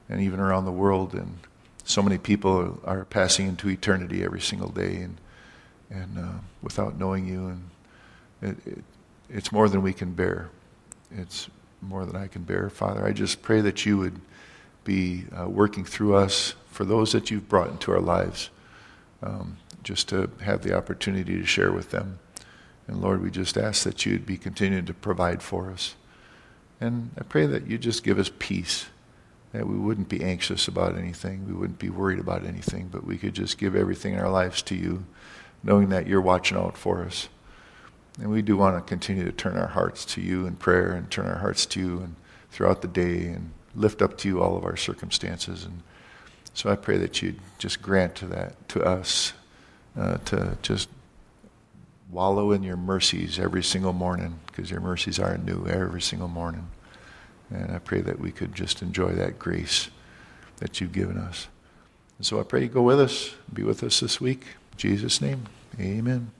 and 0.10 0.22
even 0.22 0.40
around 0.40 0.66
the 0.66 0.72
world. 0.72 1.14
And 1.14 1.38
so 1.84 2.02
many 2.02 2.18
people 2.18 2.80
are 2.86 3.06
passing 3.06 3.48
into 3.48 3.70
eternity 3.70 4.24
every 4.24 4.42
single 4.42 4.70
day 4.70 4.98
and, 4.98 5.18
and 5.90 6.18
uh, 6.18 6.40
without 6.62 6.98
knowing 6.98 7.28
you. 7.28 7.48
And 7.48 7.70
it, 8.42 8.68
it, 8.68 8.84
it's 9.30 9.52
more 9.52 9.70
than 9.70 9.82
we 9.82 9.94
can 9.94 10.14
bear. 10.14 10.50
It's 11.12 11.50
more 11.82 12.06
than 12.06 12.16
I 12.16 12.28
can 12.28 12.44
bear. 12.44 12.70
Father, 12.70 13.06
I 13.06 13.12
just 13.12 13.42
pray 13.42 13.62
that 13.62 13.86
you 13.86 13.98
would 13.98 14.20
be 14.84 15.26
uh, 15.38 15.48
working 15.48 15.86
through 15.86 16.16
us 16.16 16.56
for 16.70 16.84
those 16.84 17.12
that 17.12 17.32
you've 17.32 17.48
brought 17.48 17.70
into 17.70 17.92
our 17.92 18.02
lives, 18.02 18.50
um, 19.22 19.58
just 19.84 20.10
to 20.10 20.30
have 20.42 20.64
the 20.64 20.76
opportunity 20.76 21.38
to 21.38 21.46
share 21.46 21.72
with 21.72 21.92
them. 21.92 22.20
And 22.88 23.02
Lord, 23.02 23.22
we 23.22 23.32
just 23.32 23.58
ask 23.58 23.84
that 23.84 24.06
you'd 24.06 24.26
be 24.26 24.38
continuing 24.38 24.86
to 24.86 24.94
provide 24.94 25.42
for 25.42 25.72
us. 25.72 25.96
And 26.82 27.12
I 27.18 27.24
pray 27.24 27.46
that 27.46 27.68
you 27.68 27.78
just 27.78 28.04
give 28.04 28.20
us 28.20 28.32
peace, 28.40 28.88
that 29.54 29.68
we 29.68 29.78
wouldn't 29.78 30.10
be 30.10 30.24
anxious 30.24 30.68
about 30.68 30.98
anything, 30.98 31.48
we 31.48 31.54
wouldn't 31.54 31.80
be 31.80 31.90
worried 31.90 32.20
about 32.20 32.46
anything, 32.46 32.90
but 32.92 33.06
we 33.06 33.18
could 33.18 33.34
just 33.34 33.58
give 33.58 33.76
everything 33.76 34.14
in 34.14 34.20
our 34.20 34.30
lives 34.30 34.62
to 34.64 34.76
you, 34.76 35.06
knowing 35.64 35.90
that 35.90 36.08
you're 36.08 36.22
watching 36.22 36.58
out 36.58 36.78
for 36.78 37.04
us. 37.04 37.30
And 38.20 38.30
we 38.30 38.42
do 38.42 38.58
want 38.58 38.76
to 38.76 38.82
continue 38.82 39.24
to 39.24 39.32
turn 39.32 39.58
our 39.58 39.68
hearts 39.68 40.06
to 40.06 40.22
you 40.22 40.46
in 40.46 40.56
prayer 40.56 40.92
and 40.92 41.10
turn 41.10 41.26
our 41.26 41.38
hearts 41.38 41.66
to 41.68 41.80
you 41.80 42.00
and 42.00 42.16
throughout 42.52 42.82
the 42.82 42.88
day 42.88 43.28
and 43.28 43.52
lift 43.76 44.02
up 44.02 44.18
to 44.20 44.28
you 44.28 44.42
all 44.42 44.56
of 44.58 44.66
our 44.66 44.78
circumstances. 44.78 45.64
And 45.64 45.82
so 46.54 46.70
I 46.70 46.76
pray 46.76 46.98
that 46.98 47.22
you'd 47.22 47.40
just 47.58 47.82
grant 47.82 48.14
to 48.16 48.26
that 48.28 48.70
to 48.70 48.84
us 48.84 49.34
uh, 49.98 50.18
to 50.26 50.58
just 50.62 50.90
wallow 52.14 52.52
in 52.52 52.64
your 52.64 52.78
mercies 52.78 53.40
every 53.40 53.64
single 53.64 53.94
morning 53.94 54.40
because 54.48 54.70
your 54.70 54.80
mercies 54.80 55.20
are 55.20 55.38
new 55.38 55.66
every 55.68 56.02
single 56.02 56.28
morning. 56.28 56.70
And 57.50 57.72
I 57.72 57.80
pray 57.80 58.02
that 58.02 58.20
we 58.20 58.32
could 58.32 58.54
just 58.54 58.82
enjoy 58.82 59.14
that 59.14 59.40
grace 59.40 59.90
that 60.58 60.80
you've 60.80 60.94
given 60.94 61.18
us. 61.18 61.48
And 62.18 62.26
so 62.26 62.40
I 62.40 62.44
pray 62.44 62.62
you 62.62 62.68
go 62.68 62.82
with 62.82 63.00
us, 63.00 63.36
be 63.52 63.64
with 63.64 63.84
us 63.84 64.00
this 64.00 64.22
week. 64.22 64.46
In 64.74 64.78
Jesus' 64.78 65.22
name, 65.22 65.46
amen. 65.80 66.32